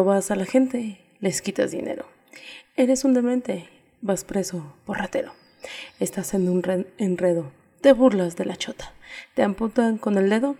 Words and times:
Robas 0.00 0.30
a 0.30 0.34
la 0.34 0.46
gente, 0.46 0.98
les 1.20 1.42
quitas 1.42 1.72
dinero. 1.72 2.06
Eres 2.74 3.04
un 3.04 3.12
demente, 3.12 3.68
vas 4.00 4.24
preso 4.24 4.74
por 4.86 4.96
ratero. 4.96 5.34
Estás 5.98 6.32
en 6.32 6.48
un 6.48 6.86
enredo, 6.96 7.52
te 7.82 7.92
burlas 7.92 8.34
de 8.34 8.46
la 8.46 8.56
chota. 8.56 8.94
Te 9.34 9.42
amputan 9.42 9.98
con 9.98 10.16
el 10.16 10.30
dedo, 10.30 10.56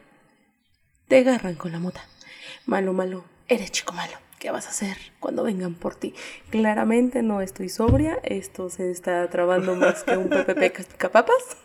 te 1.08 1.20
agarran 1.20 1.54
con 1.54 1.72
la 1.72 1.78
mota. 1.78 2.04
Malo, 2.66 2.92
malo, 2.92 3.24
eres 3.48 3.72
chico 3.72 3.94
malo. 3.94 4.12
¿Qué 4.38 4.50
vas 4.50 4.66
a 4.66 4.72
hacer 4.72 4.98
cuando 5.20 5.42
vengan 5.42 5.74
por 5.74 5.94
ti? 5.94 6.14
Claramente 6.50 7.22
no 7.22 7.40
estoy 7.40 7.70
sobria. 7.70 8.18
Esto 8.22 8.68
se 8.68 8.90
está 8.90 9.26
trabando 9.30 9.74
más 9.74 10.04
que 10.04 10.18
un 10.18 10.28
PPP 10.28 10.98
capapas. 10.98 11.56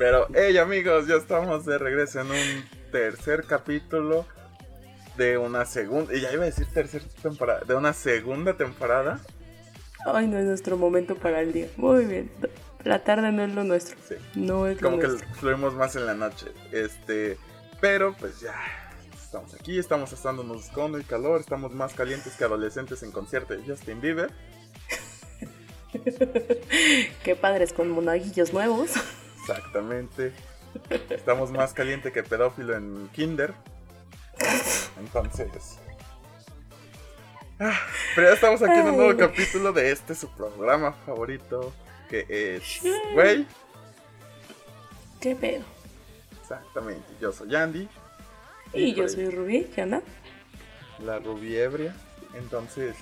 Pero, 0.00 0.26
hey 0.34 0.58
amigos, 0.58 1.06
ya 1.06 1.14
estamos 1.14 1.64
de 1.64 1.78
regreso 1.78 2.22
en 2.22 2.32
un 2.32 2.90
tercer 2.90 3.44
capítulo 3.44 4.26
de 5.16 5.38
una 5.38 5.64
segunda. 5.64 6.14
Y 6.14 6.20
ya 6.20 6.32
iba 6.32 6.42
a 6.42 6.46
decir 6.46 6.66
tercera 6.66 7.04
temporada. 7.22 7.60
De 7.66 7.74
una 7.74 7.92
segunda 7.92 8.56
temporada. 8.56 9.20
Ay, 10.04 10.26
no 10.26 10.38
es 10.38 10.44
nuestro 10.44 10.76
momento 10.76 11.14
para 11.14 11.40
el 11.40 11.52
día. 11.52 11.68
Muy 11.76 12.04
bien. 12.04 12.30
La 12.84 13.04
tarde 13.04 13.30
no 13.30 13.44
es 13.44 13.54
lo 13.54 13.64
nuestro. 13.64 13.96
Sí. 14.08 14.16
No 14.34 14.66
es 14.66 14.78
Como 14.78 14.98
que 14.98 15.08
fluimos 15.08 15.74
más 15.74 15.94
en 15.96 16.06
la 16.06 16.14
noche. 16.14 16.46
Este. 16.72 17.38
Pero 17.80 18.14
pues 18.14 18.40
ya 18.40 18.54
estamos 19.14 19.54
aquí, 19.54 19.78
estamos 19.78 20.12
estándonos 20.12 20.68
con 20.68 20.94
el 20.94 21.06
calor, 21.06 21.40
estamos 21.40 21.72
más 21.72 21.94
calientes 21.94 22.34
que 22.36 22.44
adolescentes 22.44 23.02
en 23.02 23.10
concierto 23.12 23.56
de 23.56 23.62
Justin 23.66 24.00
Bieber. 24.00 24.30
Qué 27.24 27.34
padres 27.34 27.72
con 27.72 27.90
monaguillos 27.90 28.52
nuevos. 28.52 28.90
Exactamente. 29.40 30.32
Estamos 31.10 31.50
más 31.50 31.72
caliente 31.72 32.12
que 32.12 32.22
pedófilo 32.22 32.76
en 32.76 33.08
Kinder. 33.12 33.54
Entonces. 34.98 35.78
Ah, 37.60 37.78
pero 38.14 38.28
ya 38.28 38.34
estamos 38.34 38.62
aquí 38.62 38.72
en 38.72 38.88
un 38.88 38.96
nuevo 38.96 39.16
capítulo 39.16 39.72
de 39.72 39.92
este 39.92 40.14
su 40.14 40.28
programa 40.30 40.92
favorito. 41.06 41.72
Que 42.08 42.26
es. 42.28 42.80
Güey. 43.14 43.46
¿Qué 45.20 45.36
pedo? 45.36 45.64
Exactamente. 46.40 47.06
Yo 47.20 47.32
soy 47.32 47.54
Andy. 47.54 47.88
Y 48.74 48.94
yo 48.94 49.08
soy 49.08 49.30
Rubí, 49.30 49.64
¿qué 49.74 49.82
onda? 49.82 50.02
La 50.98 51.18
Rubí 51.18 51.56
ebria. 51.56 51.94
Entonces, 52.34 52.96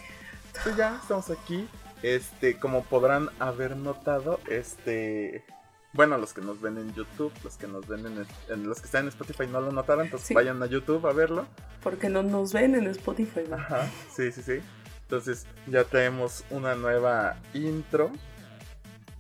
pues 0.63 0.77
ya 0.77 0.99
estamos 1.01 1.31
aquí. 1.31 1.69
Este, 2.03 2.59
como 2.59 2.85
podrán 2.85 3.31
haber 3.39 3.77
notado, 3.77 4.41
este. 4.49 5.45
Bueno, 5.93 6.19
los 6.19 6.33
que 6.33 6.41
nos 6.41 6.61
ven 6.61 6.79
en 6.79 6.95
YouTube, 6.95 7.33
los 7.43 7.57
que 7.57 7.67
nos 7.67 7.87
ven 7.87 8.07
en, 8.49 8.69
los 8.69 8.81
que 8.81 8.87
están 8.87 9.03
en 9.03 9.09
Spotify 9.09 9.47
no 9.49 9.61
lo 9.61 9.73
notaron, 9.73 10.05
entonces 10.05 10.35
vayan 10.35 10.63
a 10.63 10.67
YouTube 10.67 11.05
a 11.07 11.13
verlo. 11.13 11.47
Porque 11.83 12.09
no 12.09 12.23
nos 12.23 12.53
ven 12.53 12.75
en 12.75 12.87
Spotify, 12.87 13.41
¿no? 13.49 13.57
Ajá, 13.57 13.91
sí, 14.15 14.31
sí, 14.31 14.43
sí. 14.43 14.61
Entonces 15.03 15.47
ya 15.67 15.85
tenemos 15.85 16.45
una 16.51 16.75
nueva 16.77 17.37
intro. 17.55 18.13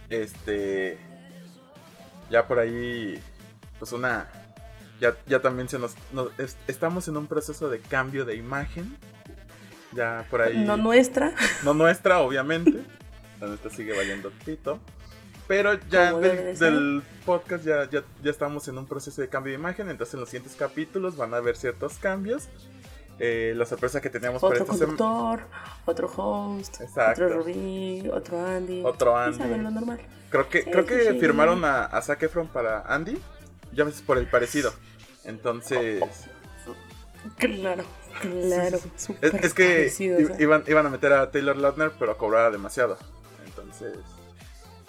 Este. 0.08 0.98
Ya 2.30 2.46
por 2.46 2.60
ahí. 2.60 3.20
Pues 3.78 3.92
una 3.92 4.28
ya, 5.00 5.40
también 5.40 5.68
se 5.68 5.78
nos, 5.78 5.96
Estamos 6.66 7.08
en 7.08 7.16
un 7.16 7.26
proceso 7.26 7.70
de 7.70 7.80
cambio 7.80 8.24
de 8.24 8.36
imagen. 8.36 8.96
Ya 9.92 10.26
por 10.30 10.42
ahí. 10.42 10.58
No 10.58 10.76
nuestra. 10.76 11.32
No 11.64 11.74
nuestra, 11.74 12.20
obviamente. 12.20 12.84
La 13.40 13.46
nuestra 13.46 13.70
sigue 13.70 13.96
valiendo 13.96 14.30
pito. 14.44 14.78
Pero 15.50 15.74
ya 15.90 16.12
del, 16.12 17.02
podcast 17.26 17.64
ya, 17.64 17.90
ya, 17.90 18.04
estamos 18.22 18.68
en 18.68 18.78
un 18.78 18.86
proceso 18.86 19.20
de 19.20 19.28
cambio 19.28 19.52
de 19.52 19.58
imagen. 19.58 19.90
Entonces 19.90 20.14
en 20.14 20.20
los 20.20 20.28
siguientes 20.28 20.54
capítulos 20.56 21.16
van 21.16 21.34
a 21.34 21.38
haber 21.38 21.56
ciertos 21.56 21.94
cambios. 21.94 22.48
Eh, 23.18 23.52
la 23.56 23.66
sorpresa 23.66 24.00
que 24.00 24.10
teníamos 24.10 24.44
otro 24.44 24.64
para 24.64 24.78
conductor, 24.78 25.40
otro 25.86 26.06
host, 26.06 26.76
otro 26.96 27.28
Rubí, 27.30 28.08
otro 28.12 28.46
Andy. 28.46 28.84
Otro 28.84 29.16
Andy. 29.16 29.38
Lo 29.40 29.72
normal. 29.72 30.00
Creo 30.30 30.48
que, 30.48 30.62
creo 30.62 30.86
que 30.86 31.14
firmaron 31.14 31.64
a, 31.64 31.86
a 31.86 32.00
Zac 32.00 32.22
Efron 32.22 32.46
para 32.46 32.82
Andy. 32.82 33.18
Ya 33.72 33.82
ves 33.82 34.02
por 34.02 34.18
el 34.18 34.28
parecido. 34.28 34.72
Entonces. 35.24 36.00
Claro, 37.38 37.82
claro. 38.20 38.78
Es, 39.20 39.52
que 39.52 39.92
iban, 40.38 40.62
iban 40.68 40.86
a 40.86 40.90
meter 40.90 41.12
a 41.12 41.28
Taylor 41.32 41.56
Lautner, 41.56 41.90
pero 41.98 42.16
cobraba 42.16 42.52
demasiado. 42.52 42.96
Entonces. 43.44 43.98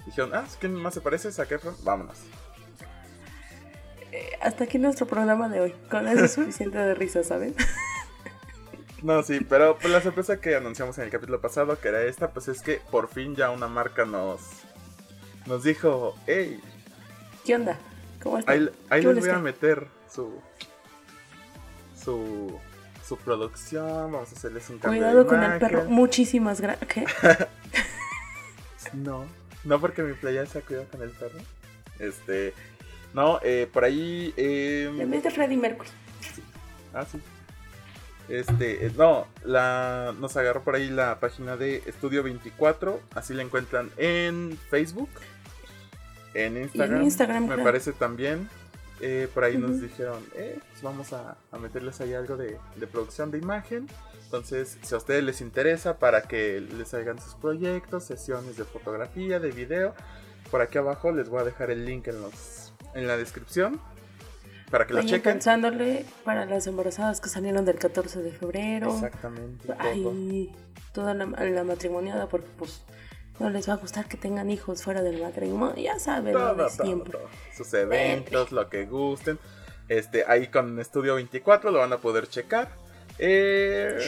Dijeron, 0.06 0.32
ah, 0.34 0.46
¿quién 0.60 0.74
más 0.74 0.94
se 0.94 1.02
parece? 1.02 1.30
a 1.30 1.44
Efron? 1.44 1.76
Vámonos. 1.84 2.18
Eh, 4.12 4.32
hasta 4.42 4.66
aquí 4.66 4.78
nuestro 4.78 5.06
programa 5.06 5.48
de 5.48 5.62
hoy. 5.62 5.76
Con 5.90 6.08
eso 6.08 6.26
es 6.26 6.34
suficiente 6.34 6.78
de 6.78 6.94
risa, 6.96 7.24
¿saben? 7.24 7.56
No, 9.02 9.24
sí, 9.24 9.40
pero 9.40 9.78
pues, 9.80 9.92
la 9.92 10.02
sorpresa 10.02 10.40
que 10.40 10.56
anunciamos 10.56 10.98
en 11.00 11.06
el 11.06 11.10
capítulo 11.10 11.42
pasado, 11.42 11.80
que 11.80 11.88
era 11.88 12.04
esta, 12.04 12.30
pues 12.30 12.48
es 12.48 12.62
que 12.62 12.82
por 12.92 13.08
fin 13.08 13.36
ya 13.36 13.50
una 13.50 13.68
marca 13.68 14.06
nos, 14.06 14.42
nos 15.48 15.64
dijo, 15.64 16.16
hey. 16.28 16.60
¿Qué 17.44 17.56
onda? 17.56 17.80
¿Cómo 18.22 18.38
están? 18.38 18.54
Ahí, 18.54 18.70
ahí 18.90 19.04
les 19.04 19.20
voy 19.20 19.30
a 19.30 19.40
meter 19.40 19.88
su, 20.08 20.40
su, 22.00 22.60
su 23.04 23.18
producción, 23.18 24.12
vamos 24.12 24.32
a 24.32 24.36
hacerles 24.36 24.70
un 24.70 24.78
cambio 24.78 25.02
Cuidado 25.02 25.26
con 25.26 25.42
el 25.42 25.58
perro, 25.58 25.86
muchísimas 25.86 26.62
gracias. 26.62 26.88
¿Qué? 26.88 27.06
no, 28.94 29.26
no 29.64 29.80
porque 29.80 30.04
mi 30.04 30.14
playa 30.14 30.46
se 30.46 30.60
ha 30.60 30.62
cuidado 30.62 30.88
con 30.92 31.02
el 31.02 31.10
perro. 31.10 31.40
Este, 32.00 32.54
no, 33.14 33.40
eh, 33.44 33.70
por 33.72 33.84
ahí... 33.84 34.34
Eh, 34.38 34.92
en 35.00 35.12
vez 35.12 35.24
de 35.24 35.32
Freddy 35.32 35.58
Mercury. 35.58 35.90
Ah, 36.94 37.06
sí. 37.10 37.20
Este, 38.30 38.86
eh, 38.86 38.92
no, 38.98 39.28
la, 39.44 40.14
nos 40.20 40.38
agarró 40.38 40.64
por 40.64 40.76
ahí 40.76 40.90
la 40.90 41.20
página 41.20 41.58
de 41.58 41.84
Estudio 41.86 42.24
24, 42.24 43.02
así 43.16 43.34
la 43.34 43.44
encuentran 43.44 43.92
en 43.98 44.58
Facebook, 44.70 45.10
en 46.34 46.58
Instagram, 46.58 46.98
en 46.98 47.04
Instagram 47.04 47.48
me 47.48 47.58
parece 47.58 47.92
también. 47.92 48.50
Eh, 49.02 49.28
por 49.34 49.44
ahí 49.44 49.58
nos 49.58 49.82
dijeron, 49.82 50.24
eh, 50.36 50.60
pues 50.70 50.84
vamos 50.84 51.12
a, 51.12 51.36
meterles 51.60 52.00
ahí 52.02 52.14
algo 52.14 52.38
de, 52.38 52.58
producción 52.92 53.32
de 53.32 53.40
imagen. 53.40 53.88
Entonces, 54.32 54.78
si 54.82 54.96
a 54.96 54.98
ustedes 54.98 55.26
les 55.26 55.42
interesa 55.42 56.00
para 56.00 56.22
que 56.22 56.62
les 56.62 56.94
hagan 56.94 57.20
sus 57.20 57.36
proyectos, 57.36 58.06
sesiones 58.06 58.56
de 58.56 58.64
fotografía, 58.64 59.42
de 59.42 59.52
video, 59.52 59.94
por 60.50 60.62
aquí 60.62 60.78
abajo 60.78 61.12
les 61.12 61.28
voy 61.28 61.42
a 61.42 61.44
dejar 61.44 61.70
el 61.70 61.86
link 61.86 62.08
en 62.08 62.22
los 62.22 62.72
en 62.94 63.08
la 63.08 63.18
descripción 63.18 63.82
para 64.70 64.88
que 64.88 64.94
lo 64.94 65.02
chequen. 65.02 65.34
pensándole 65.34 66.06
para 66.24 66.46
las 66.46 66.66
embarazadas 66.66 67.20
que 67.20 67.28
salieron 67.28 67.66
del 67.66 67.78
14 67.78 68.22
de 68.22 68.32
febrero. 68.32 68.94
Exactamente. 68.94 69.74
Ay, 69.78 70.50
toda 70.94 71.14
la, 71.14 71.26
la 71.26 71.64
matrimoniada, 71.66 72.30
porque 72.30 72.48
pues 72.58 72.84
no 73.38 73.50
les 73.50 73.68
va 73.68 73.74
a 73.74 73.78
gustar 73.78 74.08
que 74.08 74.16
tengan 74.16 74.50
hijos 74.50 74.82
fuera 74.82 75.02
del 75.02 75.22
matrimonio, 75.22 75.76
ya 75.76 76.00
saben, 76.00 76.32
todo, 76.32 76.70
siempre. 76.70 77.20
Sus 77.54 77.74
eventos, 77.74 78.54
lo 78.54 78.70
que 78.70 78.86
gusten. 78.86 79.40
Este, 79.90 80.24
ahí 80.26 80.48
con 80.48 80.80
Estudio 80.80 81.16
24 81.16 81.70
lo 81.70 81.80
van 81.80 81.92
a 81.92 81.98
poder 81.98 82.30
checar. 82.30 82.70
Eh, 83.24 84.00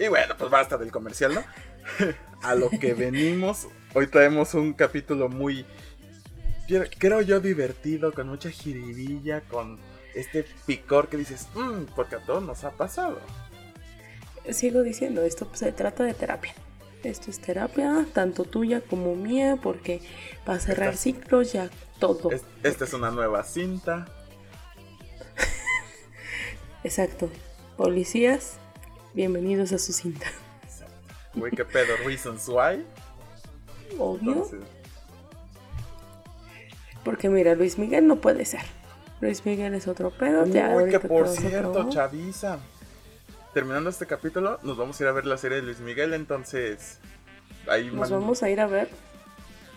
y 0.00 0.08
bueno, 0.08 0.34
pues 0.36 0.50
basta 0.50 0.76
del 0.76 0.90
comercial, 0.90 1.34
¿no? 1.34 1.44
a 2.42 2.54
lo 2.56 2.68
que 2.68 2.92
venimos. 2.92 3.68
Hoy 3.94 4.08
traemos 4.08 4.52
un 4.54 4.72
capítulo 4.72 5.28
muy, 5.28 5.64
creo 6.98 7.22
yo, 7.22 7.38
divertido, 7.38 8.12
con 8.12 8.28
mucha 8.28 8.50
jiribilla, 8.50 9.42
con 9.42 9.78
este 10.16 10.44
picor 10.66 11.08
que 11.08 11.18
dices, 11.18 11.46
mmm, 11.54 11.84
porque 11.94 12.16
a 12.16 12.18
todos 12.18 12.42
nos 12.42 12.64
ha 12.64 12.72
pasado. 12.72 13.20
Sigo 14.50 14.82
diciendo, 14.82 15.22
esto 15.22 15.48
se 15.52 15.70
trata 15.70 16.02
de 16.02 16.14
terapia. 16.14 16.52
Esto 17.04 17.30
es 17.30 17.38
terapia, 17.38 18.06
tanto 18.12 18.42
tuya 18.42 18.80
como 18.80 19.14
mía, 19.14 19.56
porque 19.62 20.00
para 20.44 20.58
cerrar 20.58 20.96
ciclos 20.96 21.52
ya 21.52 21.70
todo. 22.00 22.30
esta 22.64 22.84
es 22.84 22.92
una 22.92 23.12
nueva 23.12 23.44
cinta. 23.44 24.06
Exacto. 26.86 27.28
Policías, 27.76 28.58
bienvenidos 29.12 29.72
a 29.72 29.78
su 29.78 29.92
cinta. 29.92 30.26
Güey, 31.34 31.50
qué 31.50 31.64
pedo, 31.64 31.96
Reasons 32.04 32.48
Why. 32.48 32.86
Obvio. 33.98 34.48
Porque 37.04 37.28
mira, 37.28 37.56
Luis 37.56 37.76
Miguel 37.76 38.06
no 38.06 38.20
puede 38.20 38.44
ser. 38.44 38.60
Luis 39.20 39.44
Miguel 39.44 39.74
es 39.74 39.88
otro 39.88 40.12
pedo. 40.12 40.44
Uy, 40.44 40.88
que 40.88 41.00
por 41.00 41.26
cierto, 41.26 41.90
Chaviza 41.90 42.60
terminando 43.52 43.90
este 43.90 44.06
capítulo, 44.06 44.60
nos 44.62 44.76
vamos 44.76 45.00
a 45.00 45.02
ir 45.02 45.08
a 45.08 45.12
ver 45.12 45.26
la 45.26 45.38
serie 45.38 45.56
de 45.56 45.62
Luis 45.64 45.80
Miguel, 45.80 46.14
entonces... 46.14 47.00
Ahí 47.66 47.90
¿Nos 47.90 48.10
vamos 48.10 48.44
a 48.44 48.50
ir 48.50 48.60
a 48.60 48.66
ver? 48.68 48.88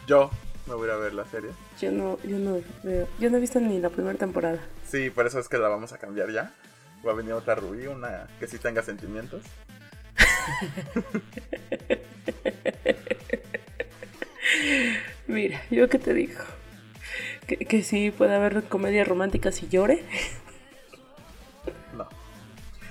Yo 0.05 0.29
me 0.67 0.75
voy 0.75 0.83
a 0.83 0.85
ir 0.85 0.91
a 0.91 0.97
ver 0.97 1.13
la 1.15 1.25
serie. 1.25 1.49
Yo 1.81 1.91
no, 1.91 2.19
yo 2.23 2.37
no 2.37 2.59
veo. 2.83 3.07
Yo 3.19 3.31
no 3.31 3.37
he 3.37 3.39
visto 3.39 3.59
ni 3.59 3.79
la 3.79 3.89
primera 3.89 4.19
temporada. 4.19 4.59
Sí, 4.87 5.09
por 5.09 5.25
eso 5.25 5.39
es 5.39 5.49
que 5.49 5.57
la 5.57 5.69
vamos 5.69 5.91
a 5.91 5.97
cambiar 5.97 6.29
ya. 6.31 6.53
Va 7.07 7.11
a 7.11 7.15
venir 7.15 7.33
otra 7.33 7.55
Rubí, 7.55 7.87
una 7.87 8.27
que 8.39 8.47
sí 8.47 8.57
tenga 8.57 8.81
sentimientos. 8.83 9.43
Mira, 15.27 15.61
yo 15.69 15.87
qué 15.89 15.99
te 15.99 16.13
digo. 16.13 16.39
Que, 17.47 17.57
que 17.57 17.83
sí 17.83 18.11
puede 18.11 18.35
haber 18.35 18.63
comedias 18.63 19.07
románticas 19.07 19.61
y 19.63 19.69
llore. 19.69 20.03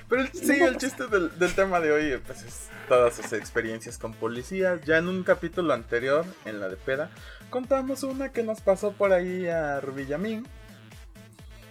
Pero 0.09 0.23
el- 0.23 0.33
sí, 0.33 0.53
el 0.59 0.79
chiste 0.79 1.07
del, 1.07 1.39
del 1.39 1.55
tema 1.55 1.81
de 1.81 1.93
hoy 1.93 2.19
pues, 2.27 2.43
es 2.43 2.69
todas 2.89 3.15
sus 3.15 3.31
experiencias 3.35 3.99
con 3.99 4.15
policías. 4.15 4.81
Ya 4.87 4.97
en 4.97 5.07
un 5.07 5.23
capítulo 5.23 5.75
anterior, 5.75 6.25
en 6.47 6.61
la 6.61 6.71
de 6.71 6.77
peda, 6.77 7.11
contamos 7.51 8.03
una 8.05 8.31
que 8.33 8.43
nos 8.43 8.63
pasó 8.63 8.93
por 8.93 9.13
ahí 9.13 9.47
a 9.49 9.81
Villamín. 9.81 10.47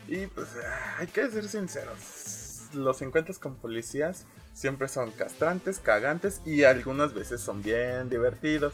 Y 0.07 0.27
pues 0.27 0.47
ah, 0.65 0.95
hay 0.99 1.07
que 1.07 1.29
ser 1.29 1.47
sinceros. 1.47 2.69
Los 2.73 3.01
encuentros 3.01 3.39
con 3.39 3.55
policías 3.55 4.25
siempre 4.53 4.87
son 4.87 5.11
castrantes, 5.11 5.79
cagantes 5.79 6.41
y 6.45 6.63
algunas 6.63 7.13
veces 7.13 7.41
son 7.41 7.61
bien 7.61 8.09
divertidos. 8.09 8.73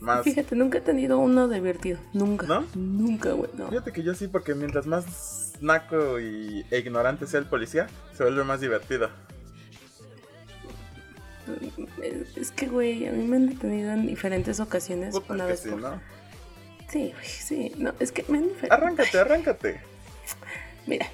Más... 0.00 0.24
Fíjate, 0.24 0.56
nunca 0.56 0.78
he 0.78 0.80
tenido 0.80 1.18
uno 1.18 1.46
divertido. 1.48 1.98
Nunca. 2.14 2.46
¿No? 2.46 2.64
Nunca, 2.74 3.32
güey. 3.32 3.50
No. 3.54 3.68
Fíjate 3.68 3.92
que 3.92 4.02
yo 4.02 4.14
sí, 4.14 4.28
porque 4.28 4.54
mientras 4.54 4.86
más 4.86 5.52
naco 5.60 6.18
y 6.18 6.64
e 6.70 6.78
ignorante 6.78 7.26
sea 7.26 7.40
el 7.40 7.46
policía, 7.46 7.86
se 8.16 8.22
vuelve 8.22 8.44
más 8.44 8.60
divertido. 8.60 9.10
Es- 12.36 12.50
que, 12.52 12.66
güey, 12.66 13.06
a 13.06 13.12
mí 13.12 13.24
me 13.26 13.36
han 13.36 13.48
detenido 13.48 13.92
en 13.92 14.06
diferentes 14.06 14.60
ocasiones. 14.60 15.12
Puta 15.14 15.34
una 15.34 15.46
vez 15.46 15.60
sí, 15.60 15.70
por- 15.70 15.80
¿no? 15.80 16.00
Sí, 16.88 17.12
güey, 17.12 17.26
sí. 17.26 17.72
No, 17.76 17.92
es 18.00 18.12
que 18.12 18.24
me 18.28 18.38
han. 18.38 18.48
Arráncate, 18.70 19.18
arráncate. 19.18 19.80
Mira, 20.90 21.06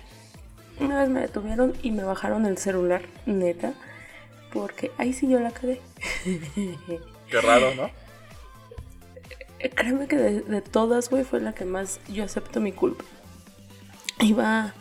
una 0.80 1.00
vez 1.00 1.10
me 1.10 1.20
detuvieron 1.20 1.74
y 1.82 1.90
me 1.90 2.02
bajaron 2.02 2.46
el 2.46 2.56
celular, 2.56 3.02
neta, 3.26 3.74
porque 4.50 4.90
ahí 4.96 5.12
sí 5.12 5.28
yo 5.28 5.38
la 5.38 5.50
cagué. 5.50 5.82
Qué 7.30 7.40
raro, 7.42 7.74
¿no? 7.74 7.90
Eh, 9.58 9.68
Créeme 9.68 10.08
que 10.08 10.16
de, 10.16 10.40
de 10.40 10.62
todas, 10.62 11.10
güey, 11.10 11.24
fue 11.24 11.42
la 11.42 11.54
que 11.54 11.66
más 11.66 12.00
yo 12.08 12.24
acepto 12.24 12.58
mi 12.58 12.72
culpa. 12.72 13.04
Iba, 14.20 14.72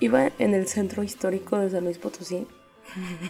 iba 0.00 0.32
en 0.40 0.54
el 0.54 0.66
centro 0.66 1.04
histórico 1.04 1.56
de 1.58 1.70
San 1.70 1.84
Luis 1.84 1.98
Potosí. 1.98 2.48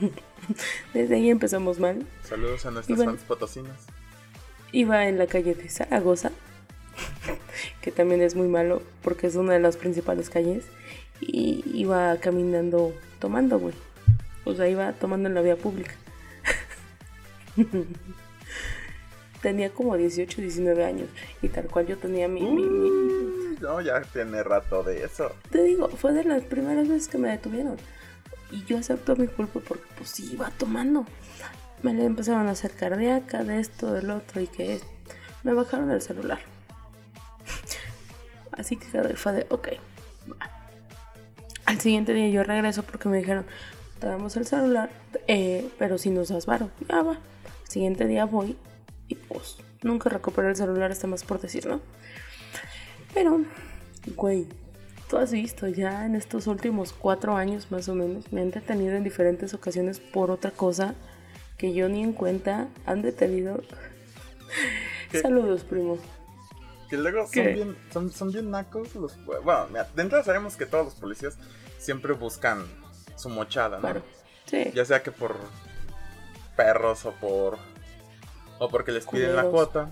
Desde 0.95 1.17
ahí 1.17 1.29
empezamos 1.29 1.79
mal. 1.79 2.07
Saludos 2.25 2.65
a 2.65 2.71
bueno. 2.71 3.05
fans 3.05 3.23
potosinos. 3.25 3.77
Iba 4.73 5.09
en 5.09 5.19
la 5.19 5.27
calle 5.27 5.55
de 5.55 5.69
Zaragoza, 5.69 6.33
que 7.83 7.91
también 7.91 8.21
es 8.23 8.35
muy 8.35 8.49
malo 8.49 8.83
porque 9.03 9.27
es 9.27 9.37
una 9.37 9.53
de 9.55 9.61
las 9.61 9.77
principales 9.77 10.31
calles. 10.31 10.65
Y 11.21 11.63
iba 11.75 12.17
caminando 12.17 12.95
tomando, 13.19 13.59
güey. 13.59 13.75
O 14.45 14.55
sea, 14.55 14.69
iba 14.69 14.93
tomando 14.95 15.29
en 15.29 15.35
la 15.35 15.43
vía 15.43 15.57
pública. 15.57 15.93
tenía 19.43 19.71
como 19.71 19.97
18, 19.97 20.41
19 20.41 20.85
años. 20.85 21.09
Y 21.43 21.49
tal 21.49 21.67
cual 21.67 21.87
yo 21.87 21.97
tenía 21.99 22.29
mi, 22.29 22.43
mi- 22.43 22.63
mi- 22.63 22.91
Uy, 22.91 23.59
no, 23.61 23.81
ya 23.81 24.01
tiene 24.03 24.43
rato 24.43 24.83
de 24.83 25.05
eso. 25.05 25.35
Te 25.51 25.63
digo, 25.63 25.89
fue 25.89 26.13
de 26.13 26.25
las 26.25 26.43
primeras 26.43 26.89
veces 26.89 27.09
que 27.09 27.19
me 27.19 27.29
detuvieron. 27.31 27.77
Y 28.51 28.65
yo 28.65 28.79
acepto 28.79 29.15
mi 29.17 29.27
culpa 29.29 29.61
porque 29.61 29.85
pues 29.97 30.11
sí 30.11 30.31
iba 30.33 30.51
tomando. 30.59 31.07
Me 31.83 31.95
le 31.95 32.05
empezaron 32.05 32.49
a 32.49 32.53
hacer 32.53 32.73
cardíaca 32.73 33.45
de 33.45 33.61
esto, 33.61 33.93
del 33.93 34.11
otro 34.11 34.41
y 34.41 34.47
que 34.47 34.75
es. 34.75 34.83
Me 35.45 35.55
bajaron 35.55 35.91
el 35.91 36.03
celular. 36.03 36.41
Así 38.53 38.77
que 38.77 38.87
fue 39.15 39.33
de, 39.33 39.47
ok. 39.51 39.69
va. 40.31 40.51
Al 41.67 41.81
siguiente 41.81 42.15
día 42.15 42.29
yo 42.29 42.43
regreso 42.43 42.83
porque 42.83 43.09
me 43.09 43.19
dijeron, 43.19 43.47
te 44.01 44.07
damos 44.07 44.37
el 44.37 44.47
celular, 44.47 44.91
eh, 45.29 45.69
pero 45.79 45.99
si 45.99 46.11
nos 46.11 46.29
das 46.29 46.47
varo. 46.47 46.71
Ya 46.89 47.03
va. 47.03 47.13
Al 47.13 47.69
siguiente 47.69 48.07
día 48.07 48.25
voy 48.25 48.57
y 49.09 49.15
pues 49.15 49.59
nunca 49.83 50.09
recuperé 50.09 50.49
el 50.49 50.57
celular, 50.57 50.91
está 50.91 51.07
más 51.07 51.23
por 51.25 51.41
decir, 51.41 51.67
¿no? 51.67 51.81
Pero, 53.15 53.41
güey, 54.17 54.47
tú 55.09 55.17
has 55.17 55.33
visto 55.33 55.67
ya 55.69 56.07
en 56.07 56.15
estos 56.15 56.47
últimos 56.47 56.93
cuatro 56.93 57.37
años 57.37 57.71
más 57.71 57.89
o 57.89 57.95
menos, 57.95 58.33
me 58.33 58.41
han 58.41 58.51
detenido 58.51 58.97
en 58.97 59.05
diferentes 59.05 59.55
ocasiones 59.55 60.01
por 60.01 60.31
otra 60.31 60.51
cosa 60.53 60.95
que 61.59 61.75
yo 61.75 61.89
ni 61.89 62.03
en 62.03 62.13
cuenta 62.13 62.69
han 62.87 63.03
detenido. 63.03 63.63
Saludos, 65.21 65.65
primo. 65.65 65.99
Que 66.91 66.97
luego 66.99 67.23
son 67.23 67.31
¿Qué? 67.33 67.53
bien, 67.55 67.79
son, 67.93 68.11
son 68.11 68.33
bien 68.33 68.51
nacos 68.51 68.95
los... 68.97 69.25
Bueno, 69.25 69.67
mira, 69.69 69.89
de 69.95 70.03
entrada 70.03 70.25
sabemos 70.25 70.57
que 70.57 70.67
todos 70.67 70.87
los 70.87 70.95
policías 70.95 71.39
siempre 71.79 72.13
buscan 72.15 72.67
su 73.17 73.29
mochada, 73.29 73.77
¿no? 73.77 73.83
Claro. 73.83 74.03
Sí. 74.47 74.71
Ya 74.75 74.85
sea 74.85 75.03
que 75.03 75.13
por 75.13 75.37
perros 76.57 77.05
o 77.07 77.13
por... 77.13 77.59
O 78.59 78.69
porque 78.69 78.93
les 78.93 79.07
piden 79.07 79.37
la 79.37 79.45
cuota. 79.45 79.89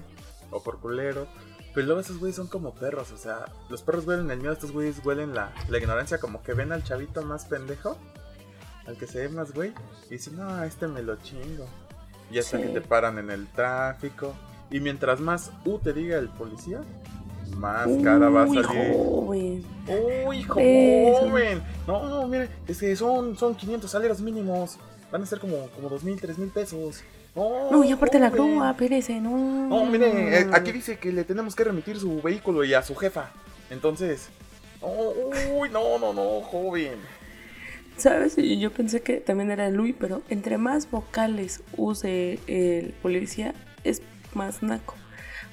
O 0.50 0.62
por 0.62 0.80
culero. 0.80 1.26
Pero 1.74 1.86
luego 1.86 2.00
esos 2.00 2.18
güeyes 2.18 2.34
son 2.36 2.48
como 2.48 2.74
perros, 2.74 3.12
o 3.12 3.16
sea, 3.16 3.44
los 3.68 3.82
perros 3.82 4.04
huelen 4.06 4.30
el 4.30 4.38
miedo, 4.40 4.52
estos 4.52 4.72
güeyes 4.72 5.04
huelen 5.04 5.34
la, 5.34 5.52
la 5.68 5.78
ignorancia, 5.78 6.18
como 6.18 6.42
que 6.42 6.52
ven 6.54 6.72
al 6.72 6.82
chavito 6.82 7.22
más 7.22 7.44
pendejo, 7.44 7.96
al 8.86 8.96
que 8.96 9.06
se 9.06 9.20
ve 9.20 9.28
más 9.28 9.52
güey, 9.52 9.72
y 10.06 10.14
dicen, 10.14 10.36
no, 10.36 10.64
este 10.64 10.88
me 10.88 11.02
lo 11.02 11.16
chingo. 11.16 11.66
Y 12.30 12.38
hasta 12.38 12.56
Sí. 12.56 12.64
que 12.64 12.68
te 12.70 12.80
paran 12.80 13.18
en 13.18 13.30
el 13.30 13.46
tráfico. 13.52 14.34
Y 14.70 14.80
mientras 14.80 15.20
más 15.20 15.50
U 15.64 15.78
te 15.78 15.92
diga 15.92 16.18
el 16.18 16.28
policía, 16.28 16.80
más 17.56 17.88
cara 18.04 18.28
va 18.28 18.42
a 18.42 18.46
Uy, 18.46 18.62
salir. 18.62 18.92
joven. 18.92 19.64
Uy, 20.26 20.42
joven. 20.42 21.62
No, 21.86 22.26
mire, 22.28 22.48
es 22.66 22.78
que 22.78 22.94
son, 22.96 23.36
son 23.36 23.54
500 23.54 23.90
salarios 23.90 24.20
mínimos. 24.20 24.78
Van 25.10 25.22
a 25.22 25.26
ser 25.26 25.40
como, 25.40 25.68
como 25.74 25.88
2 25.88 26.04
mil, 26.04 26.20
3 26.20 26.38
mil 26.38 26.50
pesos. 26.50 27.02
No, 27.34 27.70
No, 27.70 27.84
y 27.84 27.92
aparte 27.92 28.18
la 28.18 28.30
grúa, 28.30 28.70
espérese, 28.70 29.20
no. 29.20 29.68
No, 29.68 29.86
mire, 29.86 30.40
eh, 30.40 30.46
aquí 30.52 30.72
dice 30.72 30.98
que 30.98 31.12
le 31.12 31.24
tenemos 31.24 31.54
que 31.54 31.64
remitir 31.64 31.98
su 31.98 32.20
vehículo 32.20 32.64
y 32.64 32.74
a 32.74 32.82
su 32.82 32.94
jefa. 32.94 33.30
Entonces, 33.70 34.28
oh, 34.82 35.14
uy, 35.56 35.70
no, 35.70 35.98
no, 35.98 36.12
no, 36.12 36.40
joven. 36.42 36.96
¿Sabes? 37.96 38.36
Yo 38.36 38.70
pensé 38.72 39.00
que 39.02 39.14
también 39.18 39.50
era 39.50 39.70
Luis, 39.70 39.94
pero 39.98 40.22
entre 40.28 40.56
más 40.58 40.90
vocales 40.90 41.62
use 41.76 42.38
el 42.46 42.92
policía, 43.02 43.54
es 43.82 44.02
más 44.38 44.62
naco. 44.62 44.94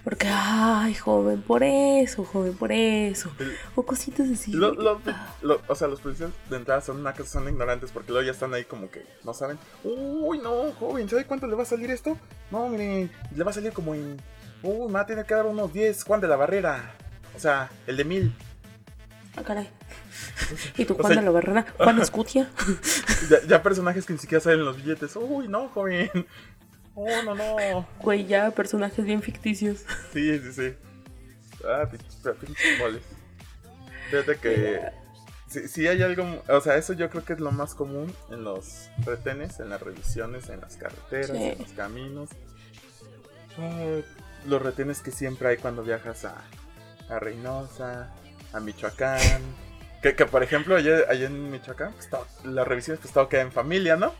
Porque, 0.04 0.28
ay, 0.30 0.94
joven, 0.94 1.42
por 1.42 1.64
eso, 1.64 2.24
joven, 2.26 2.54
por 2.56 2.72
eso. 2.72 3.32
O 3.74 3.84
cositas 3.84 4.30
así. 4.30 4.52
Lo- 4.54 4.74
lo- 4.76 5.02
lo- 5.42 5.62
o 5.68 5.74
sea, 5.74 5.88
los 5.88 6.00
policías 6.00 6.30
de 6.48 6.58
entrada 6.58 6.80
son 6.82 7.02
nacos, 7.02 7.28
son 7.28 7.50
ignorantes 7.50 7.90
porque 7.92 8.12
luego 8.12 8.24
ya 8.24 8.32
están 8.32 8.54
ahí 8.54 8.66
como 8.66 8.92
que 8.92 9.04
no 9.24 9.34
saben. 9.34 9.58
Uy, 9.84 10.38
no, 10.38 10.72
joven, 10.80 11.10
¿sabe 11.10 11.26
cuánto 11.26 11.48
le 11.48 11.56
va 11.56 11.63
a 11.63 11.65
salir 11.65 11.89
esto? 11.89 12.18
No, 12.51 12.70
mire, 12.70 13.10
le 13.36 13.44
va 13.44 13.50
a 13.50 13.54
salir 13.56 13.74
como 13.74 13.96
en. 13.96 14.22
Uy, 14.62 14.86
me 14.88 14.94
va 14.94 15.00
a 15.01 15.06
tener 15.08 15.25
que 15.25 15.34
dar 15.34 15.48
unos 15.48 15.74
10, 15.74 16.04
Juan 16.04 16.22
de 16.22 16.27
la 16.27 16.36
Barrera. 16.36 16.94
O 17.36 17.39
sea, 17.39 17.72
el 17.88 17.98
de 17.98 18.04
mil. 18.06 18.36
Ah, 19.36 19.42
caray. 19.44 19.70
¿Y 20.77 20.86
tú, 20.86 20.94
O 20.94 20.98
Juan 20.98 21.13
sea- 21.13 21.20
de 21.22 21.25
la 21.25 21.32
Barrera? 21.32 21.65
¿Juan 21.77 22.00
Escutia? 22.01 22.48
Ya, 23.30 23.38
ya 23.48 23.63
personajes 23.63 24.06
que 24.06 24.13
ni 24.13 24.20
siquiera 24.20 24.39
salen 24.44 24.60
en 24.60 24.65
los 24.65 24.77
billetes. 24.77 25.15
Uy, 25.15 25.48
no, 25.48 25.68
joven. 25.70 26.10
Oh, 26.96 27.22
no, 27.24 27.36
no. 27.36 27.88
Güey, 28.02 28.25
ya 28.25 28.52
personajes 28.52 29.04
bien 29.06 29.22
ficticios. 29.22 29.84
Sí, 30.14 30.40
sí, 30.40 30.54
sí. 30.54 30.74
Ah, 31.68 31.90
pinches 31.90 32.80
moles. 32.80 33.02
Fíjate 34.10 34.38
que. 34.38 34.82
Si, 35.50 35.68
si 35.68 35.88
hay 35.88 36.02
algo. 36.02 36.42
O 36.48 36.62
sea, 36.62 36.75
eso 36.78 36.94
yo 36.94 37.10
creo 37.10 37.24
que 37.25 37.34
es 37.34 37.40
lo 37.40 37.52
más 37.52 37.75
común 37.75 38.14
en 38.32 38.44
los 38.44 38.90
retenes, 39.06 39.60
en 39.60 39.70
las 39.70 39.82
revisiones, 39.82 40.50
en 40.50 40.62
las 40.62 40.78
carreteras, 40.78 41.28
Sí. 41.38 41.44
en 41.44 41.60
los 41.60 41.72
caminos. 41.72 42.30
Ah, 43.58 44.00
los 44.48 44.62
retenes 44.62 45.02
que 45.02 45.12
siempre 45.12 45.50
hay 45.50 45.58
cuando 45.58 45.84
viajas 45.84 46.25
a, 46.25 46.36
a 47.10 47.20
Reynosa, 47.20 48.14
a 48.54 48.60
Michoacán. 48.60 49.42
Que, 50.02 50.16
que 50.16 50.25
por 50.25 50.44
ejemplo, 50.44 50.75
allá, 50.75 51.00
allá 51.10 51.25
en 51.28 51.50
Michoacán, 51.52 51.94
pues, 51.94 52.10
todo- 52.10 52.28
las 52.44 52.68
revisiones 52.68 53.00
pues 53.02 53.14
todo 53.14 53.28
queda 53.28 53.42
en 53.42 53.52
familia, 53.52 53.96
¿no? 53.96 54.14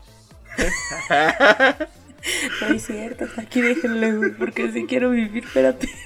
No 2.60 2.68
es 2.74 2.86
cierto, 2.86 3.24
hasta 3.24 3.42
aquí 3.42 3.60
déjenlo, 3.60 4.34
porque 4.38 4.70
si 4.72 4.86
quiero 4.86 5.10
vivir, 5.10 5.44
espérate. 5.44 5.88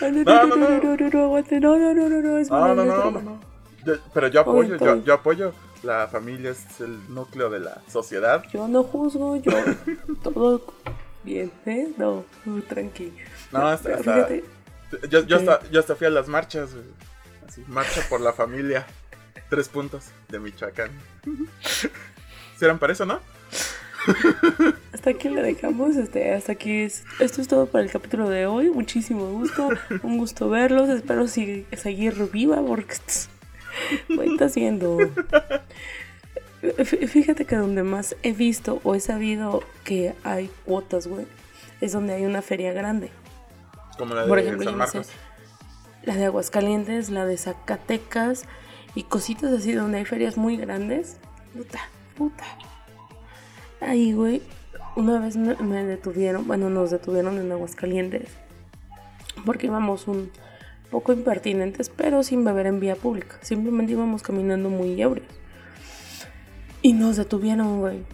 No, 0.00 0.10
no, 0.12 0.22
No, 0.24 0.46
no, 0.46 0.56
no, 0.56 0.68
no, 0.68 0.78
no, 0.80 0.96
no, 0.96 1.10
no, 1.10 1.22
aguante, 1.24 1.58
no, 1.60 1.76
no, 1.76 1.92
no, 1.94 2.08
no, 2.08 2.20
no, 2.22 2.38
es 2.38 2.48
No, 2.50 2.74
no, 2.74 2.84
no, 2.84 3.10
no, 3.10 3.20
no. 3.20 3.40
Yo- 3.84 3.96
pero 4.14 4.28
yo 4.28 4.40
apoyo, 4.42 4.76
yo, 4.76 5.02
yo 5.04 5.14
apoyo. 5.14 5.52
La 5.82 6.06
familia 6.08 6.50
es 6.52 6.80
el 6.80 7.12
núcleo 7.12 7.50
de 7.50 7.60
la 7.60 7.80
sociedad. 7.88 8.44
Yo 8.52 8.66
no 8.68 8.82
juzgo, 8.84 9.36
yo 9.36 9.52
todo 10.22 10.62
bien, 11.24 11.50
¿eh? 11.66 11.88
No, 11.96 12.24
tú 12.44 12.60
tranqui. 12.62 13.12
No, 13.52 13.66
hasta, 13.68 13.94
hasta- 13.96 14.28
yo, 15.10 15.24
yo, 15.26 15.36
hasta, 15.36 15.60
yo 15.70 15.80
hasta 15.80 15.96
fui 15.96 16.06
a 16.06 16.10
las 16.10 16.28
marchas. 16.28 16.72
güey. 16.72 16.86
Así, 17.48 17.64
marcha 17.68 18.02
por 18.08 18.20
la 18.20 18.32
familia. 18.32 18.86
Tres 19.50 19.68
puntos 19.68 20.06
de 20.28 20.38
Michoacán. 20.40 20.90
¿Sí 21.64 22.64
eran 22.64 22.78
para 22.78 22.92
eso, 22.92 23.04
no? 23.04 23.20
hasta 24.92 25.10
aquí 25.10 25.28
le 25.28 25.42
dejamos, 25.42 25.96
este, 25.96 26.32
hasta 26.34 26.52
aquí 26.52 26.80
es, 26.82 27.04
esto 27.20 27.40
es 27.40 27.48
todo 27.48 27.66
para 27.66 27.84
el 27.84 27.90
capítulo 27.90 28.28
de 28.28 28.46
hoy, 28.46 28.70
muchísimo 28.70 29.26
gusto, 29.30 29.68
un 30.02 30.18
gusto 30.18 30.48
verlos, 30.48 30.88
espero 30.88 31.26
si- 31.28 31.66
seguir 31.76 32.30
viva 32.32 32.62
porque 32.64 32.94
está 32.94 34.44
haciendo... 34.46 34.98
Fí- 36.62 37.06
Fíjate 37.08 37.44
que 37.44 37.56
donde 37.56 37.82
más 37.82 38.16
he 38.22 38.32
visto 38.32 38.80
o 38.84 38.94
he 38.94 39.00
sabido 39.00 39.62
que 39.84 40.14
hay 40.24 40.50
cuotas, 40.64 41.06
güey, 41.06 41.26
es 41.80 41.92
donde 41.92 42.14
hay 42.14 42.24
una 42.24 42.42
feria 42.42 42.72
grande. 42.72 43.10
Como 43.98 44.14
la 44.14 44.22
de 44.22 44.28
Por 44.28 44.38
ejemplo, 44.38 44.64
San 44.64 44.72
yo 44.74 44.78
no 44.78 44.86
sé, 44.86 44.98
Marcos. 44.98 45.12
la 46.04 46.14
de 46.16 46.24
Aguascalientes, 46.26 47.10
la 47.10 47.24
de 47.26 47.36
Zacatecas 47.36 48.44
y 48.94 49.04
cositas 49.04 49.52
así 49.52 49.72
donde 49.72 49.98
hay 49.98 50.04
ferias 50.06 50.36
muy 50.36 50.56
grandes. 50.56 51.18
Puta, 51.54 51.80
puta. 52.16 52.44
Ahí, 53.80 54.12
güey, 54.12 54.42
una 54.96 55.20
vez 55.20 55.36
me, 55.36 55.84
detuvieron, 55.84 56.46
bueno, 56.46 56.70
nos 56.70 56.90
detuvieron 56.90 57.38
en 57.38 57.52
Aguascalientes. 57.52 58.28
Porque 59.44 59.66
íbamos 59.66 60.08
un 60.08 60.30
poco 60.90 61.12
impertinentes, 61.12 61.90
pero 61.90 62.22
sin 62.22 62.44
beber 62.44 62.66
en 62.66 62.80
vía 62.80 62.96
pública. 62.96 63.36
Simplemente 63.42 63.92
íbamos 63.92 64.22
caminando 64.22 64.70
muy 64.70 65.00
ebrios. 65.00 65.28
Y 66.80 66.94
nos 66.94 67.16
detuvieron, 67.16 67.80
güey. 67.80 68.04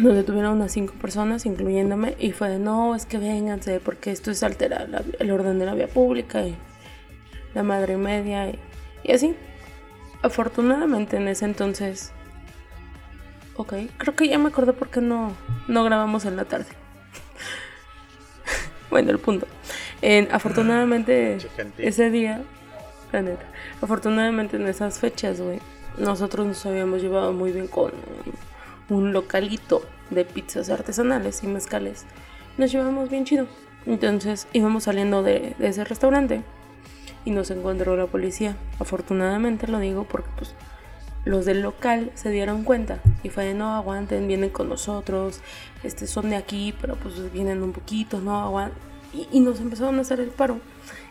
Nos 0.00 0.14
detuvieron 0.14 0.54
unas 0.54 0.72
cinco 0.72 0.94
personas, 0.94 1.44
incluyéndome, 1.44 2.14
y 2.18 2.32
fue 2.32 2.48
de 2.48 2.58
no, 2.58 2.94
es 2.94 3.04
que 3.04 3.18
vénganse, 3.18 3.80
porque 3.80 4.12
esto 4.12 4.30
es 4.30 4.42
alterar 4.42 5.04
el 5.18 5.30
orden 5.30 5.58
de 5.58 5.66
la 5.66 5.74
vía 5.74 5.88
pública 5.88 6.46
y 6.46 6.56
la 7.54 7.62
madre 7.64 7.96
media 7.98 8.48
y, 8.48 8.58
y 9.02 9.12
así. 9.12 9.34
Afortunadamente 10.22 11.16
en 11.16 11.28
ese 11.28 11.44
entonces. 11.44 12.12
Ok, 13.60 13.74
creo 13.98 14.16
que 14.16 14.26
ya 14.26 14.38
me 14.38 14.48
acordé 14.48 14.72
por 14.72 14.88
qué 14.88 15.02
no, 15.02 15.32
no 15.68 15.84
grabamos 15.84 16.24
en 16.24 16.34
la 16.36 16.46
tarde. 16.46 16.64
bueno, 18.90 19.10
el 19.10 19.18
punto. 19.18 19.46
En- 20.00 20.28
afortunadamente 20.32 21.36
gente. 21.54 21.86
ese 21.86 22.08
día, 22.10 22.40
la 23.12 23.20
neta, 23.20 23.44
afortunadamente 23.82 24.56
en 24.56 24.66
esas 24.66 24.98
fechas, 24.98 25.42
güey, 25.42 25.58
nosotros 25.98 26.46
nos 26.46 26.64
habíamos 26.64 27.02
llevado 27.02 27.34
muy 27.34 27.52
bien 27.52 27.66
con 27.66 27.92
un, 28.88 28.96
un 28.96 29.12
localito 29.12 29.82
de 30.08 30.24
pizzas 30.24 30.70
artesanales 30.70 31.44
y 31.44 31.46
mezcales. 31.46 32.06
Nos 32.56 32.72
llevamos 32.72 33.10
bien 33.10 33.26
chido. 33.26 33.46
Entonces 33.84 34.48
íbamos 34.54 34.84
saliendo 34.84 35.22
de, 35.22 35.54
de 35.58 35.68
ese 35.68 35.84
restaurante 35.84 36.40
y 37.26 37.30
nos 37.30 37.50
encontró 37.50 37.94
la 37.94 38.06
policía. 38.06 38.56
Afortunadamente 38.78 39.66
lo 39.68 39.80
digo 39.80 40.04
porque 40.04 40.30
pues 40.38 40.54
los 41.24 41.44
del 41.44 41.60
local 41.62 42.10
se 42.14 42.30
dieron 42.30 42.64
cuenta 42.64 43.00
y 43.22 43.28
fue 43.28 43.44
de 43.44 43.54
no 43.54 43.74
aguanten, 43.74 44.26
vienen 44.26 44.50
con 44.50 44.68
nosotros, 44.68 45.40
este 45.82 46.06
son 46.06 46.30
de 46.30 46.36
aquí, 46.36 46.74
pero 46.80 46.96
pues 46.96 47.30
vienen 47.32 47.62
un 47.62 47.72
poquito, 47.72 48.20
no 48.20 48.40
aguanten. 48.40 48.78
Y, 49.12 49.28
y 49.32 49.40
nos 49.40 49.60
empezaron 49.60 49.98
a 49.98 50.02
hacer 50.02 50.20
el 50.20 50.28
paro 50.30 50.60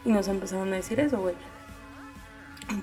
y 0.06 0.12
nos 0.12 0.28
empezaron 0.28 0.72
a 0.74 0.78
decir 0.78 1.00
eso, 1.00 1.20
güey. 1.20 1.36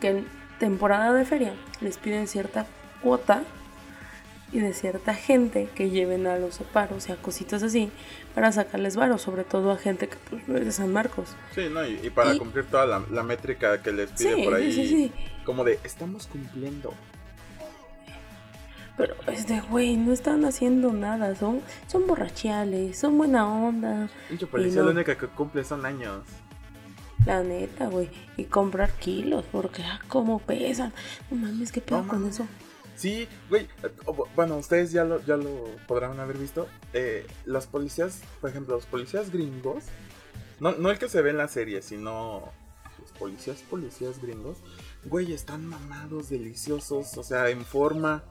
Que 0.01 0.09
en 0.09 0.27
temporada 0.59 1.13
de 1.13 1.25
feria 1.25 1.55
les 1.81 1.97
piden 1.99 2.27
cierta 2.29 2.67
cuota 3.03 3.43
y 4.53 4.61
de 4.61 4.73
cierta 4.75 5.15
gente 5.15 5.69
que 5.75 5.91
lleven 5.91 6.27
a 6.27 6.37
los 6.39 6.59
paros 6.59 7.09
y 7.09 7.13
a 7.13 7.17
cositas 7.17 7.63
así 7.63 7.91
para 8.35 8.53
sacarles 8.53 8.95
varos, 8.97 9.23
sobre 9.23 9.43
todo 9.45 9.73
a 9.73 9.77
gente 9.77 10.09
que 10.09 10.17
pues 10.31 10.47
no 10.49 10.57
es 10.57 10.65
de 10.65 10.73
San 10.73 10.93
Marcos. 10.93 11.35
Sí, 11.55 11.69
¿no? 11.71 11.85
Y, 11.87 11.99
y 12.03 12.11
para 12.11 12.35
Y- 12.35 12.39
cumplir 12.39 12.65
toda 12.67 12.87
la, 12.87 13.03
la 13.11 13.23
métrica 13.23 13.83
que 13.83 13.91
les 13.93 14.11
pide 14.13 14.35
Sí, 14.37 14.43
por 14.45 14.55
ahí. 14.55 14.73
sí, 14.73 14.87
sí, 14.87 14.89
sí. 14.89 15.13
Como 15.45 15.65
de, 15.65 15.79
estamos 15.85 16.27
cumpliendo. 16.27 16.93
Pero 18.97 19.15
es 19.27 19.47
de, 19.47 19.61
güey, 19.61 19.97
no 19.97 20.13
están 20.13 20.45
haciendo 20.45 20.93
nada, 20.93 21.35
son, 21.37 21.61
son 21.87 22.07
borrachiales, 22.07 22.99
son 22.99 23.19
buena 23.19 23.47
onda, 23.47 24.09
Pinche 24.29 24.47
policía, 24.47 24.81
no. 24.81 24.87
la 24.87 24.93
única 24.93 25.17
que 25.19 25.27
cumple 25.27 25.65
son 25.65 25.85
años. 25.85 26.23
la 27.27 27.43
neta, 27.43 27.89
güey. 27.89 28.09
Y 28.39 28.45
comprar 28.45 28.93
kilos, 28.93 29.45
porque 29.53 29.83
ah, 29.83 30.01
cómo 30.09 30.39
pesan. 30.39 30.93
No 31.31 31.37
mames, 31.37 31.73
qué 31.73 31.81
pedo 31.83 32.03
No 32.03 32.09
con 32.09 32.27
eso. 32.27 32.47
Sí, 32.95 33.29
güey. 33.51 33.69
Bueno, 34.35 34.57
ustedes 34.57 34.91
ya 34.93 35.05
lo, 35.05 35.23
ya 35.27 35.37
lo 35.37 35.65
podrán 35.87 36.19
haber 36.19 36.39
visto. 36.39 36.67
Eh, 36.95 37.27
los 37.45 37.67
policías, 37.67 38.23
por 38.41 38.49
ejemplo, 38.49 38.77
los 38.77 38.87
policías 38.87 39.31
gringos. 39.31 39.85
No, 40.61 40.73
no 40.73 40.91
el 40.91 40.99
que 40.99 41.11
se 41.11 41.21
ve 41.21 41.31
en 41.31 41.37
la 41.37 41.49
serie, 41.49 41.83
sino 41.83 42.51
los 42.99 43.13
policías, 43.13 43.59
policías 43.69 44.23
gringos. 44.23 44.57
Güey, 45.05 45.35
están 45.35 45.67
mamados, 45.67 46.31
deliciosos, 46.31 47.19
o 47.19 47.23
sea, 47.23 47.51
en 47.51 47.65
forma. 47.67 48.25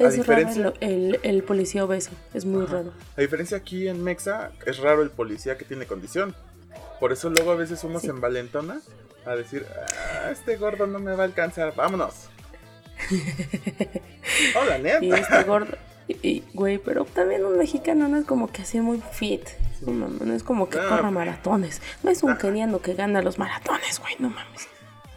A 0.00 0.04
Es 0.04 0.14
diferencia- 0.14 0.62
raro 0.64 0.74
el, 0.80 1.14
el, 1.14 1.20
el 1.22 1.42
policía 1.42 1.84
obeso, 1.84 2.10
es 2.34 2.44
muy 2.44 2.64
Ajá. 2.64 2.72
raro. 2.74 2.92
A 3.16 3.20
diferencia 3.20 3.56
aquí 3.56 3.88
en 3.88 4.02
Mexa, 4.04 4.52
es 4.66 4.78
raro 4.78 5.02
el 5.02 5.10
policía 5.10 5.58
que 5.58 5.64
tiene 5.64 5.86
condición. 5.86 6.34
Por 7.00 7.12
eso 7.12 7.30
luego 7.30 7.50
a 7.52 7.56
veces 7.56 7.82
uno 7.84 7.98
Sí. 8.00 8.06
se 8.06 8.12
envalentona 8.12 8.80
a 9.26 9.34
decir, 9.34 9.66
ah, 9.76 10.30
este 10.30 10.56
gordo 10.56 10.86
no 10.86 10.98
me 10.98 11.14
va 11.14 11.22
a 11.22 11.26
alcanzar, 11.26 11.74
vámonos. 11.74 12.28
Hola, 14.60 14.78
neta. 14.78 15.04
Y 15.04 15.12
este 15.12 15.42
gordo. 15.44 15.76
Y, 16.06 16.14
y, 16.26 16.44
güey, 16.54 16.78
pero 16.78 17.04
también 17.04 17.44
un 17.44 17.58
mexicano 17.58 18.08
no 18.08 18.16
es 18.18 18.24
como 18.24 18.50
que 18.50 18.62
así 18.62 18.80
muy 18.80 19.02
fit. 19.12 19.42
No 19.82 19.92
mames, 19.92 20.20
no 20.22 20.34
es 20.34 20.42
como 20.42 20.68
que 20.68 20.78
Ah. 20.78 20.86
corra 20.88 21.10
maratones. 21.10 21.82
No 22.02 22.10
es 22.10 22.22
un 22.22 22.30
Ah. 22.32 22.38
keniano 22.38 22.80
que 22.80 22.94
gana 22.94 23.20
los 23.22 23.38
maratones, 23.38 24.00
güey, 24.00 24.14
no 24.18 24.30
mames. 24.30 24.68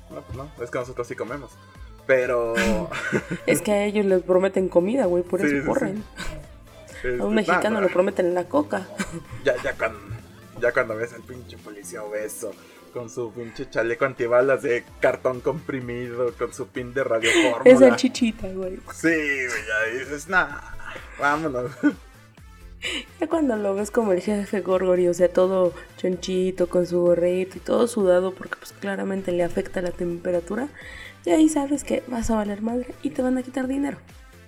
No, 0.09 0.21
pues 0.21 0.37
no, 0.37 0.51
es 0.63 0.69
que 0.69 0.79
nosotros 0.79 1.07
sí 1.07 1.15
comemos. 1.15 1.51
Pero. 2.11 2.53
Es 3.47 3.61
que 3.61 3.71
a 3.71 3.85
ellos 3.85 4.05
les 4.05 4.21
prometen 4.21 4.67
comida, 4.67 5.05
güey, 5.05 5.23
por 5.23 5.39
Sí, 5.39 5.45
eso 5.45 5.55
sí, 5.55 5.61
sí. 5.61 5.67
corren. 5.67 6.03
este, 6.93 7.21
A 7.21 7.25
un 7.25 7.35
mexicano 7.35 7.79
nah, 7.79 7.87
le 7.87 7.87
prometen 7.87 8.33
la 8.33 8.43
coca. 8.43 8.85
Ya, 9.45 9.55
ya, 9.63 9.73
cuando, 9.77 9.99
ya 10.59 10.73
cuando 10.73 10.95
ves 10.97 11.13
al 11.13 11.21
pinche 11.21 11.57
policía 11.57 12.03
obeso 12.03 12.51
con 12.93 13.09
su 13.09 13.31
pinche 13.31 13.69
chaleco 13.69 14.03
antibalas 14.03 14.61
de 14.61 14.83
cartón 14.99 15.39
comprimido, 15.39 16.33
con 16.37 16.53
su 16.53 16.67
pin 16.67 16.93
de 16.93 17.05
radio 17.05 17.29
Es 17.63 17.79
el 17.79 17.95
chichita, 17.95 18.49
güey. 18.49 18.75
Sí, 18.93 19.07
güey, 19.07 19.47
ya 19.47 19.99
dices, 19.99 20.27
nah, 20.27 20.59
vámonos. 21.17 21.71
Ya 23.19 23.27
cuando 23.27 23.55
lo 23.57 23.75
ves 23.75 23.91
como 23.91 24.11
el 24.11 24.21
jefe 24.21 24.61
Gorgori, 24.61 25.07
o 25.07 25.13
sea, 25.13 25.29
todo 25.31 25.71
chonchito, 25.97 26.67
con 26.67 26.87
su 26.87 26.99
gorrito 27.01 27.57
y 27.57 27.61
todo 27.61 27.87
sudado, 27.87 28.33
porque 28.33 28.55
pues 28.57 28.73
claramente 28.73 29.31
le 29.31 29.43
afecta 29.43 29.83
la 29.83 29.91
temperatura, 29.91 30.67
y 31.25 31.29
ahí 31.31 31.49
sabes 31.49 31.83
que 31.83 32.03
vas 32.07 32.29
a 32.29 32.35
valer 32.35 32.61
madre 32.61 32.93
y 33.03 33.09
te 33.11 33.21
van 33.21 33.37
a 33.37 33.43
quitar 33.43 33.67
dinero. 33.67 33.97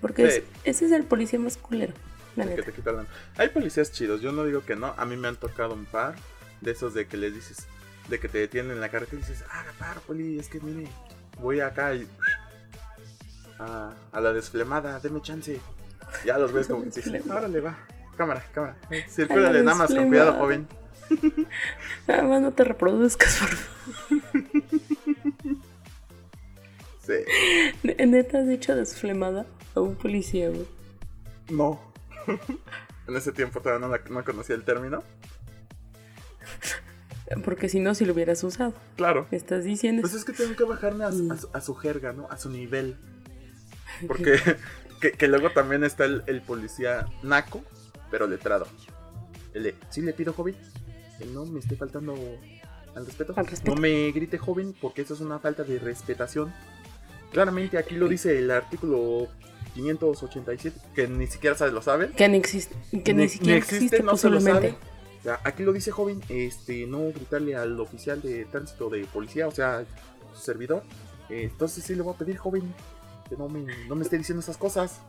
Porque 0.01 0.25
es- 0.25 0.43
ese 0.65 0.85
es 0.85 0.91
el 0.91 1.03
policía 1.03 1.39
más 1.39 1.57
culero, 1.57 1.93
la 2.35 2.43
que 2.43 2.49
neta. 2.51 2.63
te 2.63 2.71
quitan 2.73 2.95
la- 2.97 3.05
Hay 3.37 3.49
policías 3.49 3.91
chidos, 3.91 4.21
yo 4.21 4.31
no 4.31 4.43
digo 4.43 4.65
que 4.65 4.75
no. 4.75 4.93
A 4.97 5.05
mí 5.05 5.15
me 5.15 5.27
han 5.29 5.35
tocado 5.37 5.73
un 5.73 5.85
par 5.85 6.15
de 6.61 6.71
esos 6.71 6.93
de 6.93 7.07
que 7.07 7.15
les 7.17 7.33
dices, 7.33 7.67
de 8.09 8.19
que 8.19 8.27
te 8.27 8.37
detienen 8.39 8.71
en 8.73 8.81
la 8.81 8.89
carretera 8.89 9.17
y 9.17 9.25
dices, 9.25 9.43
haga 9.49 9.71
paro, 9.79 10.01
poli, 10.01 10.37
es 10.39 10.49
que 10.49 10.59
mire, 10.59 10.89
voy 11.39 11.59
acá 11.61 11.93
y. 11.95 12.07
A, 13.59 13.93
a 14.11 14.19
la 14.19 14.33
desflemada, 14.33 14.99
deme 14.99 15.21
chance. 15.21 15.59
Ya 16.25 16.37
los 16.37 16.51
ves 16.51 16.67
como 16.67 16.81
que 16.81 16.87
dices, 16.87 17.05
Desflemada. 17.11 17.39
órale, 17.41 17.59
va. 17.61 17.77
Cámara, 18.17 18.43
cámara. 18.53 18.75
Circúlale 19.09 19.63
nada 19.63 19.77
más 19.77 19.93
con 19.93 20.07
cuidado, 20.07 20.33
joven. 20.33 20.67
Nada 22.07 22.23
más 22.23 22.41
no 22.41 22.51
te 22.51 22.63
reproduzcas, 22.63 23.37
por 23.37 23.49
favor. 23.49 24.81
Sí. 27.05 27.13
Neta 27.83 28.39
has 28.39 28.47
dicho 28.47 28.75
desflemada 28.75 29.45
a 29.75 29.81
un 29.81 29.95
policía, 29.95 30.49
güey. 30.49 30.65
No. 31.49 31.79
en 33.07 33.15
ese 33.15 33.31
tiempo 33.33 33.59
todavía 33.59 33.85
no, 33.87 33.91
la- 33.93 34.01
no 34.09 34.23
conocía 34.23 34.55
el 34.55 34.63
término. 34.63 35.03
Porque 37.43 37.67
si 37.67 37.79
no, 37.79 37.95
si 37.95 38.05
lo 38.05 38.13
hubieras 38.13 38.43
usado. 38.43 38.73
Claro. 38.95 39.27
Me 39.31 39.37
estás 39.37 39.63
diciendo. 39.63 40.01
Pues 40.01 40.13
es 40.13 40.23
que 40.23 40.33
tengo 40.33 40.55
que 40.55 40.63
bajarme 40.65 41.03
a, 41.05 41.11
su- 41.11 41.31
a 41.31 41.37
su, 41.37 41.49
a 41.53 41.61
su 41.61 41.75
jerga, 41.75 42.13
¿no? 42.13 42.27
A 42.29 42.37
su 42.37 42.49
nivel. 42.49 42.95
Porque 44.07 44.37
que, 45.01 45.11
que 45.13 45.27
luego 45.27 45.49
también 45.51 45.83
está 45.83 46.05
el, 46.05 46.23
el 46.27 46.41
policía 46.41 47.07
naco, 47.23 47.63
pero 48.11 48.27
letrado. 48.27 48.67
El 49.53 49.63
de, 49.63 49.75
sí 49.89 50.01
le 50.01 50.13
pido 50.13 50.33
joven, 50.33 50.55
que 51.17 51.25
no 51.25 51.45
me 51.45 51.59
esté 51.59 51.75
faltando 51.75 52.13
al 52.95 53.05
respeto. 53.05 53.33
Al 53.35 53.47
respeto. 53.47 53.73
No 53.75 53.81
me 53.81 54.11
grite 54.11 54.37
joven, 54.37 54.75
porque 54.79 55.01
eso 55.01 55.13
es 55.15 55.21
una 55.21 55.39
falta 55.39 55.63
de 55.63 55.79
respetación. 55.79 56.53
Claramente 57.33 57.77
aquí 57.77 57.95
lo 57.95 58.07
dice 58.07 58.37
el 58.37 58.51
artículo 58.51 59.27
587, 59.73 60.79
que 60.93 61.07
ni 61.07 61.27
siquiera 61.27 61.55
se 61.57 61.69
lo 61.71 61.81
saben. 61.81 62.11
que 62.13 62.29
ni 62.29 62.37
existe, 62.37 62.75
que 63.03 63.13
ni, 63.13 63.27
siquiera 63.27 63.57
existe, 63.57 64.01
no 64.03 64.15
se 64.15 64.29
lo 64.29 64.35
posiblemente. 64.35 64.77
sabe. 64.77 64.93
O 65.19 65.23
sea, 65.23 65.39
aquí 65.43 65.63
lo 65.63 65.73
dice 65.73 65.91
joven, 65.91 66.21
este, 66.29 66.85
no 66.85 67.07
gritarle 67.07 67.55
al 67.55 67.79
oficial 67.79 68.21
de 68.21 68.45
tránsito 68.45 68.89
de 68.89 69.05
policía, 69.05 69.47
o 69.47 69.51
sea, 69.51 69.83
su 70.35 70.41
servidor. 70.41 70.83
Eh, 71.29 71.43
entonces 71.43 71.83
sí 71.83 71.95
le 71.95 72.03
voy 72.03 72.13
a 72.13 72.17
pedir 72.17 72.37
joven 72.37 72.73
que 73.27 73.35
no 73.35 73.49
me, 73.49 73.65
no 73.87 73.95
me 73.95 74.03
esté 74.03 74.17
diciendo 74.17 74.41
esas 74.41 74.57
cosas. 74.57 74.99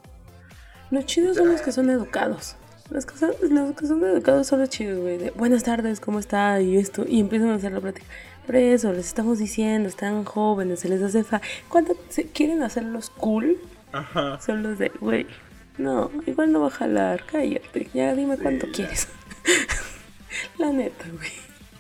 Los 0.91 1.05
chidos 1.07 1.37
son 1.37 1.49
los 1.49 1.61
que 1.61 1.73
son 1.73 1.91
educados. 1.91 2.57
Los 2.91 3.07
que 3.07 3.17
son, 3.17 3.33
los 3.51 3.75
que 3.77 3.87
son 3.87 4.05
educados 4.05 4.47
son 4.47 4.61
los 4.61 4.69
chidos, 4.69 4.99
güey. 5.01 5.19
de, 5.19 5.31
Buenas 5.31 5.65
tardes, 5.65 6.01
¿cómo 6.01 6.19
está? 6.19 6.61
Y 6.61 6.77
esto. 6.77 7.05
Y 7.09 7.21
empiezan 7.21 7.51
a 7.51 7.55
hacer 7.55 7.73
la 7.73 7.81
plática. 7.81 8.07
Por 8.47 8.57
eso, 8.57 8.93
les 8.93 9.07
estamos 9.07 9.39
diciendo, 9.39 9.89
están 9.89 10.25
jóvenes, 10.25 10.81
se 10.81 10.89
les 10.89 11.03
hace 11.03 11.25
fa. 11.25 11.41
Cuando 11.69 11.97
se 12.11 12.27
quieren 12.27 12.63
hacerlos 12.63 13.09
cool, 13.11 13.57
Ajá. 13.93 14.39
son 14.41 14.63
los 14.63 14.79
de, 14.79 14.91
güey, 15.01 15.27
no, 15.79 16.11
igual 16.27 16.53
no 16.53 16.61
va 16.61 16.67
a 16.67 16.71
jalar, 16.71 17.25
cállate. 17.25 17.89
Ya 17.95 18.15
dime 18.15 18.37
cuánto 18.37 18.67
ya. 18.67 18.73
quieres. 18.73 19.09
la 20.59 20.71
neta, 20.73 21.07
güey. 21.11 21.31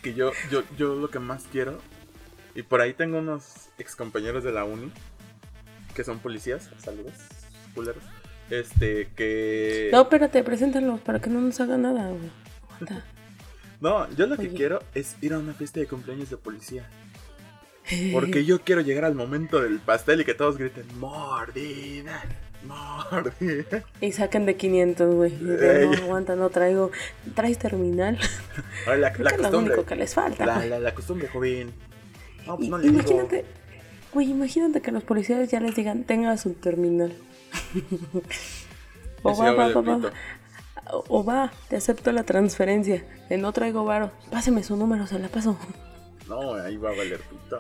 Que 0.03 0.15
yo, 0.15 0.33
yo, 0.51 0.63
yo 0.79 0.95
lo 0.95 1.11
que 1.11 1.19
más 1.19 1.45
quiero, 1.53 1.81
y 2.55 2.63
por 2.63 2.81
ahí 2.81 2.95
tengo 2.95 3.19
unos 3.19 3.69
ex 3.79 3.95
compañeros 3.95 4.43
de 4.43 4.53
la 4.53 4.65
uni 4.65 4.91
que 5.95 6.03
son 6.03 6.19
policías, 6.19 6.71
saludos, 6.79 7.13
culeros. 7.75 8.03
Este, 8.51 9.09
que. 9.17 9.89
No, 9.93 10.03
espérate, 10.03 10.43
preséntalos 10.45 11.01
para 11.01 11.21
que 11.21 11.31
no 11.31 11.41
nos 11.41 11.61
haga 11.61 11.77
nada, 11.77 12.09
güey. 12.09 12.31
Aguanta. 12.71 13.05
No, 13.81 14.11
yo 14.17 14.27
lo 14.27 14.37
que 14.37 14.49
quiero 14.49 14.83
es 14.95 15.17
ir 15.21 15.35
a 15.35 15.39
una 15.39 15.53
fiesta 15.55 15.81
de 15.81 15.87
cumpleaños 15.87 16.31
de 16.31 16.37
policía. 16.37 16.89
Porque 18.13 18.45
yo 18.45 18.61
quiero 18.63 18.81
llegar 18.81 19.05
al 19.05 19.15
momento 19.15 19.61
del 19.61 19.79
pastel 19.79 20.23
y 20.23 20.25
que 20.25 20.35
todos 20.35 20.57
griten 20.57 20.87
mordida, 20.99 22.23
mordida. 22.65 23.85
Y 24.01 24.13
saquen 24.13 24.47
de 24.47 24.57
500, 24.57 25.15
güey. 25.15 25.33
No, 25.41 25.93
aguanta, 25.93 26.35
no 26.35 26.49
traigo. 26.49 26.91
¿Traes 27.35 27.59
terminal? 27.59 28.19
Ay, 28.87 29.01
la, 29.01 29.13
Creo 29.13 29.25
la 29.25 29.31
que 29.37 29.43
es 29.43 29.51
lo 29.51 29.59
único 29.59 29.85
que 29.85 29.97
les 29.97 30.15
falta, 30.15 30.47
La, 30.47 30.65
la, 30.65 30.79
la 30.79 30.95
costumbre, 30.95 31.29
joven. 31.29 31.73
No, 32.47 32.57
pues 32.57 32.69
no 32.69 32.79
le 32.79 32.85
digo. 32.85 33.01
imagínate, 33.01 33.45
güey, 34.13 34.31
imagínate 34.31 34.81
que 34.81 34.93
los 34.93 35.03
policías 35.03 35.51
ya 35.51 35.61
les 35.61 35.75
digan, 35.75 36.05
tenga 36.05 36.37
su 36.37 36.53
terminal. 36.55 37.13
O 39.23 39.37
va, 39.37 39.45
ya 39.47 39.53
va, 39.53 39.57
vale 39.57 39.75
va, 39.75 39.81
va. 39.83 39.97
pito. 39.97 40.13
O 41.09 41.25
va, 41.25 41.53
te 41.69 41.77
acepto 41.77 42.13
la 42.13 42.25
transferencia. 42.25 43.05
De 43.29 43.39
no 43.39 43.53
traigo 43.53 43.85
varo. 43.85 44.11
Páseme 44.31 44.63
su 44.63 44.77
número, 44.77 45.07
se 45.07 45.19
la 45.19 45.29
paso. 45.29 45.57
No, 46.29 46.55
ahí 46.55 46.77
va 46.77 46.91
a 46.91 46.97
valer 46.97 47.21
pito. 47.21 47.59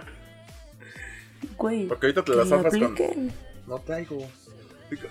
Güey. 1.56 1.86
Porque 1.88 2.06
ahorita 2.06 2.24
te 2.24 2.32
lo 2.34 2.46
zafas 2.46 2.72
con-. 2.76 3.32
No 3.66 3.78
traigo. 3.78 4.18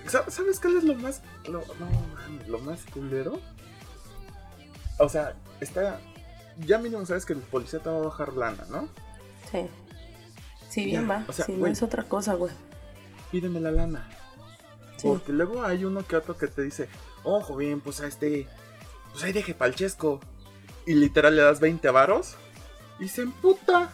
Sa- 0.07 0.29
¿Sabes 0.29 0.59
cuál 0.59 0.77
es 0.77 0.83
lo 0.83 0.95
más. 0.95 1.21
Lo, 1.45 1.59
no, 1.79 1.89
lo 2.47 2.59
más 2.59 2.81
culero? 2.93 3.39
O 4.99 5.09
sea, 5.09 5.33
está. 5.59 5.99
Ya 6.59 6.77
mínimo 6.77 7.03
sabes 7.05 7.25
que 7.25 7.33
el 7.33 7.39
policía 7.39 7.79
te 7.79 7.89
va 7.89 7.97
a 7.97 8.01
bajar 8.01 8.33
lana, 8.33 8.63
¿no? 8.69 8.87
Sí. 9.51 9.65
Si 10.69 10.85
bien 10.85 11.01
Ya, 11.03 11.07
va, 11.07 11.25
o 11.27 11.33
sea, 11.33 11.45
si 11.45 11.53
no 11.53 11.65
es 11.67 11.81
otra 11.81 12.03
cosa, 12.03 12.35
güey. 12.35 12.53
Pídeme 13.31 13.59
la 13.59 13.71
lana. 13.71 14.07
Sí. 15.03 15.09
Porque 15.09 15.33
luego 15.33 15.63
hay 15.63 15.83
uno 15.83 16.07
que 16.07 16.15
otro 16.15 16.37
que 16.37 16.47
te 16.47 16.61
dice, 16.61 16.87
ojo 17.23 17.57
bien, 17.57 17.81
pues 17.81 17.99
a 17.99 18.07
este. 18.07 18.47
Pues 19.11 19.23
ahí 19.25 19.33
deje 19.33 19.53
palchesco. 19.53 20.21
Y 20.85 20.93
literal 20.95 21.35
le 21.35 21.41
das 21.41 21.59
20 21.59 21.89
varos. 21.91 22.35
Y 22.99 23.09
se 23.09 23.21
emputa. 23.21 23.93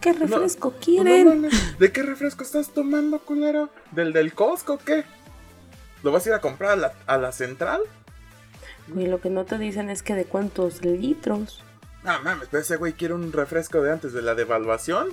¿Qué 0.00 0.14
refresco 0.14 0.72
quieren? 0.82 1.42
no 1.42 1.48
¿De 1.78 1.92
qué 1.92 2.02
refresco 2.02 2.42
estás 2.42 2.70
tomando, 2.70 3.18
culero? 3.18 3.68
¿Del 3.92 4.12
del 4.12 4.32
Costco 4.32 4.74
o 4.74 4.78
qué? 4.78 5.04
¿Lo 6.02 6.10
vas 6.10 6.24
a 6.24 6.30
ir 6.30 6.34
a 6.34 6.40
comprar 6.40 6.72
a 6.72 6.76
la, 6.76 6.92
a 7.06 7.18
la 7.18 7.32
central? 7.32 7.82
Güey, 8.88 9.08
lo 9.08 9.20
que 9.20 9.30
no 9.30 9.44
te 9.44 9.58
dicen 9.58 9.90
es 9.90 10.02
que 10.02 10.14
de 10.14 10.24
cuántos 10.24 10.82
litros. 10.84 11.62
No 12.02 12.22
mames, 12.22 12.48
pero 12.50 12.62
ese 12.62 12.76
güey 12.76 12.94
quiere 12.94 13.14
un 13.14 13.32
refresco 13.32 13.82
de 13.82 13.92
antes 13.92 14.12
de 14.14 14.22
la 14.22 14.34
devaluación. 14.34 15.08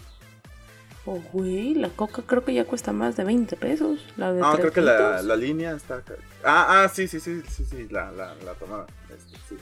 Oh, 1.05 1.21
güey, 1.33 1.75
la 1.75 1.89
coca 1.89 2.21
creo 2.25 2.45
que 2.45 2.53
ya 2.53 2.63
cuesta 2.65 2.93
más 2.93 3.17
de 3.17 3.25
20 3.25 3.57
pesos. 3.57 3.99
La 4.15 4.31
de 4.31 4.39
No, 4.39 4.51
tres 4.51 4.61
creo 4.61 4.73
que 4.73 4.81
la, 4.81 5.21
la 5.21 5.35
línea 5.35 5.75
está. 5.75 6.01
Ah, 6.43 6.83
ah, 6.83 6.89
sí, 6.89 7.07
sí, 7.07 7.19
sí, 7.19 7.41
sí, 7.49 7.65
sí, 7.65 7.87
la, 7.89 8.11
la, 8.11 8.35
la 8.35 8.53
tomada. 8.53 8.87
Este, 9.09 9.37
sí, 9.49 9.57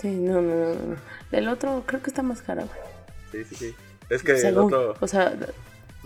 Sí, 0.00 0.08
no, 0.10 0.40
no, 0.40 0.54
no, 0.56 0.74
no. 0.74 0.96
El 1.32 1.48
otro 1.48 1.82
creo 1.86 2.02
que 2.02 2.10
está 2.10 2.22
más 2.22 2.42
cara, 2.42 2.64
güey. 2.64 3.44
sí, 3.44 3.44
sí, 3.48 3.54
sí. 3.56 3.74
Es 4.10 4.22
que 4.22 4.32
el 4.32 4.58
otro... 4.58 4.94
O 5.00 5.08
sea, 5.08 5.34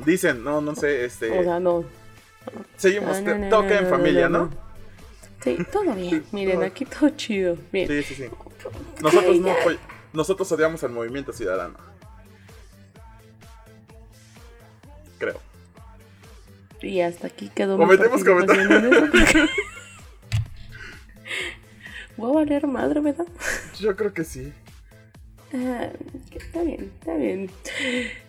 Dicen, 0.06 0.44
no, 0.44 0.60
no 0.60 0.74
sé, 0.76 1.04
este... 1.04 1.36
o 1.38 1.42
sea, 1.42 1.58
no. 1.58 1.84
seguimos, 2.76 3.20
No, 3.22 3.36
no, 3.36 3.62
no, 3.62 3.68
en 3.68 3.86
familia, 3.88 4.28
no. 4.28 4.50
Sí, 5.42 5.58
todo 5.70 5.92
bien. 5.94 6.24
Miren, 6.32 6.62
aquí 6.62 6.84
todo 6.84 7.10
chido. 7.10 7.56
Bien. 7.72 7.88
Sí, 7.88 8.02
sí, 8.02 8.14
sí. 8.14 8.24
Nosotros 9.02 9.40
no 9.40 9.54
Nosotros 10.12 10.50
odiamos 10.52 10.82
al 10.84 10.90
movimiento 10.90 11.32
ciudadano. 11.32 11.74
Creo. 15.18 15.40
Y 16.80 17.00
hasta 17.00 17.26
aquí 17.26 17.50
quedó 17.54 17.74
O 17.74 17.78
mi 17.78 17.86
metemos 17.86 18.22
participación 18.22 18.72
en 18.84 18.92
eso, 18.92 19.00
porque- 19.10 19.46
Voy 22.16 22.30
a 22.30 22.34
valer 22.34 22.66
madre, 22.66 23.00
¿verdad? 23.00 23.26
Yo 23.78 23.94
creo 23.96 24.12
que 24.12 24.24
sí. 24.24 24.52
Ah, 25.54 25.88
está 26.34 26.62
bien, 26.62 26.90
está 26.98 27.14
bien. 27.14 27.50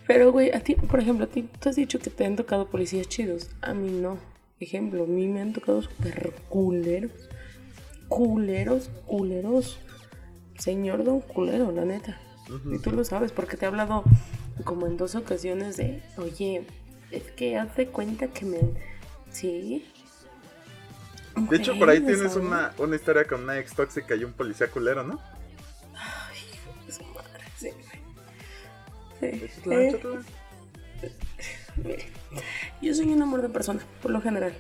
Pero, 0.08 0.32
güey, 0.32 0.52
a 0.52 0.60
ti, 0.62 0.76
por 0.76 1.00
ejemplo, 1.00 1.26
a 1.26 1.30
ti, 1.30 1.44
tú 1.60 1.70
has 1.70 1.76
dicho 1.76 2.00
que 2.00 2.10
te 2.10 2.26
han 2.26 2.36
tocado 2.36 2.68
policías 2.70 3.08
chidos. 3.10 3.50
A 3.62 3.74
mí 3.74 3.90
no. 3.92 4.18
Ejemplo, 4.60 5.04
a 5.04 5.08
mí 5.08 5.28
me 5.28 5.42
han 5.42 5.54
tocado 5.54 5.82
súper 5.82 6.34
culeros. 6.50 7.12
Culeros, 8.08 8.90
culeros. 9.08 9.80
Señor 10.58 11.04
don 11.04 11.22
culero, 11.22 11.72
la 11.72 11.86
neta. 11.86 12.20
Y 12.74 12.80
tú 12.80 12.92
lo 12.92 13.04
sabes 13.04 13.32
porque 13.32 13.58
te 13.58 13.66
he 13.66 13.68
hablado 13.68 14.04
como 14.64 14.88
en 14.88 14.98
dos 14.98 15.16
ocasiones 15.16 15.78
de, 15.78 16.02
oye, 16.18 16.64
es 17.12 17.24
que 17.32 17.58
haz 17.58 17.76
de 17.76 17.88
cuenta 17.88 18.28
que 18.28 18.46
me... 18.46 18.60
Sí. 19.32 19.86
De 21.36 21.58
hecho, 21.58 21.78
por 21.78 21.90
ahí 21.90 22.02
tienes 22.02 22.36
una, 22.36 22.74
una 22.78 22.96
historia 22.96 23.26
con 23.26 23.44
una 23.44 23.58
ex 23.60 23.74
tóxica 23.74 24.16
y 24.16 24.24
un 24.24 24.34
policía 24.34 24.70
culero, 24.70 25.04
¿no? 25.04 25.20
Su 26.90 27.04
madre, 27.06 27.44
sí. 27.58 27.70
Sí. 29.20 29.26
Échatela, 29.26 30.22
Eh. 31.02 31.14
Mire, 31.78 32.06
yo 32.82 32.94
soy 32.94 33.14
un 33.14 33.22
amor 33.22 33.42
de 33.42 33.50
persona, 33.50 33.80
por 34.02 34.12
lo 34.12 34.22
general. 34.22 34.54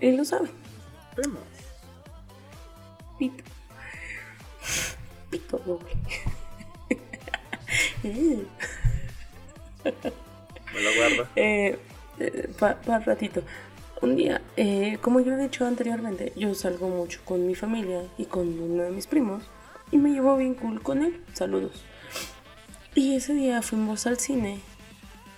Y 0.00 0.12
lo 0.12 0.24
sabe. 0.24 0.48
Vemos. 1.16 1.42
Pito. 3.18 3.42
Pito 5.30 5.58
doble. 5.58 5.90
Eh, 10.74 10.76
Me 10.76 10.82
lo 10.82 10.96
guardo. 10.96 11.28
eh, 11.36 11.78
para 12.58 12.98
ratito. 13.00 13.42
Un 14.02 14.16
día, 14.16 14.42
eh, 14.56 14.98
como 15.00 15.20
yo 15.20 15.32
he 15.32 15.36
dicho 15.42 15.64
anteriormente, 15.66 16.32
yo 16.36 16.54
salgo 16.54 16.88
mucho 16.88 17.20
con 17.24 17.46
mi 17.46 17.54
familia 17.54 18.02
y 18.18 18.26
con 18.26 18.58
uno 18.60 18.82
de 18.82 18.90
mis 18.90 19.06
primos. 19.06 19.44
Y 19.90 19.98
me 19.98 20.10
llevo 20.10 20.36
bien 20.36 20.54
cool 20.54 20.82
con 20.82 21.02
él. 21.02 21.22
Saludos. 21.32 21.84
Y 22.94 23.16
ese 23.16 23.34
día 23.34 23.62
fuimos 23.62 24.06
al 24.06 24.18
cine, 24.18 24.60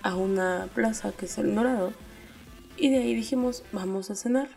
a 0.01 0.15
una 0.15 0.67
plaza 0.73 1.11
que 1.11 1.25
es 1.25 1.37
el 1.37 1.55
Dorado. 1.55 1.93
Y 2.75 2.89
de 2.89 2.97
ahí 2.97 3.15
dijimos, 3.15 3.63
vamos 3.71 4.11
a 4.11 4.15
cenar. 4.15 4.49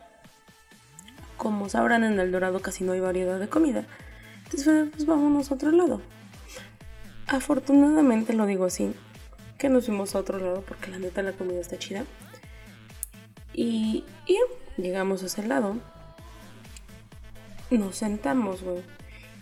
Como 1.37 1.69
sabrán, 1.69 2.05
en 2.05 2.19
el 2.21 2.33
Dorado 2.33 2.61
casi 2.61 2.85
no 2.85 2.93
hay 2.93 3.01
variedad 3.01 3.39
de 3.39 3.49
comida. 3.49 3.87
Entonces, 4.45 4.89
pues 4.91 5.07
vámonos 5.07 5.51
a 5.51 5.55
otro 5.55 5.71
lado. 5.71 6.03
Afortunadamente, 7.27 8.33
lo 8.35 8.47
digo 8.47 8.65
así, 8.65 8.93
que 9.61 9.69
nos 9.69 9.85
fuimos 9.85 10.15
a 10.15 10.19
otro 10.19 10.39
lado 10.39 10.65
porque 10.67 10.91
la 10.91 10.99
neta 10.99 11.23
la 11.23 11.33
comida 11.33 11.61
está 11.61 11.79
chida. 11.79 12.07
Y, 13.53 14.05
y 14.27 14.39
llegamos 14.79 15.23
a 15.23 15.27
ese 15.27 15.47
lado. 15.47 15.77
Nos 17.71 17.97
sentamos, 17.97 18.63
güey. 18.63 18.83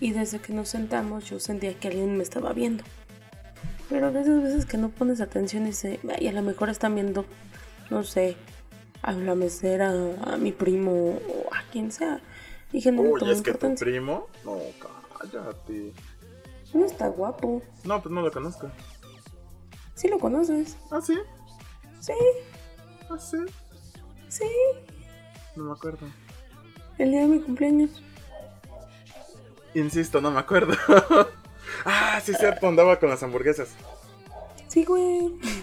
Y 0.01 0.11
desde 0.11 0.41
que 0.41 0.53
nos 0.53 0.69
sentamos 0.69 1.31
yo 1.31 1.39
sentía 1.39 1.79
que 1.79 1.89
alguien 1.89 2.17
me 2.17 2.25
estaba 2.25 2.53
viendo. 2.53 2.83
Pero 3.89 4.11
de 4.11 4.23
esas 4.23 4.43
veces 4.43 4.67
que 4.67 4.77
no 4.77 4.89
pones 4.89 5.21
atención 5.21 5.69
y 5.69 5.73
se... 5.73 6.01
Ay, 6.15 6.27
a 6.27 6.33
lo 6.33 6.43
mejor 6.43 6.69
están 6.69 6.97
viendo, 6.97 7.25
no 7.89 8.03
sé, 8.03 8.37
a 9.03 9.13
la 9.13 9.37
mesera, 9.37 9.93
a 10.25 10.37
mi 10.37 10.51
primo 10.51 11.13
o 11.13 11.55
a 11.55 11.63
quien 11.71 11.93
sea. 11.93 12.21
Dije, 12.73 12.91
no, 12.91 13.03
Uy, 13.03 13.23
es 13.31 13.41
que 13.41 13.55
tu 13.55 13.75
primo. 13.77 14.27
No, 14.45 14.59
cállate. 15.17 15.93
No 16.75 16.85
está 16.85 17.07
guapo. 17.07 17.63
No, 17.85 18.03
pues 18.03 18.13
no 18.13 18.21
lo 18.21 18.33
conozco. 18.33 18.69
Sí 19.99 20.07
lo 20.07 20.21
conoces. 20.21 20.77
Ah, 20.93 21.01
sí. 21.05 21.15
Sí, 22.01 22.13
Ah, 23.11 23.19
sí. 23.19 23.37
sí. 24.29 24.45
No 25.57 25.65
me 25.65 25.73
acuerdo. 25.73 26.07
El 26.99 27.11
día 27.11 27.21
de 27.23 27.27
mi 27.27 27.41
cumpleaños. 27.41 28.01
Insisto, 29.75 30.21
no 30.21 30.31
me 30.31 30.39
acuerdo. 30.39 30.75
ah, 31.85 32.21
sí, 32.25 32.33
cierto, 32.35 32.69
andaba 32.69 33.01
con 33.01 33.09
las 33.09 33.23
hamburguesas. 33.25 33.71
Sí, 34.69 34.85
güey. 34.85 35.33
Sí. 35.43 35.63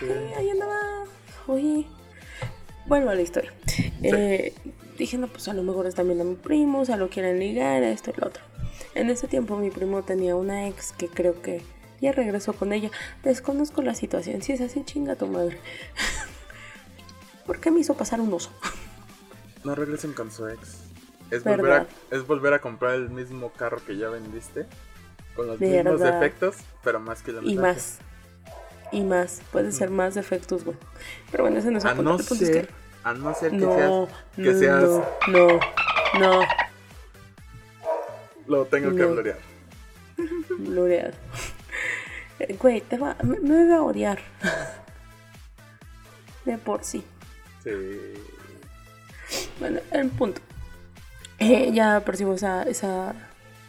Sí, 0.00 0.06
ahí 0.36 0.50
andaba. 0.50 1.04
Oye. 1.46 1.86
Vuelvo 2.86 3.08
a 3.08 3.14
la 3.14 3.22
historia. 3.22 3.54
Eh, 4.02 4.52
dije, 4.98 5.16
no, 5.16 5.28
pues 5.28 5.48
a 5.48 5.54
lo 5.54 5.62
mejor 5.62 5.86
es 5.86 5.94
también 5.94 6.20
a 6.20 6.24
mi 6.24 6.34
primo, 6.34 6.80
o 6.80 6.84
sea, 6.84 6.96
lo 6.98 7.08
quieren 7.08 7.38
ligar, 7.38 7.82
esto 7.84 8.10
y 8.14 8.20
lo 8.20 8.26
otro. 8.26 8.42
En 8.94 9.08
ese 9.08 9.28
tiempo 9.28 9.56
mi 9.56 9.70
primo 9.70 10.02
tenía 10.02 10.36
una 10.36 10.68
ex 10.68 10.92
que 10.92 11.08
creo 11.08 11.40
que 11.40 11.62
ya 12.02 12.12
regresó 12.12 12.52
con 12.52 12.72
ella. 12.72 12.90
Desconozco 13.22 13.80
la 13.80 13.94
situación. 13.94 14.42
Si 14.42 14.52
es 14.52 14.60
así, 14.60 14.84
chinga 14.84 15.14
tu 15.16 15.26
madre. 15.28 15.58
¿Por 17.46 17.60
qué 17.60 17.70
me 17.70 17.80
hizo 17.80 17.94
pasar 17.94 18.20
un 18.20 18.32
oso? 18.34 18.50
No 19.64 19.74
regresen 19.74 20.12
con 20.12 20.30
su 20.30 20.46
ex. 20.48 20.78
Es 21.30 21.44
volver, 21.44 21.72
a, 21.72 21.86
es 22.10 22.26
volver 22.26 22.52
a 22.52 22.58
comprar 22.60 22.94
el 22.94 23.08
mismo 23.08 23.50
carro 23.52 23.78
que 23.86 23.96
ya 23.96 24.08
vendiste. 24.10 24.66
Con 25.34 25.46
los 25.46 25.58
mismos 25.58 25.98
defectos, 26.00 26.56
pero 26.84 27.00
más 27.00 27.22
kilometraje. 27.22 27.54
Y 27.54 27.58
más. 27.58 27.98
Y 28.92 29.00
más. 29.02 29.40
Puede 29.50 29.72
ser 29.72 29.88
más 29.88 30.14
defectos, 30.14 30.64
güey. 30.64 30.76
Pero 31.30 31.44
bueno, 31.44 31.58
ese 31.58 31.70
no 31.70 31.78
es 31.78 31.84
el 31.84 31.90
A 31.90 31.94
no 31.94 32.18
ser, 32.18 32.38
que- 32.38 32.68
a 33.04 33.14
no 33.14 33.34
ser 33.34 33.50
que 33.52 33.56
No, 33.56 33.74
seas, 33.74 34.26
que 34.36 34.42
no, 34.42 34.58
seas, 34.58 34.82
no, 35.28 35.60
no, 36.20 36.40
lo 38.46 38.64
tengo 38.66 38.90
que 38.90 39.02
No. 39.02 39.08
florear. 39.14 39.38
Eh, 42.42 42.56
Güey, 42.60 42.80
te 42.80 42.98
va, 42.98 43.16
me, 43.22 43.38
me 43.38 43.68
va 43.68 43.76
a 43.76 43.82
odiar. 43.82 44.18
De 46.44 46.58
por 46.58 46.82
sí. 46.82 47.04
Sí. 47.62 47.70
Bueno, 49.60 49.78
el 49.92 50.10
punto. 50.10 50.40
Eh, 51.38 51.70
ya 51.72 52.02
percibo 52.04 52.34
esa, 52.34 52.64
esa 52.64 53.14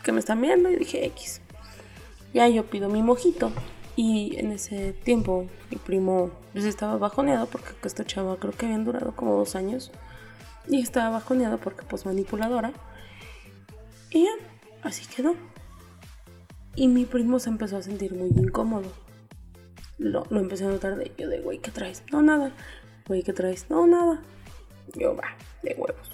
que 0.03 0.11
me 0.11 0.19
están 0.19 0.41
viendo 0.41 0.71
y 0.71 0.75
dije 0.75 1.05
X. 1.05 1.41
Ya 2.33 2.47
yo 2.47 2.65
pido 2.65 2.89
mi 2.89 3.03
mojito. 3.03 3.51
Y 3.95 4.37
en 4.37 4.51
ese 4.51 4.93
tiempo 4.93 5.47
mi 5.69 5.77
primo 5.77 6.31
pues, 6.51 6.65
estaba 6.65 6.97
bajoneado 6.97 7.45
porque 7.45 7.75
esta 7.83 8.03
chava 8.03 8.37
creo 8.37 8.53
que 8.53 8.65
habían 8.65 8.85
durado 8.85 9.15
como 9.15 9.37
dos 9.37 9.55
años. 9.55 9.91
Y 10.67 10.81
estaba 10.81 11.11
bajoneado 11.11 11.59
porque 11.59 11.83
pues 11.83 12.07
manipuladora. 12.07 12.71
Y 14.09 14.23
ya, 14.23 14.31
así 14.81 15.05
quedó. 15.05 15.35
Y 16.75 16.87
mi 16.87 17.05
primo 17.05 17.39
se 17.39 17.49
empezó 17.49 17.77
a 17.77 17.81
sentir 17.81 18.13
muy 18.13 18.29
incómodo. 18.29 18.91
Lo, 19.97 20.25
lo 20.29 20.39
empecé 20.39 20.65
a 20.65 20.69
notar 20.69 20.95
de 20.95 21.11
yo 21.17 21.29
de, 21.29 21.39
güey, 21.39 21.59
¿qué 21.59 21.71
traes? 21.71 22.03
No, 22.11 22.21
nada. 22.21 22.51
Güey, 23.07 23.23
¿qué 23.23 23.33
traes? 23.33 23.69
No, 23.69 23.85
nada. 23.85 24.21
Yo, 24.95 25.15
va, 25.15 25.35
de 25.61 25.75
huevos. 25.77 26.11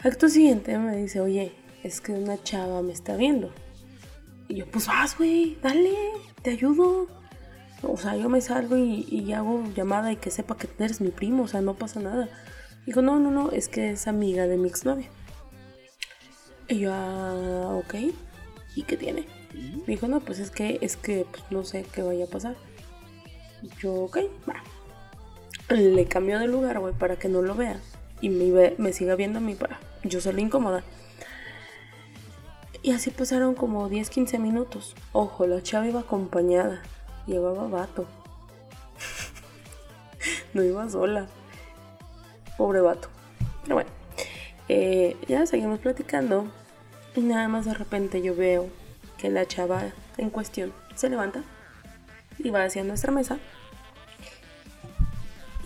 Acto 0.00 0.28
siguiente 0.28 0.78
me 0.78 0.96
dice, 0.96 1.20
oye, 1.20 1.52
es 1.82 2.00
que 2.00 2.12
una 2.12 2.42
chava 2.42 2.82
me 2.82 2.92
está 2.92 3.16
viendo. 3.16 3.52
Y 4.48 4.56
yo, 4.56 4.66
pues 4.66 4.86
vas, 4.86 5.16
güey, 5.18 5.58
dale, 5.62 5.94
te 6.42 6.50
ayudo. 6.50 7.08
O 7.82 7.96
sea, 7.96 8.16
yo 8.16 8.28
me 8.28 8.40
salgo 8.40 8.76
y, 8.76 9.32
hago 9.32 9.64
llamada 9.74 10.10
y 10.10 10.16
que 10.16 10.30
sepa 10.30 10.56
que 10.56 10.68
eres 10.78 11.00
mi 11.00 11.10
primo, 11.10 11.44
o 11.44 11.48
sea, 11.48 11.60
no 11.60 11.74
pasa 11.74 12.00
nada. 12.00 12.28
Dijo, 12.86 13.02
no, 13.02 13.18
no, 13.18 13.30
no, 13.30 13.50
es 13.50 13.68
que 13.68 13.90
es 13.90 14.08
amiga 14.08 14.46
de 14.46 14.56
mi 14.56 14.68
exnovia. 14.68 15.08
Y 16.68 16.80
yo, 16.80 16.92
ah, 16.92 17.74
ok. 17.76 17.94
¿Y 18.74 18.82
qué 18.82 18.96
tiene? 18.96 19.26
Me 19.54 19.94
dijo, 19.94 20.08
no, 20.08 20.20
pues 20.20 20.38
es 20.38 20.50
que, 20.50 20.78
es 20.82 20.96
que, 20.96 21.26
pues 21.30 21.42
no 21.50 21.64
sé 21.64 21.84
qué 21.92 22.02
vaya 22.02 22.24
a 22.24 22.28
pasar. 22.28 22.56
Y 23.62 23.70
yo, 23.80 23.94
ok, 23.94 24.18
va. 24.48 24.62
Le 25.74 26.06
cambió 26.06 26.38
de 26.38 26.46
lugar, 26.46 26.78
güey, 26.78 26.94
para 26.94 27.16
que 27.16 27.28
no 27.28 27.42
lo 27.42 27.54
vea. 27.54 27.80
Y 28.20 28.28
me, 28.30 28.74
me 28.78 28.92
siga 28.92 29.14
viendo 29.16 29.38
a 29.38 29.42
mí 29.42 29.54
para 29.54 29.80
yo 30.04 30.20
ser 30.20 30.38
incómoda. 30.38 30.82
Y 32.82 32.92
así 32.92 33.10
pasaron 33.10 33.54
como 33.54 33.88
10, 33.88 34.08
15 34.08 34.38
minutos. 34.38 34.94
Ojo, 35.12 35.46
la 35.46 35.62
chava 35.62 35.86
iba 35.86 36.00
acompañada. 36.00 36.82
Llevaba 37.26 37.66
vato. 37.68 38.06
no 40.54 40.62
iba 40.62 40.88
sola. 40.88 41.26
Pobre 42.56 42.80
vato. 42.80 43.08
Pero 43.62 43.74
bueno. 43.74 43.90
Eh, 44.68 45.16
ya 45.26 45.44
seguimos 45.46 45.80
platicando. 45.80 46.50
Y 47.18 47.20
nada 47.20 47.48
más 47.48 47.64
de 47.64 47.74
repente 47.74 48.22
yo 48.22 48.36
veo 48.36 48.68
que 49.16 49.28
la 49.28 49.44
chava 49.44 49.82
en 50.18 50.30
cuestión 50.30 50.72
se 50.94 51.10
levanta 51.10 51.42
y 52.38 52.50
va 52.50 52.62
hacia 52.62 52.84
nuestra 52.84 53.10
mesa. 53.10 53.40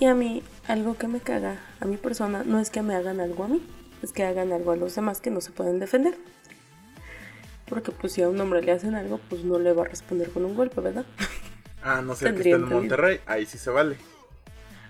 Y 0.01 0.07
a 0.07 0.15
mí, 0.15 0.43
algo 0.67 0.97
que 0.97 1.09
me 1.09 1.21
caga 1.21 1.61
a 1.79 1.85
mi 1.85 1.99
persona 1.99 2.43
no 2.43 2.59
es 2.59 2.71
que 2.71 2.81
me 2.81 2.95
hagan 2.95 3.21
algo 3.21 3.45
a 3.45 3.49
mí, 3.49 3.63
es 4.01 4.15
que 4.15 4.25
hagan 4.25 4.51
algo 4.51 4.73
a 4.73 4.77
los 4.77 4.95
demás 4.95 5.21
que 5.21 5.31
no 5.31 5.43
se 5.43 5.51
pueden 5.51 5.79
defender. 5.79 6.17
Porque 7.69 7.93
pues 7.93 8.15
si 8.15 8.23
a 8.23 8.31
un 8.31 8.41
hombre 8.41 8.63
le 8.63 8.73
hacen 8.73 8.95
algo, 8.95 9.21
pues 9.29 9.45
no 9.45 9.59
le 9.59 9.75
va 9.75 9.83
a 9.83 9.89
responder 9.89 10.31
con 10.31 10.47
un 10.47 10.55
golpe, 10.55 10.81
¿verdad? 10.81 11.05
Ah, 11.85 12.01
no 12.01 12.15
sé, 12.15 12.31
que 12.33 12.37
esté 12.37 12.51
en 12.51 12.69
Monterrey, 12.69 13.19
ahí 13.27 13.45
sí 13.45 13.59
se 13.59 13.69
vale. 13.69 13.97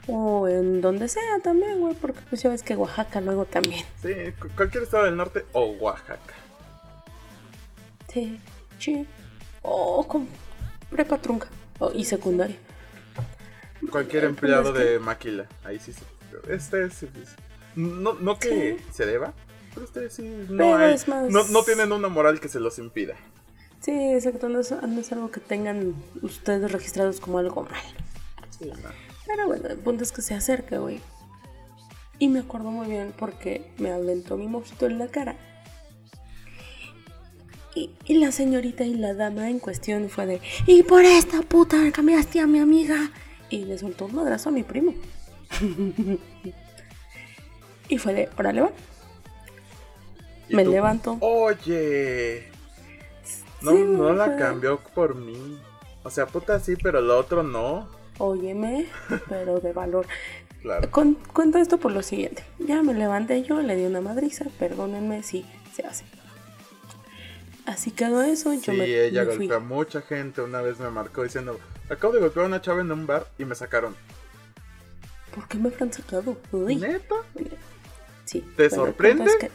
O 0.06 0.46
en 0.46 0.82
donde 0.82 1.08
sea 1.08 1.40
también, 1.42 1.80
güey, 1.80 1.94
porque 1.94 2.20
pues 2.28 2.42
ya 2.42 2.50
ves 2.50 2.62
que 2.62 2.76
Oaxaca 2.76 3.22
luego 3.22 3.46
también. 3.46 3.82
Sí, 4.02 4.12
cualquier 4.54 4.82
estado 4.82 5.04
del 5.04 5.16
norte 5.16 5.46
o 5.52 5.64
Oaxaca. 5.70 6.34
Sí, 8.12 8.38
sí. 8.78 9.06
O 9.62 10.06
con 10.06 10.28
prepa 10.90 11.18
trunca 11.18 11.48
y 11.94 12.04
secundaria. 12.04 12.56
Cualquier 13.90 14.24
empleado 14.24 14.72
de 14.72 14.98
Maquila, 14.98 15.46
ahí 15.64 15.78
sí 15.78 15.92
se... 15.92 16.02
Este 16.52 16.84
es... 16.84 17.04
No, 17.74 18.14
no 18.14 18.38
que 18.38 18.78
se 18.92 19.06
deba, 19.06 19.32
pero 19.72 19.86
este 19.86 20.10
sí 20.10 20.22
no, 20.48 20.76
hay, 20.76 20.96
no, 21.30 21.44
no 21.44 21.62
tienen 21.62 21.90
una 21.90 22.08
moral 22.08 22.38
que 22.38 22.48
se 22.48 22.60
los 22.60 22.78
impida. 22.78 23.14
Sí, 23.80 23.92
exacto, 24.12 24.48
no 24.48 24.60
es, 24.60 24.70
no 24.70 25.00
es 25.00 25.10
algo 25.12 25.30
que 25.30 25.40
tengan 25.40 25.94
ustedes 26.20 26.70
registrados 26.70 27.18
como 27.18 27.38
algo 27.38 27.62
mal. 27.62 27.80
Sí, 28.50 28.66
no. 28.66 28.90
Pero 29.26 29.46
bueno, 29.46 29.68
el 29.68 29.78
punto 29.78 30.04
es 30.04 30.12
que 30.12 30.22
se 30.22 30.34
acerca, 30.34 30.78
güey. 30.78 31.00
Y 32.18 32.28
me 32.28 32.40
acuerdo 32.40 32.70
muy 32.70 32.86
bien 32.86 33.12
porque 33.18 33.72
me 33.78 33.90
aventó 33.90 34.36
mi 34.36 34.46
mojito 34.46 34.86
en 34.86 34.98
la 34.98 35.08
cara. 35.08 35.36
Y, 37.74 37.90
y, 38.04 38.18
la 38.18 38.32
señorita 38.32 38.84
y 38.84 38.94
la 38.94 39.14
dama 39.14 39.48
en 39.48 39.58
cuestión 39.58 40.10
fue 40.10 40.26
de, 40.26 40.40
y 40.66 40.82
por 40.82 41.04
esta 41.04 41.40
puta 41.40 41.90
cambiaste 41.90 42.40
a 42.40 42.46
mi 42.46 42.58
amiga. 42.58 43.10
Y 43.48 43.64
le 43.64 43.78
soltó 43.78 44.06
un 44.06 44.14
madrazo 44.14 44.48
a 44.48 44.52
mi 44.52 44.62
primo. 44.62 44.94
y 47.88 47.98
fue 47.98 48.14
de, 48.14 48.28
órale 48.36 48.62
va. 48.62 48.72
Me 50.48 50.64
levanto. 50.64 51.16
Oye. 51.20 52.50
No, 53.62 53.72
no 53.72 54.12
la 54.12 54.36
cambió 54.36 54.78
por 54.94 55.14
mí. 55.14 55.58
O 56.02 56.10
sea, 56.10 56.26
puta 56.26 56.58
sí, 56.60 56.74
pero 56.82 57.00
lo 57.00 57.18
otro 57.18 57.42
no. 57.42 57.88
Óyeme, 58.18 58.86
pero 59.28 59.60
de 59.60 59.72
valor. 59.72 60.06
Claro. 60.62 60.88
Con, 60.92 61.14
cuento 61.14 61.58
esto 61.58 61.78
por 61.78 61.90
lo 61.90 62.04
siguiente. 62.04 62.44
Ya 62.60 62.84
me 62.84 62.94
levanté 62.94 63.42
yo, 63.42 63.60
le 63.62 63.74
di 63.74 63.84
una 63.84 64.00
madriza, 64.00 64.44
perdónenme, 64.60 65.24
sí, 65.24 65.44
se 65.74 65.84
hace. 65.84 66.04
Así 67.66 67.90
quedó 67.90 68.22
eso. 68.22 68.52
Yo 68.54 68.60
sí, 68.60 68.72
me, 68.72 68.84
ella 68.84 69.24
me 69.24 69.32
fui. 69.32 69.46
golpea 69.46 69.56
a 69.58 69.60
mucha 69.60 70.02
gente. 70.02 70.40
Una 70.42 70.60
vez 70.60 70.78
me 70.80 70.90
marcó 70.90 71.22
diciendo: 71.22 71.58
Acabo 71.88 72.12
de 72.12 72.20
golpear 72.20 72.44
a 72.44 72.48
una 72.48 72.60
chava 72.60 72.80
en 72.80 72.90
un 72.90 73.06
bar 73.06 73.26
y 73.38 73.44
me 73.44 73.54
sacaron. 73.54 73.94
¿Por 75.34 75.48
qué 75.48 75.58
me 75.58 75.72
han 75.80 75.92
sacado? 75.92 76.36
Uy. 76.50 76.76
¿Neta? 76.76 77.14
Sí. 78.24 78.40
¿Te 78.40 78.68
pero 78.68 78.70
sorprende? 78.70 79.24
es 79.24 79.36
que- 79.36 79.50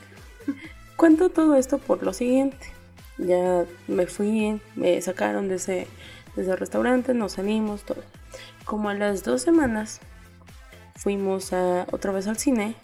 Cuento 0.95 1.29
todo 1.29 1.55
esto 1.55 1.77
por 1.77 2.01
lo 2.01 2.13
siguiente. 2.13 2.73
Ya 3.19 3.65
me 3.87 4.07
fui, 4.07 4.59
me 4.75 4.99
sacaron 5.01 5.47
de 5.49 5.55
ese, 5.55 5.87
de 6.35 6.41
ese 6.41 6.55
restaurante, 6.55 7.13
nos 7.13 7.33
salimos, 7.33 7.83
todo. 7.83 8.03
Como 8.65 8.89
a 8.89 8.93
las 8.93 9.23
dos 9.23 9.41
semanas 9.41 9.99
fuimos 10.95 11.53
a, 11.53 11.85
otra 11.91 12.11
vez 12.11 12.27
al 12.27 12.37
cine 12.37 12.75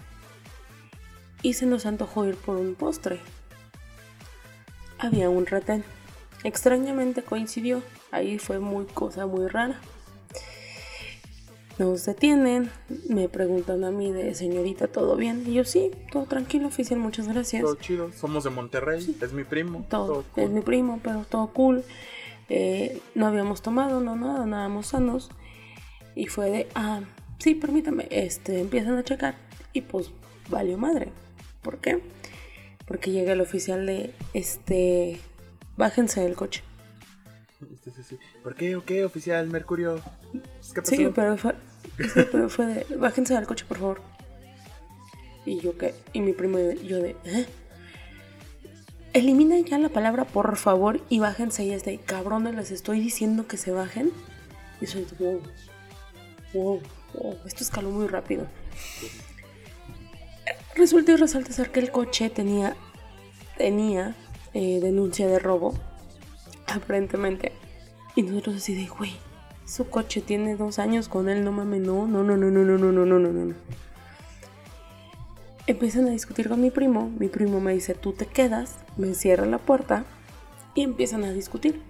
y 1.41 1.53
se 1.53 1.65
nos 1.65 1.85
antojó 1.85 2.25
ir 2.25 2.35
por 2.35 2.57
un 2.57 2.75
postre. 2.75 3.19
Había 5.03 5.29
un 5.29 5.45
retén. 5.45 5.83
Extrañamente 6.45 7.23
coincidió. 7.23 7.83
Ahí 8.11 8.39
fue 8.39 8.59
muy 8.59 8.85
cosa 8.85 9.25
muy 9.25 9.47
rara. 9.49 9.81
Nos 11.77 12.05
detienen, 12.05 12.69
me 13.09 13.27
preguntan 13.27 13.83
a 13.83 13.91
mí 13.91 14.13
de 14.13 14.33
señorita, 14.33 14.87
¿todo 14.87 15.17
bien? 15.17 15.43
Y 15.45 15.55
yo 15.55 15.65
sí, 15.65 15.91
todo 16.09 16.23
tranquilo, 16.23 16.67
oficial, 16.67 16.99
muchas 17.01 17.27
gracias. 17.27 17.63
Todo 17.63 17.75
chido. 17.75 18.13
Somos 18.13 18.45
de 18.45 18.51
Monterrey. 18.51 19.17
Es 19.19 19.33
mi 19.33 19.43
primo. 19.43 19.85
todo, 19.89 20.23
cool. 20.33 20.43
es 20.43 20.49
mi 20.49 20.61
primo, 20.61 21.01
pero 21.03 21.25
todo 21.29 21.47
cool. 21.47 21.83
Eh, 22.47 23.01
no 23.13 23.27
habíamos 23.27 23.61
tomado, 23.61 23.99
no 23.99 24.15
nada, 24.15 24.45
nada 24.45 24.83
sanos. 24.83 25.31
Y 26.15 26.27
fue 26.27 26.49
de, 26.49 26.67
ah, 26.75 27.01
sí, 27.39 27.55
permítame, 27.55 28.07
este, 28.09 28.61
empiezan 28.61 28.97
a 28.97 29.03
checar. 29.03 29.35
Y 29.73 29.81
pues 29.81 30.11
valió 30.49 30.77
madre. 30.77 31.11
¿Por 31.61 31.79
qué? 31.79 32.01
Porque 32.85 33.11
llega 33.11 33.33
el 33.33 33.41
oficial 33.41 33.85
de, 33.85 34.13
este, 34.33 35.19
bájense 35.77 36.21
del 36.21 36.35
coche. 36.35 36.63
Sí, 37.83 37.91
sí, 37.95 38.03
sí. 38.03 38.19
¿Por 38.43 38.55
qué 38.55 38.75
o 38.75 38.83
qué, 38.83 39.05
oficial 39.05 39.47
Mercurio? 39.47 40.01
¿Qué 40.73 40.81
pasó? 40.81 40.95
Sí, 40.95 41.07
pero 41.13 41.37
fue, 41.37 41.55
pero 42.31 42.49
fue 42.49 42.65
de, 42.65 42.95
bájense 42.97 43.33
del 43.33 43.47
coche, 43.47 43.65
por 43.67 43.77
favor. 43.77 44.01
Y 45.45 45.59
yo 45.59 45.77
qué, 45.77 45.93
y 46.13 46.21
mi 46.21 46.33
primo 46.33 46.59
y 46.59 46.87
yo 46.87 46.99
de, 46.99 47.15
¿eh? 47.25 47.45
Elimina 49.13 49.59
ya 49.59 49.77
la 49.77 49.89
palabra 49.89 50.25
por 50.25 50.55
favor 50.55 50.99
y 51.07 51.19
bájense 51.19 51.63
y 51.63 51.71
es 51.71 51.83
de 51.83 51.99
cabrones, 51.99 52.55
les 52.55 52.71
estoy 52.71 52.99
diciendo 52.99 53.47
que 53.47 53.57
se 53.57 53.71
bajen. 53.71 54.11
Y 54.81 54.87
soy 54.87 55.05
de, 55.05 55.15
wow, 55.25 55.41
wow, 56.53 56.81
wow, 57.13 57.37
esto 57.45 57.63
escaló 57.63 57.91
muy 57.91 58.07
rápido. 58.07 58.47
Resulta 60.75 61.11
y 61.11 61.15
resalta 61.17 61.51
ser 61.51 61.71
que 61.71 61.79
el 61.79 61.91
coche 61.91 62.29
tenía, 62.29 62.75
tenía 63.57 64.15
eh, 64.53 64.79
denuncia 64.81 65.27
de 65.27 65.39
robo, 65.39 65.73
aparentemente. 66.67 67.51
Y 68.15 68.23
nosotros 68.23 68.57
así 68.57 68.73
de, 68.73 68.87
güey, 68.87 69.13
su 69.65 69.89
coche 69.89 70.21
tiene 70.21 70.55
dos 70.55 70.79
años 70.79 71.07
con 71.09 71.29
él, 71.29 71.43
no 71.43 71.51
mames, 71.51 71.81
no, 71.81 72.07
no, 72.07 72.23
no, 72.23 72.37
no, 72.37 72.49
no, 72.49 72.63
no, 72.63 72.77
no, 72.77 72.91
no, 72.91 73.05
no, 73.05 73.19
no, 73.19 73.31
no. 73.31 73.55
Empiezan 75.65 76.07
a 76.07 76.11
discutir 76.11 76.49
con 76.49 76.59
mi 76.59 76.71
primo, 76.71 77.09
mi 77.17 77.29
primo 77.29 77.59
me 77.59 77.73
dice, 77.73 77.93
tú 77.93 78.11
te 78.11 78.25
quedas, 78.25 78.75
me 78.97 79.13
cierra 79.13 79.45
la 79.45 79.59
puerta 79.59 80.05
y 80.75 80.81
empiezan 80.81 81.23
a 81.23 81.31
discutir. 81.31 81.81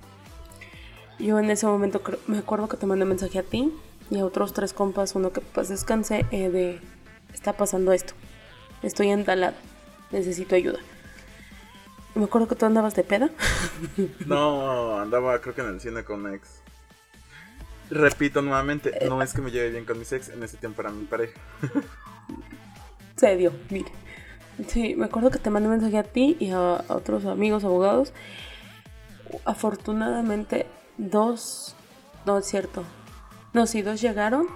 Yo 1.20 1.40
en 1.40 1.50
ese 1.50 1.66
momento 1.66 2.02
me 2.28 2.38
acuerdo 2.38 2.68
que 2.68 2.78
te 2.78 2.86
mandé 2.86 3.06
mensaje 3.06 3.40
a 3.40 3.44
ti 3.44 3.74
y 4.12 4.20
a 4.20 4.26
otros 4.26 4.54
tres 4.54 4.74
compas, 4.74 5.16
uno 5.16 5.32
que 5.32 5.42
pues 5.42 5.70
descanse, 5.70 6.26
eh, 6.32 6.50
de, 6.50 6.80
está 7.34 7.54
pasando 7.54 7.94
esto, 7.94 8.14
estoy 8.84 9.10
entalado, 9.10 9.56
necesito 10.12 10.56
ayuda. 10.56 10.80
Me 12.16 12.26
acuerdo 12.26 12.48
que 12.48 12.56
tú 12.56 12.66
andabas 12.66 12.96
de 12.96 13.04
peda. 13.04 13.30
No, 14.26 15.00
andaba 15.00 15.40
creo 15.42 15.56
que 15.56 15.62
en 15.62 15.68
el 15.70 15.82
cine 15.82 16.04
con 16.04 16.26
un 16.26 16.36
ex. 16.36 16.62
Repito 17.90 18.42
nuevamente, 18.42 18.92
no 19.08 19.22
es 19.22 19.34
que 19.34 19.42
me 19.42 19.52
lleve 19.52 19.72
bien 19.72 19.86
con 19.86 20.00
mis 20.00 20.12
ex, 20.12 20.30
en 20.30 20.44
ese 20.44 20.58
tiempo 20.58 20.82
era 20.82 20.92
mi 20.92 21.06
pareja. 21.06 21.40
Se 23.18 23.36
dio, 23.36 23.52
mire. 23.70 23.92
Sí, 24.68 24.96
me 24.96 25.06
acuerdo 25.06 25.32
que 25.32 25.40
te 25.40 25.50
mandé 25.50 25.68
mensaje 25.68 25.98
a 25.98 26.04
ti 26.04 26.38
y 26.40 26.52
a, 26.52 26.76
a 26.76 26.96
otros 26.96 27.26
amigos 27.26 27.64
abogados. 27.64 28.14
Afortunadamente 29.46 30.68
dos, 30.98 31.76
no 32.26 32.38
es 32.38 32.46
cierto, 32.46 32.86
no, 33.54 33.68
sí, 33.68 33.84
dos 33.84 34.02
llegaron. 34.02 34.48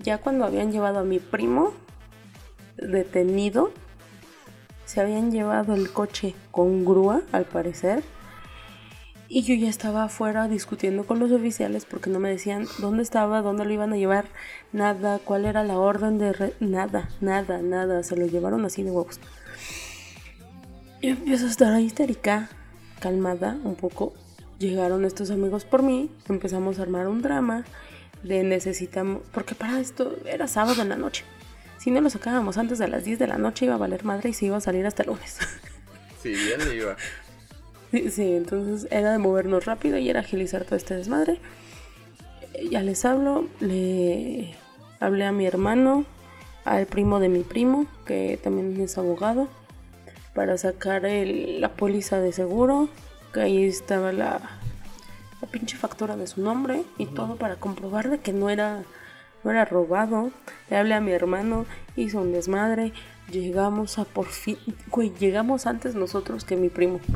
Ya 0.00 0.18
cuando 0.18 0.44
habían 0.44 0.70
llevado 0.70 0.98
a 0.98 1.02
mi 1.02 1.18
primo 1.18 1.72
detenido, 2.76 3.72
se 4.84 5.00
habían 5.00 5.30
llevado 5.30 5.74
el 5.74 5.90
coche 5.90 6.34
con 6.50 6.84
grúa, 6.84 7.22
al 7.32 7.44
parecer. 7.44 8.02
Y 9.28 9.42
yo 9.44 9.54
ya 9.54 9.70
estaba 9.70 10.04
afuera 10.04 10.46
discutiendo 10.46 11.04
con 11.04 11.18
los 11.18 11.32
oficiales 11.32 11.86
porque 11.86 12.10
no 12.10 12.20
me 12.20 12.28
decían 12.28 12.66
dónde 12.78 13.02
estaba, 13.02 13.40
dónde 13.40 13.64
lo 13.64 13.72
iban 13.72 13.94
a 13.94 13.96
llevar, 13.96 14.26
nada, 14.72 15.18
cuál 15.24 15.46
era 15.46 15.64
la 15.64 15.78
orden 15.78 16.18
de... 16.18 16.52
nada, 16.60 17.08
nada, 17.22 17.62
nada. 17.62 18.02
Se 18.02 18.14
lo 18.14 18.26
llevaron 18.26 18.66
así 18.66 18.82
de 18.82 18.90
huevos. 18.90 19.18
Y 21.00 21.08
empiezo 21.08 21.46
a 21.46 21.48
estar 21.48 21.80
histérica, 21.80 22.50
calmada 23.00 23.56
un 23.64 23.74
poco. 23.74 24.12
Llegaron 24.58 25.06
estos 25.06 25.30
amigos 25.30 25.64
por 25.64 25.82
mí, 25.82 26.10
empezamos 26.28 26.78
a 26.78 26.82
armar 26.82 27.08
un 27.08 27.22
drama 27.22 27.64
de 28.22 28.44
necesitamos... 28.44 29.22
Porque 29.32 29.54
para 29.54 29.80
esto 29.80 30.14
era 30.26 30.46
sábado 30.46 30.82
en 30.82 30.90
la 30.90 30.96
noche. 30.96 31.24
Si 31.82 31.90
no 31.90 32.00
lo 32.00 32.10
sacábamos 32.10 32.58
antes 32.58 32.78
de 32.78 32.86
las 32.86 33.04
10 33.04 33.18
de 33.18 33.26
la 33.26 33.38
noche 33.38 33.64
iba 33.64 33.74
a 33.74 33.76
valer 33.76 34.04
madre 34.04 34.30
y 34.30 34.34
se 34.34 34.46
iba 34.46 34.56
a 34.56 34.60
salir 34.60 34.86
hasta 34.86 35.02
el 35.02 35.08
lunes. 35.08 35.38
Sí, 36.22 36.28
bien 36.28 36.68
le 36.68 36.76
iba. 36.76 36.96
Sí, 38.12 38.34
entonces 38.36 38.86
era 38.92 39.10
de 39.10 39.18
movernos 39.18 39.64
rápido 39.64 39.98
y 39.98 40.08
era 40.08 40.20
agilizar 40.20 40.64
todo 40.64 40.76
este 40.76 40.94
desmadre. 40.94 41.40
Ya 42.70 42.80
les 42.80 43.04
hablo, 43.04 43.48
le 43.58 44.54
hablé 45.00 45.24
a 45.24 45.32
mi 45.32 45.46
hermano, 45.46 46.04
al 46.64 46.86
primo 46.86 47.18
de 47.18 47.28
mi 47.28 47.40
primo, 47.40 47.88
que 48.06 48.38
también 48.40 48.80
es 48.80 48.96
abogado, 48.98 49.48
para 50.32 50.56
sacar 50.58 51.02
la 51.02 51.70
póliza 51.70 52.20
de 52.20 52.32
seguro, 52.32 52.88
que 53.34 53.40
ahí 53.40 53.64
estaba 53.64 54.12
la, 54.12 54.40
la 55.40 55.48
pinche 55.48 55.76
factura 55.76 56.16
de 56.16 56.28
su 56.28 56.40
nombre 56.40 56.84
y 56.98 57.06
todo 57.06 57.34
para 57.34 57.56
comprobar 57.56 58.10
de 58.10 58.20
que 58.20 58.32
no 58.32 58.48
era 58.48 58.84
no 59.44 59.50
era 59.50 59.64
robado. 59.64 60.30
Le 60.70 60.76
hablé 60.76 60.94
a 60.94 61.00
mi 61.00 61.12
hermano, 61.12 61.66
hizo 61.96 62.20
un 62.20 62.32
desmadre. 62.32 62.92
Llegamos 63.30 63.98
a 63.98 64.04
por 64.04 64.26
fin. 64.26 64.58
Güey, 64.88 65.12
llegamos 65.18 65.66
antes 65.66 65.94
nosotros 65.94 66.44
que 66.44 66.56
mi 66.56 66.68
primo. 66.68 67.00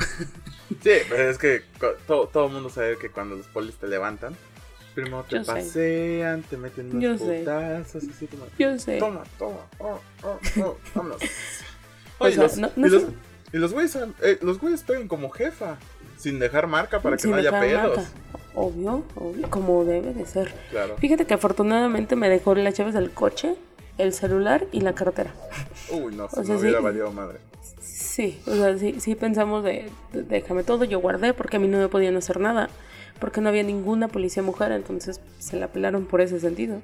Sí, 0.82 0.90
pero 1.08 1.30
es 1.30 1.38
que 1.38 1.62
todo, 2.08 2.26
todo 2.26 2.46
el 2.46 2.52
mundo 2.52 2.68
sabe 2.70 2.98
que 2.98 3.08
cuando 3.08 3.36
los 3.36 3.46
polis 3.46 3.76
te 3.76 3.86
levantan, 3.86 4.36
primero 4.94 5.22
te 5.24 5.36
Yo 5.36 5.44
sé. 5.44 5.52
pasean, 5.52 6.42
te 6.42 6.56
meten 6.56 6.90
unos 6.90 7.02
Yo 7.02 7.18
sé. 7.18 7.38
putazos, 7.40 8.02
así 8.12 8.26
como. 8.26 8.46
Yo 8.58 8.76
sé. 8.78 8.98
Toma, 8.98 9.22
toma, 9.38 9.58
oh, 9.78 10.00
oh, 10.24 10.38
oh, 10.60 10.76
vámonos. 10.94 11.22
O 12.18 12.24
Oye, 12.24 12.34
sea, 12.34 12.42
los- 12.44 12.56
no- 12.58 12.70
no 12.74 12.86
y 12.86 12.90
los, 12.90 13.02
sé. 13.02 13.08
y 13.52 13.56
los 13.58 13.72
güeyes, 13.72 13.96
eh, 14.22 14.38
los 14.42 14.58
güeyes 14.60 14.82
pegan 14.82 15.06
como 15.06 15.30
jefa, 15.30 15.76
sin 16.18 16.38
dejar 16.40 16.66
marca 16.66 17.00
para 17.00 17.16
que 17.16 17.28
no 17.28 17.36
haya 17.36 17.60
pedos. 17.60 17.96
marca. 17.98 18.10
Obvio, 18.56 19.04
obvio, 19.16 19.50
como 19.50 19.84
debe 19.84 20.14
de 20.14 20.24
ser. 20.26 20.52
Claro. 20.70 20.96
Fíjate 20.96 21.26
que 21.26 21.34
afortunadamente 21.34 22.16
me 22.16 22.28
dejó 22.28 22.54
las 22.54 22.74
llaves 22.74 22.94
del 22.94 23.10
coche, 23.10 23.54
el 23.98 24.12
celular 24.14 24.66
y 24.72 24.80
la 24.80 24.94
cartera. 24.94 25.32
Uy, 25.92 26.14
no, 26.16 26.28
se 26.30 26.40
O 26.40 26.44
sea, 26.44 26.54
me 26.54 26.60
hubiera 26.60 26.78
sí. 26.78 26.84
valido 26.84 27.12
madre. 27.12 27.38
Sí, 27.80 28.40
o 28.46 28.54
sea, 28.54 28.76
sí, 28.78 28.96
sí 28.98 29.14
pensamos 29.14 29.62
de, 29.62 29.90
de- 30.12 30.22
déjame 30.22 30.64
todo, 30.64 30.84
yo 30.84 31.00
guardé 31.00 31.34
porque 31.34 31.58
a 31.58 31.60
mí 31.60 31.68
no 31.68 31.76
me 31.78 31.88
podían 31.88 32.16
hacer 32.16 32.40
nada, 32.40 32.70
porque 33.20 33.42
no 33.42 33.50
había 33.50 33.62
ninguna 33.62 34.08
policía 34.08 34.42
mujer, 34.42 34.72
entonces 34.72 35.20
se 35.38 35.58
la 35.58 35.68
pelaron 35.68 36.06
por 36.06 36.22
ese 36.22 36.40
sentido. 36.40 36.80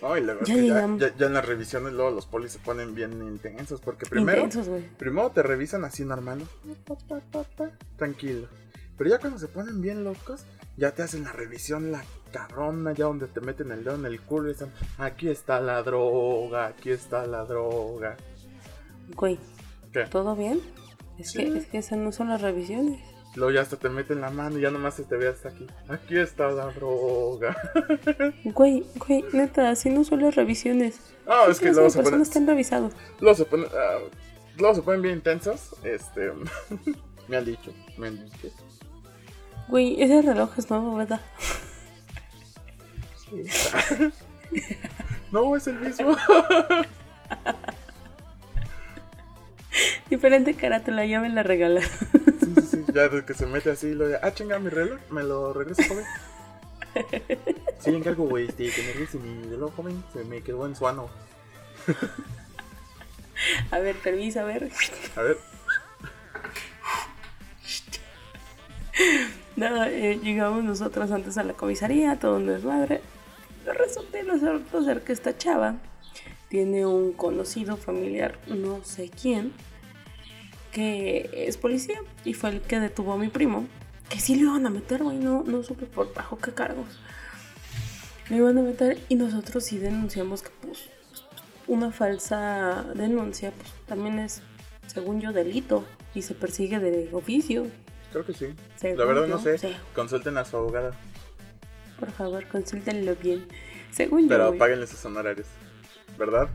No, 0.00 0.16
y 0.16 0.20
luego 0.20 0.42
es 0.42 0.48
Ya 0.48 0.54
que 0.54 0.66
ya, 0.68 0.88
ya- 0.98 1.16
ya 1.16 1.26
en 1.26 1.34
las 1.34 1.46
revisiones 1.46 1.92
luego 1.94 2.10
los 2.12 2.26
polis 2.26 2.52
se 2.52 2.58
ponen 2.60 2.94
bien 2.94 3.12
intensos 3.22 3.80
porque 3.80 4.06
primero, 4.06 4.42
Intensos, 4.44 4.68
primero 4.98 5.30
te 5.30 5.42
revisan 5.42 5.84
así 5.84 6.04
normal, 6.04 6.42
tranquilo. 7.96 8.46
Pero 8.98 9.10
ya 9.10 9.18
cuando 9.18 9.38
se 9.38 9.48
ponen 9.48 9.80
bien 9.80 10.04
locos, 10.04 10.44
ya 10.76 10.92
te 10.92 11.02
hacen 11.02 11.24
la 11.24 11.32
revisión, 11.32 11.90
la 11.92 12.02
cabrona, 12.32 12.92
ya 12.92 13.04
donde 13.06 13.26
te 13.26 13.40
meten 13.40 13.72
el 13.72 13.84
dedo 13.84 13.96
en 13.96 14.06
el 14.06 14.20
culo 14.20 14.48
y 14.50 14.52
dicen, 14.52 14.72
aquí 14.98 15.28
está 15.28 15.60
la 15.60 15.82
droga, 15.82 16.66
aquí 16.66 16.90
está 16.90 17.26
la 17.26 17.44
droga. 17.44 18.16
Güey, 19.16 19.38
¿Qué? 19.92 20.04
¿todo 20.06 20.34
bien? 20.36 20.60
Es, 21.18 21.30
Sí. 21.32 21.38
que, 21.38 21.58
es 21.58 21.66
que 21.66 21.78
esas 21.78 21.98
no 21.98 22.12
son 22.12 22.28
las 22.28 22.40
revisiones. 22.40 23.00
Luego 23.34 23.50
ya 23.52 23.62
hasta 23.62 23.76
te 23.76 23.88
meten 23.88 24.20
la 24.20 24.30
mano 24.30 24.58
y 24.58 24.62
ya 24.62 24.70
nomás 24.70 24.94
se 24.94 25.04
te 25.04 25.16
ve 25.16 25.28
hasta 25.28 25.48
aquí. 25.48 25.66
Aquí 25.88 26.18
está 26.18 26.50
la 26.50 26.66
droga. 26.66 27.56
Güey, 28.44 28.84
güey, 28.96 29.24
neta, 29.32 29.70
así 29.70 29.88
no 29.88 30.04
son 30.04 30.20
las 30.22 30.34
revisiones. 30.34 31.00
No, 31.26 31.46
es 31.46 31.58
que 31.58 31.66
Esas 31.66 31.76
luego 31.76 31.90
se, 31.90 32.02
ponen, 32.02 32.20
están 32.22 32.46
revisados. 32.46 32.92
luego, 33.20 33.34
se 33.36 33.44
ponen, 33.46 33.66
ah, 33.72 33.98
luego 34.58 34.74
se 34.74 34.82
ponen 34.82 35.00
bien 35.02 35.14
intensos. 35.16 35.74
Este, 35.82 36.30
me 37.28 37.36
han 37.38 37.44
dicho, 37.46 37.72
me 37.96 38.08
han 38.08 38.22
dicho. 38.22 38.48
Güey, 39.68 40.02
ese 40.02 40.22
reloj 40.22 40.50
es 40.58 40.70
nuevo, 40.70 40.96
¿verdad? 40.96 41.20
No, 45.32 45.56
es 45.56 45.66
el 45.66 45.78
mismo. 45.80 46.14
Diferente 50.10 50.52
carátula, 50.52 51.06
ya 51.06 51.20
me 51.20 51.30
la 51.30 51.42
regalaron. 51.42 51.88
Sí, 52.38 52.54
sí, 52.54 52.66
sí, 52.70 52.84
ya 52.92 53.08
desde 53.08 53.24
que 53.24 53.32
se 53.32 53.46
mete 53.46 53.70
así, 53.70 53.94
lo 53.94 54.08
de, 54.08 54.18
ah, 54.22 54.34
chinga, 54.34 54.58
mi 54.58 54.68
reloj, 54.68 55.00
me 55.08 55.22
lo 55.22 55.54
regreso, 55.54 55.82
joven. 55.88 56.04
Sí, 57.78 57.90
le 57.90 57.96
encargo, 57.96 58.24
güey, 58.24 58.46
este, 58.46 58.70
que 58.70 58.82
me 58.82 58.92
regrese 58.92 59.18
mi 59.18 59.48
reloj, 59.48 59.74
joven, 59.74 60.04
se 60.12 60.22
me 60.24 60.42
quedó 60.42 60.66
en 60.66 60.76
su 60.76 60.86
ano. 60.86 61.08
A 63.70 63.78
ver, 63.78 63.96
permiso, 63.96 64.40
a 64.40 64.44
ver. 64.44 64.70
A 65.16 65.22
ver, 65.22 65.38
Nada, 69.56 69.90
eh, 69.90 70.18
llegamos 70.22 70.64
nosotros 70.64 71.10
antes 71.10 71.36
a 71.36 71.44
la 71.44 71.52
comisaría, 71.52 72.18
todo 72.18 72.36
un 72.36 72.46
desmadre. 72.46 73.02
Resulta 73.66 74.18
y 74.18 74.22
resulta 74.22 74.82
ser 74.82 75.02
que 75.02 75.12
esta 75.12 75.36
chava 75.36 75.76
tiene 76.48 76.86
un 76.86 77.12
conocido 77.12 77.76
familiar, 77.76 78.38
no 78.46 78.82
sé 78.82 79.10
quién, 79.10 79.52
que 80.72 81.30
es 81.32 81.56
policía 81.56 82.00
y 82.24 82.34
fue 82.34 82.50
el 82.50 82.60
que 82.60 82.80
detuvo 82.80 83.12
a 83.12 83.18
mi 83.18 83.28
primo. 83.28 83.66
Que 84.08 84.20
sí 84.20 84.34
le 84.34 84.42
iban 84.42 84.66
a 84.66 84.70
meter, 84.70 85.02
güey, 85.02 85.18
no, 85.18 85.42
no 85.44 85.62
supe 85.62 85.86
por 85.86 86.12
bajo 86.12 86.38
qué 86.38 86.52
cargos. 86.52 86.98
Le 88.28 88.36
iban 88.36 88.58
a 88.58 88.62
meter 88.62 89.00
y 89.08 89.14
nosotros 89.14 89.64
sí 89.64 89.78
denunciamos 89.78 90.42
que, 90.42 90.50
pues, 90.60 90.88
una 91.66 91.90
falsa 91.90 92.84
denuncia, 92.94 93.52
pues 93.52 93.70
también 93.86 94.18
es, 94.18 94.42
según 94.86 95.20
yo, 95.20 95.32
delito 95.32 95.84
y 96.14 96.22
se 96.22 96.34
persigue 96.34 96.78
de 96.78 97.08
oficio. 97.12 97.66
Creo 98.12 98.24
que 98.24 98.32
sí. 98.34 98.54
La 98.96 99.04
verdad 99.04 99.26
no 99.26 99.38
sé. 99.40 99.58
sí. 99.58 99.74
Consulten 99.94 100.36
a 100.38 100.44
su 100.44 100.56
abogada. 100.56 100.92
Por 101.98 102.10
favor, 102.12 102.46
consúltenlo 102.48 103.16
bien. 103.16 103.46
Según 103.90 104.22
yo, 104.22 104.28
Pero 104.28 104.56
páguenle 104.58 104.86
sus 104.86 105.04
honorarios. 105.04 105.46
¿Verdad? 106.18 106.48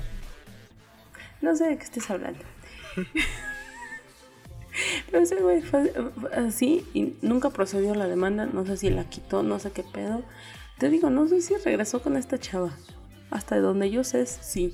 no 1.41 1.55
sé 1.55 1.65
de 1.65 1.77
qué 1.77 1.83
estés 1.83 2.09
hablando. 2.09 2.39
Pero 5.09 5.23
ese 5.23 5.35
güey 5.37 5.61
fue 5.61 5.91
así 6.35 6.85
y 6.93 7.15
nunca 7.21 7.49
procedió 7.49 7.95
la 7.95 8.07
demanda. 8.07 8.45
No 8.45 8.65
sé 8.65 8.77
si 8.77 8.89
la 8.89 9.09
quitó, 9.09 9.41
no 9.43 9.57
sé 9.59 9.71
qué 9.71 9.83
pedo. 9.83 10.23
Te 10.77 10.89
digo, 10.89 11.09
no 11.09 11.27
sé 11.27 11.41
si 11.41 11.55
regresó 11.57 12.01
con 12.01 12.15
esta 12.17 12.37
chava. 12.37 12.71
Hasta 13.31 13.59
donde 13.59 13.89
yo 13.89 14.03
sé, 14.03 14.25
sí. 14.25 14.73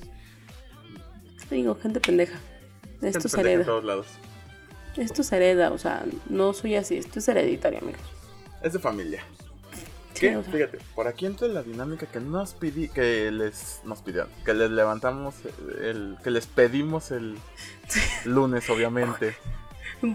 Te 1.47 1.55
digo, 1.55 1.75
gente 1.75 1.99
pendeja. 2.01 2.37
Esto 3.01 3.19
Gente 3.19 3.29
se 3.29 3.37
pendeja 3.37 3.41
en 3.41 3.47
hereda. 3.61 3.65
todos 3.65 3.83
lados. 3.83 4.07
Esto 4.97 5.23
se 5.23 5.35
hereda, 5.35 5.71
o 5.71 5.77
sea, 5.77 6.03
no 6.29 6.53
soy 6.53 6.75
así. 6.75 6.97
Esto 6.97 7.19
es 7.19 7.27
hereditario, 7.27 7.79
amigos. 7.79 8.01
Es 8.61 8.73
de 8.73 8.79
familia. 8.79 9.23
Sí, 10.13 10.27
¿Qué? 10.27 10.37
o 10.37 10.43
sea, 10.43 10.53
Fíjate, 10.53 10.77
por 10.93 11.07
aquí 11.07 11.25
entra 11.25 11.47
la 11.47 11.63
dinámica 11.63 12.05
que 12.05 12.19
nos 12.19 12.53
pidi, 12.53 12.87
que 12.87 13.31
les 13.31 13.81
nos 13.83 14.01
pidieron, 14.01 14.29
que 14.45 14.53
les 14.53 14.69
levantamos 14.69 15.33
el, 15.81 16.17
que 16.23 16.29
les 16.29 16.45
pedimos 16.45 17.11
el 17.11 17.37
lunes, 18.25 18.69
obviamente. 18.69 19.35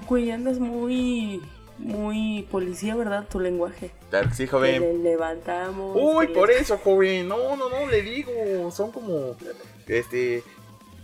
Güey, 0.06 0.30
andas 0.30 0.58
muy, 0.58 1.40
muy 1.78 2.46
policía, 2.50 2.94
¿verdad? 2.94 3.26
Tu 3.26 3.40
lenguaje. 3.40 3.90
Que 4.10 4.34
sí, 4.34 4.44
Que 4.44 4.48
joven. 4.48 4.82
le 4.82 4.98
levantamos. 4.98 5.96
Uy, 5.98 6.26
que 6.26 6.34
por 6.34 6.50
eso, 6.50 6.76
joven. 6.76 7.26
No, 7.26 7.56
no, 7.56 7.70
no, 7.70 7.86
le 7.86 8.02
digo, 8.02 8.70
son 8.70 8.92
como 8.92 9.34
este 9.86 10.42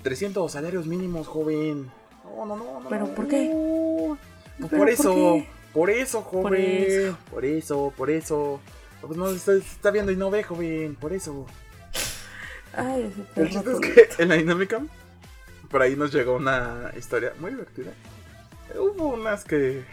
300 0.03 0.53
salarios 0.53 0.87
mínimos, 0.87 1.27
joven. 1.27 1.91
No, 2.37 2.47
no, 2.47 2.57
no, 2.57 2.81
no. 2.81 2.89
¿Pero 2.89 3.15
por 3.15 3.29
qué? 3.29 3.51
Pues 3.51 4.19
¿Pero 4.57 4.69
por 4.69 4.79
por 4.79 4.91
eso, 4.91 5.15
qué? 5.15 5.49
por 5.73 5.91
eso, 5.91 6.23
joven. 6.23 6.43
Por 6.43 6.57
eso. 6.57 7.19
Por 7.31 7.45
eso, 7.45 7.95
por 7.97 8.11
eso. 8.11 8.61
Pues 9.01 9.19
no 9.19 9.29
está, 9.29 9.55
está 9.55 9.91
viendo 9.91 10.13
y 10.13 10.17
no 10.17 10.31
ve, 10.31 10.43
joven, 10.43 10.97
por 10.97 11.13
eso. 11.13 11.47
Ay, 12.77 13.13
ese 13.37 13.41
El 13.43 13.51
chiste 13.51 13.73
es 13.73 13.81
que 13.81 14.23
en 14.23 14.29
la 14.31 14.35
dinámica, 14.37 14.83
por 15.71 15.83
ahí 15.83 15.95
nos 15.97 16.13
llegó 16.13 16.37
una 16.37 16.91
historia 16.97 17.33
muy 17.39 17.51
divertida. 17.51 17.93
Hubo 18.77 19.09
unas 19.15 19.45
que 19.45 19.85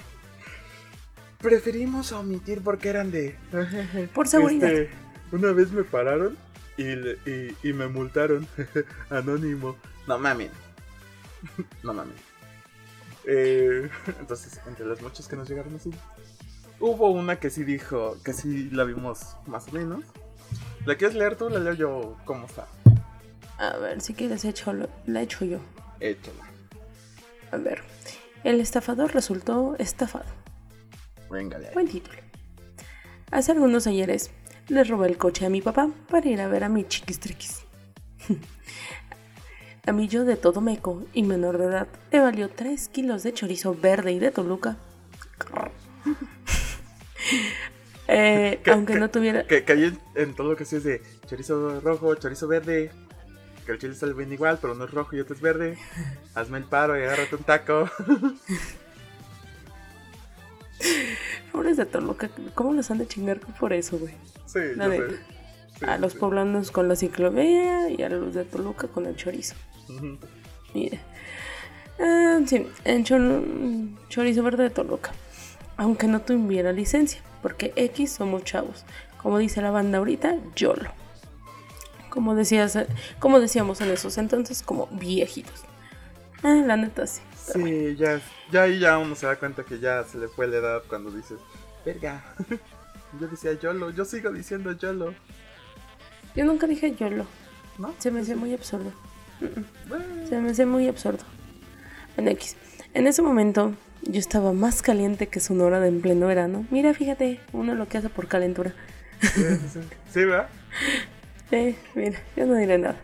preferimos 1.40 2.12
omitir 2.12 2.62
porque 2.62 2.90
eran 2.90 3.12
de... 3.12 3.36
Por 4.14 4.28
seguridad. 4.28 4.72
Este, 4.72 4.90
una 5.32 5.52
vez 5.52 5.72
me 5.72 5.84
pararon 5.84 6.38
y, 6.78 6.84
y, 6.84 7.56
y 7.64 7.74
me 7.74 7.88
multaron. 7.88 8.48
Anónimo. 9.10 9.76
No 10.08 10.18
mames. 10.18 10.52
no 11.84 11.94
mames. 11.94 12.31
Eh, 13.26 13.90
entonces, 14.20 14.60
entre 14.68 14.86
las 14.86 15.02
muchas 15.02 15.28
que 15.28 15.36
nos 15.36 15.50
llegaron 15.50 15.76
así, 15.76 15.92
Hubo 16.82 17.12
una 17.12 17.40
que 17.40 17.52
sí 17.52 17.64
dijo, 17.64 18.18
que 18.24 18.34
sí 18.34 18.72
la 18.72 18.84
vimos 18.84 19.38
más 19.46 19.68
o 19.68 19.72
menos. 19.72 20.04
¿La 20.84 20.96
quieres 20.96 21.16
leer 21.16 21.36
tú? 21.36 21.48
La 21.48 21.60
leo 21.60 21.74
yo, 21.74 22.18
¿cómo 22.26 22.48
está? 22.48 22.68
A 23.60 23.78
ver, 23.78 24.02
si 24.02 24.16
quieres, 24.16 24.44
hecho, 24.46 24.74
la 25.06 25.22
echo 25.22 25.46
yo. 25.46 25.60
Échala. 26.00 26.44
A 27.52 27.58
ver. 27.58 27.84
El 28.44 28.60
estafador 28.60 29.14
resultó 29.14 29.76
estafado. 29.78 30.26
Véngale. 31.30 31.70
Buen 31.76 31.88
título. 31.88 32.18
Hace 33.30 33.52
algunos 33.52 33.86
ayeres 33.86 34.32
le 34.68 34.84
robé 34.84 35.08
el 35.08 35.18
coche 35.18 35.46
a 35.46 35.50
mi 35.50 35.62
papá 35.62 35.88
para 36.10 36.28
ir 36.28 36.42
a 36.42 36.48
ver 36.48 36.64
a 36.64 36.70
mi 36.70 36.88
chiquistriquis. 36.88 37.62
a 39.86 39.92
mí 39.92 40.08
yo 40.08 40.26
de 40.26 40.36
todo 40.36 40.62
meco 40.62 41.04
y 41.14 41.24
menor 41.24 41.58
de 41.58 41.66
edad 41.66 41.88
le 42.12 42.20
valió 42.20 42.50
3 42.50 42.88
kilos 42.90 43.24
de 43.24 43.34
chorizo 43.34 43.76
verde 43.76 44.12
y 44.12 44.20
de 44.20 44.32
Toluca. 44.32 44.78
Eh, 48.14 48.60
aunque 48.70 48.96
no 48.96 49.10
tuviera... 49.10 49.48
Que 49.48 49.64
caí 49.64 49.98
en, 50.16 50.36
todo 50.36 50.50
lo 50.50 50.58
que 50.58 50.66
sí 50.66 50.76
es 50.76 50.84
de 50.84 51.02
chorizo 51.28 51.80
rojo, 51.80 52.14
chorizo 52.16 52.46
verde. 52.46 52.92
Que 53.66 53.72
el 53.72 53.80
chile 53.80 53.96
sale 53.96 54.12
bien 54.12 54.34
igual, 54.34 54.58
pero 54.60 54.74
uno 54.74 54.84
es 54.84 54.92
rojo 54.92 55.16
y 55.16 55.22
otro 55.22 55.34
es 55.34 55.40
verde. 55.40 55.78
Hazme 56.36 56.58
el 56.58 56.66
paro 56.66 57.00
y 57.00 57.04
agárrate 57.04 57.38
un 57.38 57.44
taco. 57.44 57.90
Pobres 61.54 61.78
de 61.78 61.86
Toluca, 61.86 62.30
¿cómo 62.54 62.74
los 62.74 62.92
han 62.92 62.98
de 62.98 63.08
chingar 63.08 63.40
por 63.40 63.72
eso, 63.72 63.98
güey? 63.98 64.14
Sí, 64.46 64.60
a 65.88 65.98
los 65.98 66.14
poblanos 66.14 66.72
con 66.72 66.90
la 66.90 66.98
ciclovía 66.98 67.90
y 67.90 68.04
a 68.04 68.10
los 68.10 68.34
de 68.34 68.44
Toluca 68.44 68.90
con 68.90 69.06
el 69.06 69.16
chorizo. 69.16 69.56
Mira. 70.74 71.00
Ah, 72.00 72.40
sí, 72.46 72.68
en 72.84 73.04
chorizo 74.10 74.44
verde 74.44 74.64
de 74.64 74.70
Toluca. 74.70 75.12
Aunque 75.78 76.08
no 76.08 76.22
tuviera 76.22 76.72
licencia, 76.72 77.22
porque 77.42 77.74
X 77.76 78.14
somos 78.14 78.44
chavos. 78.44 78.86
Como 79.22 79.38
dice 79.38 79.62
la 79.62 79.72
banda 79.72 80.00
ahorita, 80.00 80.36
YOLO. 80.56 80.90
Como, 82.10 82.36
decías, 82.36 82.78
como 83.20 83.40
decíamos 83.40 83.82
en 83.82 83.92
esos 83.92 84.18
entonces, 84.18 84.64
como 84.64 84.88
viejitos. 84.88 85.64
Ah, 86.44 86.62
la 86.66 86.76
neta 86.76 87.06
sí. 87.08 87.22
Sí, 87.36 87.96
ya, 87.96 88.20
ya 88.52 88.64
ahí 88.64 88.80
ya 88.80 88.98
uno 88.98 89.16
se 89.16 89.26
da 89.26 89.36
cuenta 89.38 89.64
que 89.64 89.80
ya 89.80 90.04
se 90.04 90.18
le 90.18 90.28
fue 90.28 90.48
la 90.48 90.58
edad 90.58 90.84
cuando 90.88 91.12
dices, 91.12 91.40
verga. 91.86 92.24
yo 93.20 93.28
decía 93.28 93.54
YOLO, 93.54 93.92
yo 93.92 94.06
sigo 94.06 94.32
diciendo 94.32 94.72
YOLO. 94.72 95.14
Yo 96.36 96.46
nunca 96.46 96.68
dije 96.68 96.96
YOLO. 96.96 97.26
¿No? 97.78 97.94
Se 97.98 98.12
me 98.12 98.22
hacía 98.22 98.36
muy 98.36 98.54
absurdo. 98.54 98.92
Se 100.30 100.40
me 100.40 100.52
hacía 100.52 100.66
muy 100.66 100.88
absurdo. 100.88 101.24
En 102.18 102.28
X. 102.28 102.56
En 102.94 103.08
ese 103.08 103.22
momento 103.22 103.74
yo 104.04 104.20
estaba 104.20 104.54
más 104.54 104.82
caliente 104.82 105.28
que 105.28 105.40
Sonora 105.40 105.86
en 105.88 106.02
pleno 106.02 106.28
verano. 106.28 106.66
Mira, 106.72 106.94
fíjate, 106.94 107.40
uno 107.54 107.76
lo 107.76 107.88
que 107.88 107.98
hace 107.98 108.10
por 108.10 108.28
calentura. 108.28 108.74
Sí, 109.22 110.26
¿verdad? 110.26 110.48
Sí, 111.50 111.76
mira, 111.96 112.20
yo 112.36 112.46
no 112.46 112.56
diré 112.56 112.78
nada. 112.78 112.98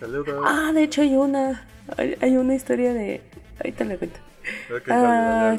Saludos. 0.00 0.44
Ah, 0.44 0.72
de 0.72 0.82
hecho 0.84 1.02
hay 1.02 1.16
una, 1.16 1.66
hay 2.20 2.36
una 2.36 2.54
historia 2.54 2.94
de 2.94 3.20
Ahorita 3.58 3.84
le 3.84 3.98
cuento. 3.98 4.20
Ah, 4.88 5.56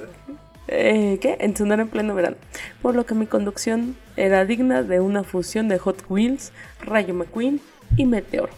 eh, 0.67 1.17
¿Qué? 1.21 1.37
En 1.39 1.55
Sonora 1.55 1.81
en 1.81 1.89
pleno 1.89 2.15
verano. 2.15 2.37
Por 2.81 2.95
lo 2.95 3.05
que 3.05 3.13
mi 3.13 3.27
conducción 3.27 3.95
era 4.15 4.45
digna 4.45 4.83
de 4.83 4.99
una 4.99 5.23
fusión 5.23 5.67
de 5.67 5.77
Hot 5.79 6.05
Wheels, 6.09 6.53
Rayo 6.81 7.13
McQueen 7.13 7.59
y 7.97 8.05
Meteor. 8.05 8.49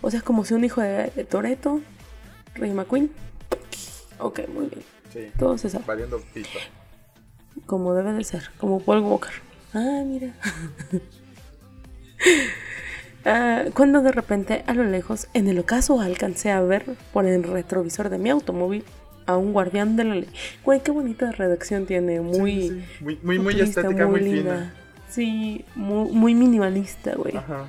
O 0.00 0.10
sea, 0.10 0.20
como 0.20 0.44
si 0.44 0.54
un 0.54 0.64
hijo 0.64 0.80
de, 0.80 1.08
Toreto, 1.28 1.80
Rayo 2.54 2.74
McQueen. 2.74 3.10
Ok, 4.18 4.40
muy 4.48 4.66
bien. 4.66 4.82
Sí. 5.12 5.30
Todo 5.38 5.58
se 5.58 5.70
sabe. 5.70 5.84
Valiendo 5.86 6.20
pista. 6.32 6.58
Como 7.66 7.94
debe 7.94 8.12
de 8.12 8.24
ser, 8.24 8.50
como 8.58 8.80
Paul 8.80 9.00
Walker. 9.00 9.32
Ah, 9.74 10.02
mira. 10.04 10.34
Ah, 13.28 13.64
cuando 13.74 14.02
de 14.02 14.12
repente 14.12 14.62
a 14.68 14.72
lo 14.72 14.84
lejos, 14.84 15.26
en 15.34 15.48
el 15.48 15.58
ocaso, 15.58 16.00
alcancé 16.00 16.52
a 16.52 16.60
ver 16.60 16.84
por 17.12 17.26
el 17.26 17.42
retrovisor 17.42 18.08
de 18.08 18.18
mi 18.18 18.30
automóvil 18.30 18.84
a 19.26 19.36
un 19.36 19.52
guardián 19.52 19.96
de 19.96 20.04
la 20.04 20.14
ley. 20.14 20.28
Güey, 20.64 20.80
qué 20.80 20.92
bonita 20.92 21.32
redacción 21.32 21.86
tiene, 21.86 22.20
muy, 22.20 22.84
muy, 23.00 23.18
muy, 23.24 23.38
muy 23.40 23.60
estética, 23.60 24.06
muy, 24.06 24.20
linda. 24.20 24.72
Sí, 25.08 25.64
muy, 25.74 26.34
minimalista, 26.34 27.16
güey. 27.16 27.36
Ajá. 27.36 27.66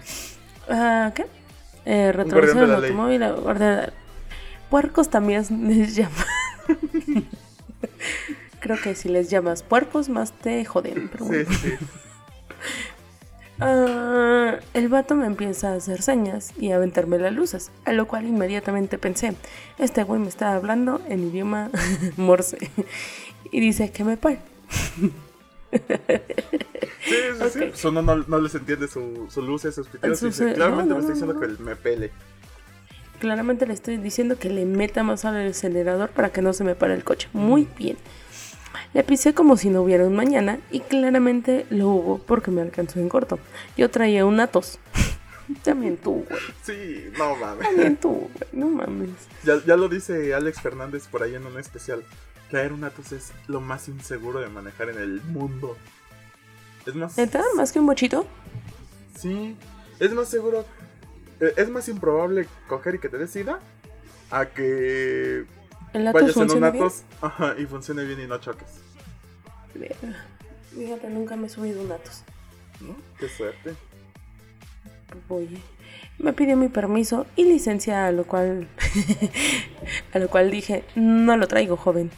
Ah, 0.69 1.11
¿Qué? 1.15 1.25
Eh, 1.89 2.11
retrovisor 2.11 2.67
del 2.67 2.75
automóvil, 2.75 3.25
guardián 3.41 3.93
Puercos 4.69 5.09
también 5.09 5.45
les 5.67 5.95
llaman. 5.95 6.25
Creo 8.59 8.77
que 8.81 8.93
si 8.93 9.07
les 9.07 9.29
llamas 9.29 9.63
puercos, 9.63 10.09
más 10.09 10.33
te 10.33 10.65
joden. 10.65 11.09
Pero 11.09 11.25
sí, 11.27 11.45
sí. 11.61 11.73
Ah, 13.59 14.59
el 14.75 14.87
vato 14.87 15.15
me 15.15 15.25
empieza 15.25 15.71
a 15.71 15.77
hacer 15.77 16.03
señas 16.03 16.53
y 16.59 16.69
a 16.69 16.75
aventarme 16.75 17.17
las 17.17 17.33
luces, 17.33 17.71
a 17.85 17.91
lo 17.91 18.07
cual 18.07 18.27
inmediatamente 18.27 18.99
pensé, 18.99 19.33
este 19.79 20.03
güey 20.03 20.21
me 20.21 20.27
está 20.27 20.53
hablando 20.53 21.01
en 21.07 21.27
idioma 21.27 21.71
morse 22.17 22.69
y 23.51 23.59
dice 23.59 23.89
que 23.91 24.03
me 24.03 24.15
pare. 24.15 24.37
Sí, 25.71 27.15
sí, 27.39 27.49
sí. 27.51 27.59
Pues 27.59 27.85
uno 27.85 28.01
no, 28.01 28.39
les 28.39 28.55
entiende 28.55 28.87
su, 28.87 29.27
su 29.29 29.41
luces, 29.41 29.75
sus 29.75 29.87
pitidos. 29.87 30.19
claramente 30.55 30.93
me 30.93 30.99
está 30.99 31.13
diciendo 31.13 31.39
que 31.39 31.47
me 31.47 31.75
pele. 31.75 32.11
Claramente 33.19 33.65
le 33.65 33.73
estoy 33.73 33.97
diciendo 33.97 34.37
que 34.37 34.49
le 34.49 34.65
meta 34.65 35.03
más 35.03 35.25
al 35.25 35.47
acelerador 35.47 36.09
para 36.09 36.29
que 36.29 36.41
no 36.41 36.53
se 36.53 36.63
me 36.63 36.75
pare 36.75 36.93
el 36.93 37.03
coche. 37.03 37.29
Muy 37.33 37.67
bien. 37.77 37.97
Le 38.93 39.03
pisé 39.03 39.33
como 39.33 39.57
si 39.57 39.69
no 39.69 39.81
hubiera 39.81 40.05
un 40.05 40.15
mañana 40.15 40.59
y 40.69 40.81
claramente 40.81 41.65
lo 41.69 41.89
hubo 41.89 42.17
porque 42.19 42.51
me 42.51 42.61
alcanzó 42.61 42.99
en 42.99 43.09
corto. 43.09 43.39
Yo 43.75 43.89
traía 43.89 44.25
un 44.25 44.39
Atos. 44.39 44.79
También 45.63 45.97
tú, 45.97 46.25
güey. 46.29 46.41
Sí, 46.63 47.09
no 47.17 47.35
mames. 47.37 47.67
También 47.67 47.95
tú, 47.95 48.09
güey. 48.09 48.49
No 48.51 48.67
mames. 48.67 49.09
Ya, 49.43 49.63
ya 49.65 49.77
lo 49.77 49.87
dice 49.87 50.33
Alex 50.33 50.61
Fernández 50.61 51.07
por 51.07 51.23
ahí 51.23 51.35
en 51.35 51.45
un 51.45 51.57
especial. 51.57 52.03
Traer 52.49 52.73
un 52.73 52.83
Atos 52.83 53.11
es 53.11 53.31
lo 53.47 53.59
más 53.59 53.87
inseguro 53.87 54.39
de 54.39 54.47
manejar 54.47 54.89
en 54.89 54.99
el 54.99 55.21
mundo. 55.21 55.77
Es 56.85 56.95
más. 56.95 57.17
¿Está 57.17 57.43
más 57.55 57.71
que 57.71 57.79
un 57.79 57.85
bochito? 57.85 58.25
Sí. 59.17 59.57
Es 59.99 60.11
más 60.13 60.29
seguro. 60.29 60.65
Eh, 61.39 61.53
es 61.57 61.69
más 61.69 61.87
improbable 61.89 62.47
coger 62.67 62.95
y 62.95 62.99
que 62.99 63.09
te 63.09 63.17
decida 63.17 63.59
a 64.31 64.45
que 64.47 65.45
¿El 65.93 66.07
Atos 66.07 66.21
Vayas 66.21 66.37
en 66.37 66.51
un 66.57 66.63
Atos 66.63 67.03
y 67.57 67.65
funcione 67.65 68.03
bien 68.03 68.21
y 68.21 68.27
no 68.27 68.37
choques. 68.39 68.67
Fíjate, 70.73 71.09
nunca 71.09 71.35
me 71.35 71.47
he 71.47 71.49
subido 71.49 71.81
un 71.81 71.91
Atos. 71.91 72.23
¿No? 72.79 72.95
Qué 73.19 73.27
suerte. 73.29 73.73
Oye, 75.29 75.61
me 76.19 76.33
pidió 76.33 76.57
mi 76.57 76.67
permiso 76.67 77.25
y 77.35 77.43
licencia, 77.43 78.07
a 78.07 78.11
lo 78.11 78.25
cual, 78.25 78.67
a 80.13 80.19
lo 80.19 80.29
cual 80.29 80.51
dije, 80.51 80.83
no 80.95 81.37
lo 81.37 81.47
traigo, 81.47 81.77
joven. 81.77 82.11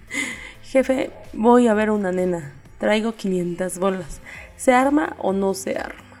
Jefe, 0.62 1.10
voy 1.32 1.68
a 1.68 1.74
ver 1.74 1.90
una 1.90 2.12
nena. 2.12 2.54
Traigo 2.78 3.14
500 3.14 3.78
bolas. 3.78 4.20
¿Se 4.56 4.72
arma 4.72 5.16
o 5.18 5.32
no 5.32 5.54
se 5.54 5.76
arma? 5.76 6.20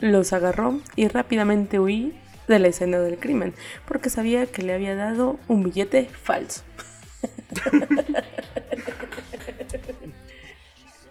Los 0.00 0.32
agarró 0.32 0.80
y 0.94 1.08
rápidamente 1.08 1.78
huí 1.78 2.14
de 2.48 2.58
la 2.58 2.68
escena 2.68 2.98
del 2.98 3.18
crimen, 3.18 3.54
porque 3.86 4.10
sabía 4.10 4.46
que 4.46 4.62
le 4.62 4.74
había 4.74 4.94
dado 4.94 5.38
un 5.48 5.64
billete 5.64 6.04
falso. 6.04 6.62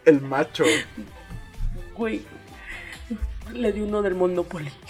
El 0.05 0.21
macho. 0.21 0.63
Güey, 1.97 2.21
le 3.55 3.71
di 3.71 3.81
uno 3.81 4.01
del 4.01 4.15
Monopoly. 4.15 4.71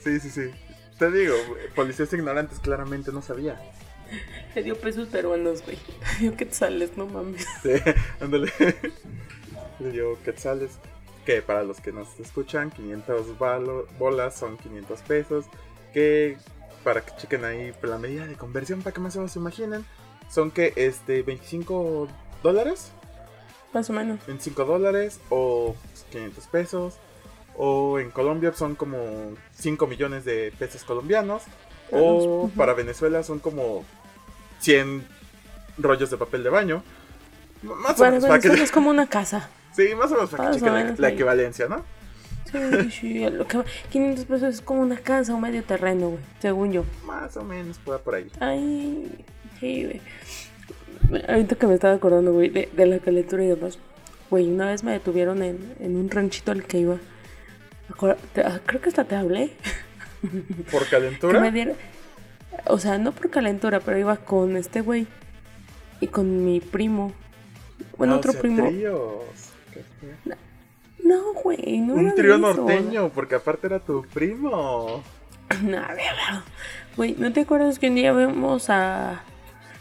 Sí, 0.00 0.20
sí, 0.20 0.30
sí. 0.30 0.50
Te 0.98 1.10
digo, 1.10 1.34
policías 1.74 2.10
ignorantes 2.14 2.60
claramente 2.60 3.12
no 3.12 3.20
sabía. 3.20 3.60
Le 4.54 4.62
dio 4.62 4.76
pesos 4.78 5.08
peruanos, 5.08 5.62
güey. 5.64 5.76
Le 6.14 6.18
dio 6.20 6.36
quetzales, 6.36 6.96
no 6.96 7.06
mames. 7.06 7.46
Sí, 7.62 7.72
ándale. 8.20 8.50
Le 9.80 9.90
dio 9.90 10.22
quetzales 10.22 10.78
que 11.26 11.42
para 11.42 11.62
los 11.62 11.80
que 11.80 11.92
nos 11.92 12.18
escuchan, 12.20 12.70
500 12.70 13.36
bolas 13.98 14.34
son 14.34 14.56
500 14.56 15.00
pesos, 15.02 15.44
que 15.92 16.38
para 16.82 17.04
que 17.04 17.14
chequen 17.16 17.44
ahí 17.44 17.74
la 17.82 17.98
medida 17.98 18.26
de 18.26 18.34
conversión, 18.34 18.80
para 18.80 18.94
que 18.94 19.00
más 19.00 19.14
o 19.16 19.18
menos 19.18 19.32
se 19.32 19.38
imaginen, 19.38 19.84
son 20.30 20.50
que 20.50 20.72
este 20.76 21.22
25 21.22 22.08
dólares. 22.42 22.92
Más 23.74 23.90
o 23.90 23.92
menos. 23.92 24.24
25 24.26 24.64
dólares 24.64 25.20
o 25.28 25.76
500 26.10 26.46
pesos. 26.46 26.94
O 27.60 27.98
en 27.98 28.12
Colombia 28.12 28.52
son 28.54 28.76
como 28.76 28.96
5 29.56 29.86
millones 29.88 30.24
de 30.24 30.52
pesos 30.56 30.84
colombianos. 30.84 31.42
O 31.90 32.48
para 32.56 32.72
Venezuela 32.72 33.24
son 33.24 33.40
como 33.40 33.84
100 34.60 35.04
rollos 35.76 36.08
de 36.10 36.16
papel 36.16 36.44
de 36.44 36.50
baño. 36.50 36.84
Más 37.62 37.98
o 37.98 38.04
menos. 38.04 38.24
Para 38.24 38.40
que... 38.40 38.48
es 38.48 38.70
como 38.70 38.90
una 38.90 39.08
casa. 39.08 39.50
Sí, 39.78 39.94
más 39.94 40.10
o 40.10 40.16
menos 40.16 40.30
para 40.30 40.50
que 40.50 41.00
la, 41.00 41.08
equivalencia, 41.08 41.68
¿no? 41.68 41.84
Sí, 42.50 42.90
sí, 42.90 43.30
lo 43.30 43.46
que 43.46 43.62
500 43.92 44.24
pesos 44.24 44.54
es 44.54 44.60
como 44.60 44.80
una 44.80 44.96
casa 44.96 45.32
o 45.32 45.38
medio 45.38 45.62
terreno, 45.62 46.08
güey, 46.08 46.22
según 46.40 46.72
yo. 46.72 46.84
Más 47.06 47.36
o 47.36 47.44
menos, 47.44 47.78
por 47.78 48.14
ahí. 48.16 48.28
Ay, 48.40 49.24
sí, 49.60 49.84
güey. 49.84 51.22
ahorita 51.28 51.54
que 51.54 51.66
me 51.68 51.74
estaba 51.74 51.94
acordando, 51.94 52.32
güey, 52.32 52.48
de, 52.48 52.68
de 52.72 52.86
la 52.86 52.98
calentura 52.98 53.44
y 53.44 53.48
demás. 53.48 53.78
Güey, 54.30 54.50
una 54.50 54.66
vez 54.66 54.82
me 54.82 54.90
detuvieron 54.90 55.44
en, 55.44 55.76
en 55.78 55.94
un 55.94 56.10
ranchito 56.10 56.50
al 56.50 56.64
que 56.64 56.78
iba. 56.78 56.96
Ah, 58.44 58.60
Creo 58.66 58.80
que 58.80 58.88
hasta 58.88 59.04
te 59.04 59.16
hablé. 59.16 59.52
¿Por 60.70 60.86
calentura? 60.88 61.40
me 61.40 61.50
dieron- 61.52 61.76
O 62.66 62.78
sea, 62.78 62.98
no 62.98 63.12
por 63.12 63.30
calentura, 63.30 63.80
pero 63.80 63.98
iba 63.98 64.16
con 64.16 64.56
este 64.56 64.80
güey. 64.80 65.06
Y 66.00 66.06
con 66.08 66.44
mi 66.44 66.60
primo. 66.60 67.12
Bueno, 67.96 68.14
No 68.14 68.18
otro 68.18 68.32
sé, 68.32 68.38
primo. 68.40 68.66
tríos. 68.68 69.24
¿Qué 69.72 69.82
fue? 70.00 70.36
No, 71.04 71.32
güey, 71.34 71.78
no 71.78 71.94
Un 71.94 72.14
trío 72.14 72.36
norteño, 72.38 73.08
porque 73.10 73.34
aparte 73.36 73.66
era 73.68 73.80
tu 73.80 74.02
primo. 74.12 75.02
No, 75.62 75.78
a 75.78 75.94
ver. 75.94 76.04
Güey, 76.96 77.14
¿no 77.18 77.32
te 77.32 77.40
acuerdas 77.42 77.78
que 77.78 77.88
un 77.88 77.94
día 77.94 78.10
íbamos 78.10 78.68
a... 78.70 79.22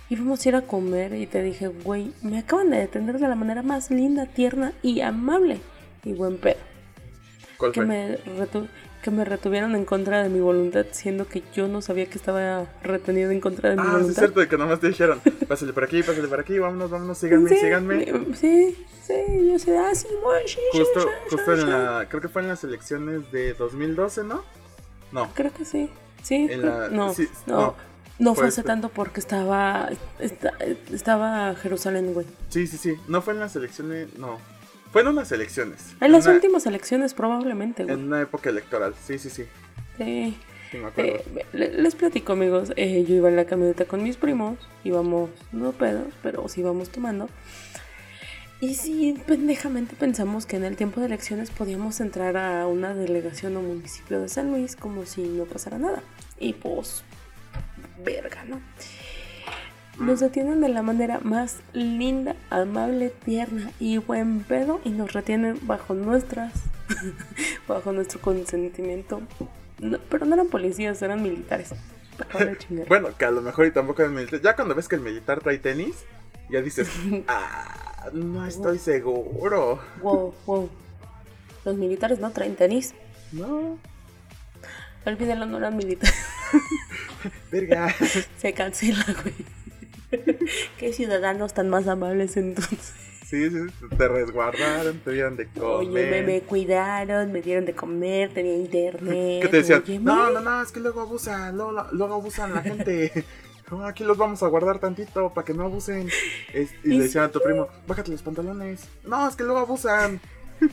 íbamos 0.09 0.45
a 0.45 0.49
ir 0.49 0.55
a 0.55 0.61
comer 0.61 1.13
y 1.15 1.25
te 1.27 1.41
dije, 1.43 1.67
güey, 1.67 2.13
me 2.21 2.39
acaban 2.39 2.69
de 2.69 2.77
detener 2.77 3.19
de 3.19 3.27
la 3.27 3.35
manera 3.35 3.61
más 3.63 3.91
linda, 3.91 4.25
tierna 4.27 4.71
y 4.81 5.01
amable 5.01 5.59
y 6.05 6.13
buen 6.13 6.37
pedo? 6.37 6.57
¿Cuál 7.57 7.71
Que 7.71 7.81
fue? 7.81 7.85
me, 7.87 8.17
retu- 8.37 8.67
que 9.01 9.11
me 9.11 9.25
retuvieron 9.25 9.75
en 9.75 9.85
contra 9.85 10.21
de 10.23 10.29
mi 10.29 10.39
voluntad, 10.39 10.85
siendo 10.91 11.27
que 11.27 11.43
yo 11.53 11.67
no 11.67 11.81
sabía 11.81 12.05
que 12.07 12.17
estaba 12.17 12.65
retenido 12.83 13.31
en 13.31 13.39
contra 13.39 13.69
de 13.69 13.75
mi 13.75 13.81
Ah, 13.81 13.85
sí, 13.85 13.89
es 13.89 13.93
voluntad. 14.01 14.21
cierto, 14.21 14.39
de 14.41 14.47
que 14.47 14.57
nomás 14.57 14.79
te 14.79 14.87
dijeron, 14.89 15.19
pásale 15.47 15.73
por 15.73 15.83
aquí, 15.83 16.03
pásale 16.03 16.27
por 16.27 16.39
aquí, 16.39 16.59
vámonos, 16.59 16.89
vámonos, 16.89 17.17
síganme, 17.17 17.49
sí, 17.49 17.55
síganme. 17.57 18.05
Sí, 18.35 18.85
sí, 19.03 19.13
yo 19.51 19.57
sé, 19.59 19.77
ah, 19.77 19.93
sí, 19.95 20.07
güey, 20.23 20.47
sí, 20.47 20.59
Justo, 20.71 21.01
sí, 21.01 21.07
justo 21.35 21.53
en 21.53 21.69
la, 21.69 22.05
creo 22.09 22.21
que 22.21 22.27
fue 22.29 22.41
en 22.41 22.47
las 22.49 22.63
elecciones 22.63 23.31
de 23.31 23.53
2012, 23.53 24.23
¿no? 24.23 24.43
No, 25.11 25.29
Creo 25.33 25.53
que 25.53 25.63
sí. 25.65 25.89
Sí, 26.23 26.47
En 26.49 26.63
la- 26.65 26.89
no, 26.89 27.13
sí, 27.13 27.29
no, 27.45 27.55
no, 27.55 27.75
no, 28.19 28.35
fue 28.35 28.47
hace 28.47 28.63
tanto 28.63 28.89
porque 28.89 29.19
estaba, 29.21 29.89
esta- 30.19 30.53
estaba 30.91 31.55
Jerusalén, 31.55 32.13
güey. 32.13 32.25
sí, 32.49 32.67
sí, 32.67 32.77
sí, 32.77 32.95
no 33.07 33.21
fue 33.21 33.33
en 33.33 33.39
las 33.39 33.55
elecciones, 33.55 34.17
no, 34.17 34.37
fue 34.91 35.01
en 35.01 35.07
unas 35.09 35.31
elecciones. 35.31 35.79
En 36.01 36.11
las 36.11 36.25
una, 36.25 36.35
últimas 36.35 36.65
elecciones 36.65 37.13
probablemente, 37.13 37.83
güey. 37.83 37.95
En 37.95 38.03
una 38.05 38.21
época 38.21 38.49
electoral, 38.49 38.93
sí, 39.05 39.17
sí, 39.19 39.29
sí, 39.29 39.45
Sí. 39.97 40.37
sí 40.71 40.77
me 40.77 40.87
acuerdo. 40.87 41.11
Eh, 41.35 41.45
le- 41.53 41.73
les 41.81 41.95
platico, 41.95 42.33
amigos. 42.33 42.71
eh, 42.75 43.05
yo 43.07 43.15
iba 43.15 43.29
en 43.29 43.35
la 43.35 43.45
camioneta 43.45 43.85
con 43.85 44.03
mis 44.03 44.17
primos. 44.17 44.57
Íbamos, 44.83 45.29
no 45.51 45.71
pedos, 45.71 46.13
pero 46.23 46.47
sí 46.49 46.61
íbamos 46.61 46.89
tomando. 46.89 47.29
Y 48.59 48.73
sí, 48.73 49.15
pendejamente 49.27 49.95
pensamos 49.95 50.47
que 50.47 50.55
en 50.55 50.63
el 50.63 50.75
tiempo 50.75 50.99
de 50.99 51.05
elecciones 51.05 51.51
podíamos 51.51 51.99
entrar 51.99 52.37
a 52.37 52.65
una 52.65 52.95
delegación 52.95 53.55
o 53.55 53.61
municipio 53.61 54.19
de 54.19 54.29
San 54.29 54.49
Luis 54.51 54.75
como 54.75 55.05
si 55.05 55.21
no 55.21 55.45
pasara 55.45 55.77
nada. 55.77 56.01
Y 56.39 56.53
pues, 56.53 57.03
verga, 58.03 58.45
¿no? 58.45 58.59
Nos 59.99 60.19
detienen 60.19 60.61
de 60.61 60.69
la 60.69 60.83
manera 60.83 61.19
más 61.23 61.57
linda, 61.73 62.35
amable, 62.49 63.09
tierna 63.09 63.71
y 63.79 63.97
buen 63.97 64.41
pedo 64.43 64.79
y 64.83 64.89
nos 64.89 65.13
retienen 65.13 65.59
bajo 65.63 65.93
nuestras, 65.95 66.53
bajo 67.67 67.91
nuestro 67.91 68.21
consentimiento. 68.21 69.21
No, 69.79 69.97
pero 70.09 70.25
no 70.25 70.35
eran 70.35 70.47
policías, 70.47 71.01
eran 71.01 71.21
militares. 71.23 71.73
Bueno, 72.87 73.09
que 73.15 73.25
a 73.25 73.31
lo 73.31 73.43
mejor 73.43 73.67
y 73.67 73.71
tampoco 73.71 74.01
es 74.01 74.09
militar. 74.09 74.41
Ya 74.41 74.55
cuando 74.55 74.73
ves 74.73 74.87
que 74.87 74.95
el 74.95 75.01
militar 75.01 75.39
trae 75.39 75.59
tenis, 75.59 76.03
ya 76.49 76.61
dices, 76.61 76.89
ah, 77.27 78.09
no 78.11 78.43
estoy 78.43 78.79
seguro. 78.79 79.79
Wow, 80.01 80.33
wow. 80.47 80.69
Los 81.63 81.75
militares 81.75 82.17
no 82.17 82.31
traen 82.31 82.55
tenis. 82.55 82.95
No, 83.31 83.77
Olvídalo, 85.05 85.45
no 85.45 85.57
eran 85.57 85.77
militares. 85.77 86.15
verga. 87.51 87.93
Se 88.37 88.53
cancela, 88.53 89.05
güey. 89.21 89.35
Qué 90.77 90.93
ciudadanos 90.93 91.53
tan 91.53 91.69
más 91.69 91.87
amables 91.87 92.37
entonces. 92.37 92.93
Sí, 93.25 93.49
sí, 93.49 93.57
te 93.97 94.07
resguardaron, 94.07 94.99
te 94.99 95.11
dieron 95.11 95.35
de 95.35 95.47
comer. 95.47 95.69
Oye, 95.69 96.09
me, 96.09 96.21
me 96.21 96.41
cuidaron, 96.41 97.33
me 97.33 97.41
dieron 97.41 97.65
de 97.65 97.73
comer, 97.75 98.33
tenía 98.33 98.55
internet. 98.55 99.41
¿Qué 99.41 99.47
te 99.49 99.57
decían? 99.57 99.83
Oye, 99.85 99.99
no, 99.99 100.29
no, 100.29 100.39
no, 100.39 100.61
es 100.61 100.71
que 100.71 100.79
luego 100.79 101.01
abusan, 101.01 101.57
luego, 101.57 101.73
luego 101.91 102.13
abusan 102.15 102.53
la 102.53 102.61
gente. 102.61 103.25
No, 103.69 103.85
aquí 103.85 104.05
los 104.05 104.17
vamos 104.17 104.41
a 104.43 104.47
guardar 104.47 104.79
tantito 104.79 105.33
para 105.33 105.43
que 105.43 105.53
no 105.53 105.65
abusen. 105.65 106.07
Es- 106.53 106.71
y 106.85 106.93
Y 106.93 106.97
le 106.99 107.03
decían 107.03 107.25
a 107.25 107.31
tu 107.33 107.41
primo, 107.41 107.67
bájate 107.85 108.11
los 108.11 108.21
pantalones. 108.21 108.87
No, 109.03 109.27
es 109.27 109.35
que 109.35 109.43
luego 109.43 109.59
abusan. 109.59 110.21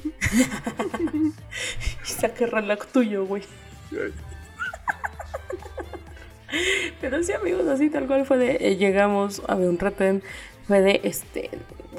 Saca 2.04 2.46
relajo 2.46 2.84
tuyo, 2.92 3.24
güey. 3.26 3.42
Pero 7.00 7.22
sí, 7.22 7.32
amigos, 7.32 7.66
así 7.66 7.90
tal 7.90 8.06
cual 8.06 8.26
fue 8.26 8.38
de. 8.38 8.56
eh, 8.60 8.76
llegamos 8.76 9.42
a 9.46 9.54
ver 9.54 9.68
un 9.68 9.78
retén. 9.78 10.22
Fue 10.66 10.80
de 10.80 11.00
este. 11.04 11.50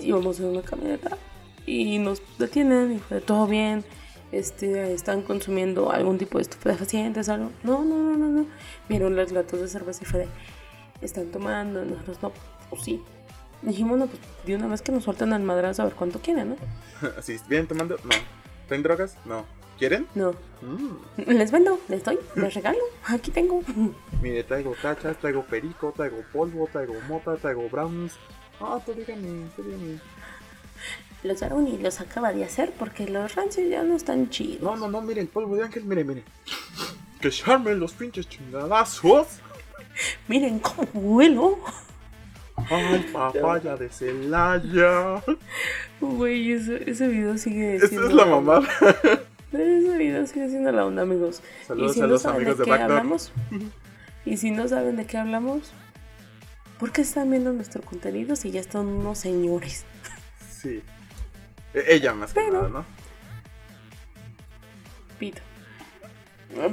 Íbamos 0.01 0.39
en 0.39 0.47
una 0.47 0.61
camioneta 0.61 1.17
y 1.65 1.97
nos 1.99 2.21
detienen 2.37 2.93
y 2.93 2.99
fue 2.99 3.17
de 3.17 3.21
todo 3.21 3.47
bien. 3.47 3.83
Este, 4.31 4.93
están 4.93 5.21
consumiendo 5.21 5.91
algún 5.91 6.17
tipo 6.17 6.37
de 6.37 6.43
estupefacientes, 6.43 7.29
algo. 7.29 7.51
No, 7.63 7.83
no, 7.85 7.97
no, 7.97 8.17
no, 8.17 8.27
no. 8.27 8.45
Vieron 8.89 9.15
las 9.15 9.31
latas 9.31 9.61
de 9.61 9.67
cerveza 9.67 10.03
y 10.03 10.05
fue 10.05 10.19
de. 10.21 10.27
Están 11.01 11.27
tomando, 11.27 11.83
nosotros 11.85 12.17
no, 12.21 12.31
pues 12.69 12.83
sí. 12.83 13.01
Dijimos, 13.61 13.97
no, 13.97 14.07
pues 14.07 14.19
de 14.45 14.55
una 14.55 14.67
vez 14.67 14.81
que 14.81 14.91
nos 14.91 15.03
sueltan 15.03 15.33
al 15.33 15.43
madrazo 15.43 15.81
a 15.81 15.85
ver 15.85 15.95
cuánto 15.95 16.19
quieren, 16.19 16.49
¿no? 16.49 16.55
Así, 17.17 17.37
¿vienen 17.47 17.67
tomando? 17.67 17.97
No. 18.03 18.15
¿Traen 18.67 18.83
drogas? 18.83 19.17
No. 19.25 19.45
¿Quieren? 19.77 20.07
No. 20.15 20.31
Mm. 20.61 21.31
Les 21.31 21.51
vendo, 21.51 21.79
les 21.89 22.03
doy, 22.03 22.17
les 22.35 22.53
regalo. 22.53 22.79
Aquí 23.07 23.31
tengo. 23.31 23.61
Mire, 24.21 24.43
traigo 24.43 24.73
tachas, 24.81 25.17
traigo 25.17 25.43
perico, 25.43 25.93
traigo 25.95 26.23
polvo, 26.31 26.69
traigo 26.71 26.93
mota, 27.07 27.35
traigo 27.35 27.67
brownies. 27.69 28.13
Ah, 28.59 28.79
tú 28.85 28.93
dígame, 28.93 29.49
tú 29.55 29.63
dígame. 29.63 29.99
Los 31.23 31.43
Aruni 31.43 31.77
los 31.79 31.99
acaba 31.99 32.31
de 32.31 32.45
hacer 32.45 32.71
porque 32.77 33.07
los 33.07 33.35
rancios 33.35 33.69
ya 33.69 33.83
no 33.83 33.95
están 33.95 34.29
chidos. 34.29 34.61
No, 34.61 34.75
no, 34.75 34.87
no, 34.87 35.01
mire 35.01 35.21
el 35.21 35.27
polvo 35.27 35.55
de 35.55 35.63
ángel, 35.63 35.83
mire, 35.83 36.03
mire. 36.03 36.23
Que 37.19 37.31
se 37.31 37.51
armen 37.51 37.79
los 37.79 37.93
pinches 37.93 38.29
chingadazos. 38.29 39.39
Miren 40.27 40.59
cómo 40.59 40.87
vuelo. 40.93 41.59
Ay, 42.69 43.09
papaya 43.11 43.75
de 43.75 43.89
Celaya. 43.89 45.21
Güey, 45.99 46.51
ese, 46.53 46.89
ese 46.89 47.07
video 47.07 47.37
sigue 47.37 47.75
Esa 47.77 47.85
es 47.85 48.13
la 48.13 48.25
mamada. 48.25 48.67
Ese 49.57 49.97
video 49.97 50.25
sigue 50.27 50.49
siendo 50.49 50.71
la 50.71 50.85
onda, 50.85 51.03
amigos. 51.03 51.41
Saludos 51.67 51.91
y 51.91 51.93
si 51.95 51.99
a 52.01 52.03
no 52.03 52.09
los 52.09 52.25
amigos 52.25 52.57
de 52.57 52.65
de 52.65 52.69
Backdoor. 52.69 52.91
hablamos, 52.91 53.31
y 54.25 54.37
si 54.37 54.51
no 54.51 54.67
saben 54.67 54.95
de 54.97 55.05
qué 55.05 55.17
hablamos, 55.17 55.71
¿por 56.79 56.91
qué 56.91 57.01
están 57.01 57.29
viendo 57.29 57.53
nuestro 57.53 57.81
contenido 57.81 58.35
si 58.35 58.51
ya 58.51 58.59
están 58.59 58.85
unos 58.87 59.19
señores? 59.19 59.85
Sí. 60.49 60.81
E- 61.73 61.83
Ella 61.95 62.13
más 62.13 62.33
que 62.33 62.41
Pero- 62.41 62.53
nada, 62.53 62.69
¿no? 62.69 62.85
Pito. 65.19 65.41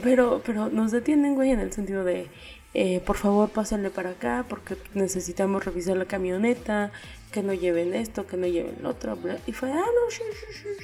Pero, 0.03 0.43
pero 0.45 0.69
nos 0.69 0.91
detienen, 0.93 1.35
güey, 1.35 1.51
en 1.51 1.61
el 1.61 1.73
sentido 1.73 2.05
de, 2.05 2.29
eh, 2.75 3.01
por 3.05 3.17
favor, 3.17 3.49
pásenle 3.51 3.91
para 3.91 4.11
acá 4.11 4.45
porque 4.49 4.77
necesitamos 4.95 5.65
revisar 5.65 5.97
la 5.97 6.05
camioneta, 6.05 6.93
que 7.33 7.43
no 7.43 7.53
lleven 7.55 7.95
esto, 7.95 8.27
que 8.27 8.37
no 8.37 8.47
lleven 8.47 8.77
lo 8.83 8.91
otro. 8.91 9.17
Bla. 9.17 9.39
Y 9.47 9.53
fue, 9.53 9.73
ah, 9.73 9.75
no, 9.75 10.11
sí, 10.11 10.23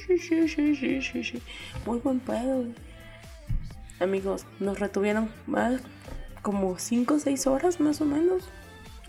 sí, 0.07 0.17
sí, 0.17 0.47
sí 0.47 0.75
sí 0.75 1.01
sí 1.01 1.23
sí 1.23 1.41
muy 1.85 1.99
buen 1.99 2.19
pedo. 2.19 2.65
Amigos, 4.01 4.45
nos 4.59 4.79
retuvieron 4.79 5.29
más 5.45 5.81
como 6.41 6.77
5 6.77 7.13
o 7.13 7.19
6 7.19 7.47
horas 7.47 7.79
más 7.79 8.01
o 8.01 8.05
menos. 8.05 8.43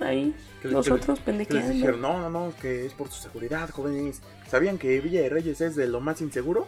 Ahí, 0.01 0.35
nosotros 0.65 1.21
pendejeando. 1.21 1.73
dijeron, 1.73 2.01
no, 2.01 2.19
no, 2.19 2.31
no, 2.31 2.53
que 2.61 2.87
es 2.87 2.95
por 2.95 3.09
su 3.11 3.21
seguridad, 3.21 3.69
jóvenes. 3.71 4.23
¿Sabían 4.49 4.79
que 4.79 5.01
Villa 5.01 5.21
de 5.21 5.29
Reyes 5.29 5.61
es 5.61 5.77
de 5.77 5.87
lo 5.87 6.01
más 6.01 6.21
inseguro? 6.21 6.67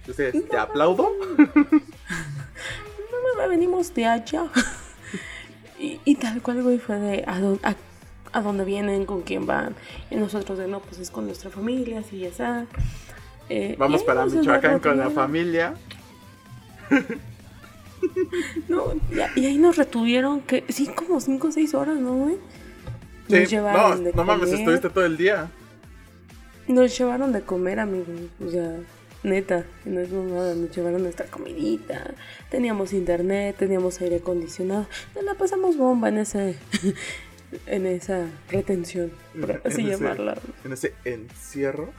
Entonces, 0.00 0.34
no, 0.34 0.42
te 0.42 0.56
aplaudo. 0.56 1.10
No, 3.10 3.36
no, 3.36 3.42
no 3.42 3.48
venimos 3.48 3.94
de 3.94 4.06
allá. 4.06 4.50
Y, 5.80 6.00
y, 6.04 6.16
tal 6.16 6.42
cual, 6.42 6.60
güey, 6.64 6.78
fue 6.80 6.96
de, 6.96 7.22
¿a, 7.24 7.38
dónde, 7.38 7.60
a 7.62 7.76
a 8.32 8.40
dónde 8.40 8.64
vienen, 8.64 9.06
con 9.06 9.22
quién 9.22 9.46
van. 9.46 9.74
Y 10.10 10.16
nosotros 10.16 10.58
de 10.58 10.68
no, 10.68 10.80
pues 10.80 10.98
es 10.98 11.10
con 11.10 11.26
nuestra 11.26 11.50
familia, 11.50 12.00
así 12.00 12.18
ya 12.18 12.28
está. 12.28 12.66
Eh, 13.48 13.76
Vamos 13.78 14.02
para 14.02 14.26
Michoacán 14.26 14.80
con 14.80 14.98
la 14.98 15.10
familia. 15.10 15.74
No, 18.68 18.92
y, 19.36 19.40
y 19.40 19.46
ahí 19.46 19.58
nos 19.58 19.76
retuvieron, 19.76 20.40
que 20.40 20.64
sí, 20.68 20.86
como 20.86 21.20
5 21.20 21.48
o 21.48 21.50
6 21.52 21.74
horas, 21.74 21.98
¿no, 21.98 22.14
güey? 22.14 22.36
Sí, 23.28 23.40
Nos 23.40 23.50
llevaron 23.50 23.98
no, 23.98 24.04
de 24.04 24.12
no 24.12 24.24
mames, 24.24 24.52
estuviste 24.52 24.88
todo 24.88 25.04
el 25.04 25.16
día. 25.16 25.50
Nos 26.66 26.96
llevaron 26.96 27.32
de 27.32 27.42
comer, 27.42 27.80
amigos. 27.80 28.08
O 28.44 28.50
sea, 28.50 28.76
neta, 29.22 29.64
no 29.84 30.00
es 30.00 30.10
nada. 30.10 30.54
Nos 30.54 30.74
llevaron 30.74 31.02
nuestra 31.02 31.26
comidita. 31.26 32.14
Teníamos 32.50 32.92
internet, 32.92 33.56
teníamos 33.58 34.00
aire 34.00 34.16
acondicionado. 34.16 34.86
Nos 35.14 35.24
la 35.24 35.34
pasamos 35.34 35.76
bomba 35.76 36.08
en 36.08 36.18
ese. 36.18 36.56
En 37.66 37.86
esa 37.86 38.26
retención, 38.50 39.10
por 39.40 39.50
En 39.50 39.60
así 39.64 39.82
ese- 39.82 39.90
llamarla. 39.90 40.38
En 40.64 40.72
ese 40.72 40.94
encierro. 41.04 41.90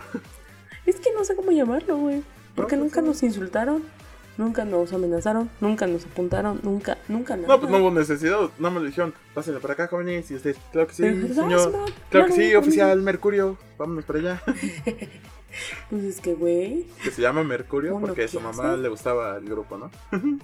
Es 0.85 0.99
que 0.99 1.11
no 1.13 1.23
sé 1.23 1.35
cómo 1.35 1.51
llamarlo, 1.51 1.97
güey. 1.97 2.23
Porque 2.55 2.75
No, 2.75 2.81
pues 2.83 2.91
nunca 2.91 3.01
no. 3.01 3.07
nos 3.07 3.23
insultaron. 3.23 3.83
Nunca 4.37 4.63
nos 4.63 4.93
amenazaron, 4.93 5.49
nunca 5.59 5.85
nos 5.85 6.05
apuntaron, 6.05 6.61
nunca, 6.63 6.97
nunca 7.09 7.35
nada. 7.35 7.49
No, 7.49 7.59
pues 7.59 7.69
no 7.69 7.79
hubo 7.79 7.91
necesidad. 7.91 8.49
No 8.57 8.71
me 8.71 8.79
lo 8.79 8.85
dijeron. 8.85 9.13
Pásenle 9.33 9.59
para 9.59 9.73
acá, 9.73 9.87
jóvenes. 9.87 10.31
Y 10.31 10.35
usted, 10.35 10.55
claro 10.71 10.87
que 10.87 10.93
sí, 10.93 11.03
señor. 11.03 11.71
Claro 11.71 11.85
claro, 12.09 12.25
que 12.27 12.31
sí, 12.31 12.55
oficial 12.55 13.01
Mercurio. 13.01 13.57
Vámonos 13.77 14.05
para 14.05 14.19
allá. 14.19 14.41
Pues 15.89 16.03
es 16.03 16.21
que, 16.21 16.35
güey. 16.35 16.85
Que 17.03 17.09
se 17.09 17.23
llama 17.23 17.43
Mercurio 17.43 17.99
porque 17.99 18.25
a 18.25 18.27
su 18.27 18.39
mamá 18.39 18.69
ser. 18.69 18.77
le 18.79 18.87
gustaba 18.87 19.35
el 19.37 19.45
grupo, 19.49 19.77
¿no? 19.79 19.89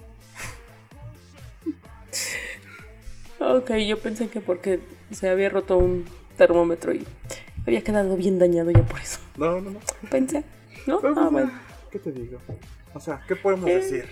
Ok, 3.38 3.72
yo 3.86 3.98
pensé 3.98 4.28
que 4.28 4.40
porque 4.40 4.80
se 5.10 5.28
había 5.28 5.48
roto 5.48 5.76
un 5.78 6.04
termómetro 6.36 6.92
y 6.94 7.06
había 7.66 7.82
quedado 7.82 8.16
bien 8.16 8.38
dañado 8.38 8.70
ya 8.70 8.82
por 8.86 9.00
eso. 9.00 9.18
No, 9.36 9.60
no, 9.60 9.70
no. 9.72 9.80
Pensé, 10.10 10.44
¿no? 10.86 11.00
Pero, 11.00 11.12
Ah, 11.16 11.28
pues, 11.30 11.30
bueno. 11.32 11.52
¿Qué 11.90 11.98
te 11.98 12.12
digo? 12.12 12.38
O 12.94 13.00
sea, 13.00 13.22
¿qué 13.28 13.36
podemos 13.36 13.68
Eh. 13.70 13.74
decir? 13.76 14.04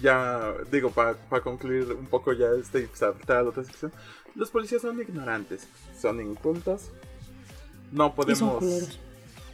Ya, 0.00 0.54
digo, 0.70 0.90
para 0.90 1.16
concluir 1.42 1.92
un 1.92 2.06
poco 2.06 2.32
ya 2.32 2.46
este 2.58 2.88
saltar 2.94 3.38
a 3.38 3.42
la 3.42 3.48
otra 3.50 3.64
sección. 3.64 3.92
Los 4.36 4.50
policías 4.50 4.82
son 4.82 5.00
ignorantes, 5.00 5.66
son 5.98 6.20
incultos. 6.20 6.90
No 7.90 8.14
podemos 8.14 9.00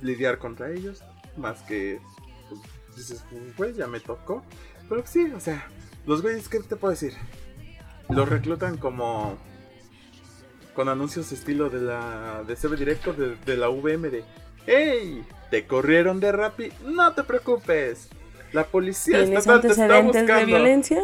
lidiar 0.03 0.39
contra 0.39 0.71
ellos. 0.71 1.03
Más 1.39 1.63
que, 1.63 2.01
pues, 2.51 2.97
dices, 2.97 3.25
pues, 3.31 3.57
güey, 3.57 3.73
ya 3.75 3.87
me 3.87 3.99
tocó. 4.01 4.43
Pero 4.89 5.03
sí, 5.07 5.33
o 5.35 5.41
sea, 5.41 5.67
los 6.07 6.21
güeyes, 6.23 6.49
¿qué 6.51 6.61
te 6.61 6.77
puedo 6.77 6.91
decir? 6.93 7.15
Los 8.09 8.29
reclutan 8.29 8.77
como 8.77 9.37
con 10.75 10.89
anuncios 10.89 11.33
estilo 11.33 11.71
de 11.71 11.81
la 11.81 12.45
de 12.47 12.55
CB 12.55 12.77
Directo 12.77 13.13
de, 13.13 13.37
de 13.37 13.57
la 13.57 13.69
VM 13.69 14.11
de 14.11 14.25
¡Ey! 14.67 15.25
¿Te 15.51 15.67
corrieron 15.67 16.21
de 16.21 16.33
Rappi? 16.33 16.71
No 16.85 17.15
te 17.15 17.23
preocupes. 17.23 18.09
La 18.53 18.65
policía 18.65 19.19
¿Tienes 19.23 19.41
estatal 19.41 19.61
te 19.61 19.69
está 19.69 19.85
antecedentes 19.85 20.37
de 20.37 20.45
violencia? 20.45 21.03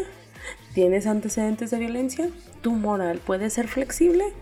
¿Tienes 0.75 1.07
antecedentes 1.07 1.71
de 1.71 1.79
violencia? 1.79 2.29
¿Tu 2.61 2.73
moral 2.73 3.19
puede 3.19 3.51
ser 3.51 3.69
flexible? 3.69 4.33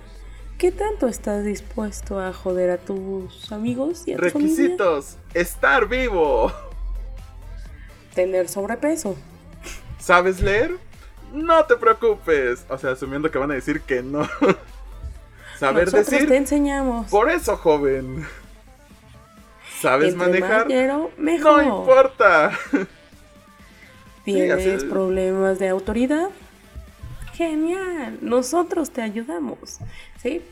¿Qué 0.59 0.73
tanto 0.73 1.09
estás 1.09 1.45
dispuesto 1.45 2.21
a 2.21 2.33
joder 2.33 2.71
a 2.71 2.79
tus 2.79 3.51
amigos 3.53 4.03
y 4.07 4.13
a 4.13 4.17
tu 4.17 4.31
familia? 4.31 4.57
Requisitos: 4.57 5.17
estar 5.35 5.89
vivo. 5.89 6.53
Tener 8.15 8.49
sobrepeso. 8.49 9.17
¿Sabes 9.99 10.41
leer? 10.41 10.77
No 11.33 11.65
te 11.65 11.77
preocupes. 11.77 12.65
O 12.69 12.79
sea, 12.79 12.93
asumiendo 12.93 13.31
que 13.31 13.39
van 13.39 13.51
a 13.51 13.55
decir 13.55 13.81
que 13.83 14.03
no. 14.03 14.29
Saber 15.59 15.85
Nosotros 15.87 16.11
decir. 16.11 16.29
te 16.29 16.37
enseñamos. 16.37 17.09
Por 17.11 17.31
eso, 17.31 17.57
joven. 17.57 18.27
¿Sabes 19.81 20.13
Entre 20.15 20.27
manejar? 20.41 20.67
mejor. 21.17 21.65
No 21.65 21.81
importa. 21.81 22.51
¿Tienes 24.25 24.63
Sí, 24.63 24.71
así- 24.71 24.87
problemas 24.87 25.59
de 25.59 25.69
autoridad? 25.69 26.29
Genial, 27.35 28.19
nosotros 28.21 28.91
te 28.91 29.01
ayudamos. 29.03 29.79
¿Sí? 30.23 30.43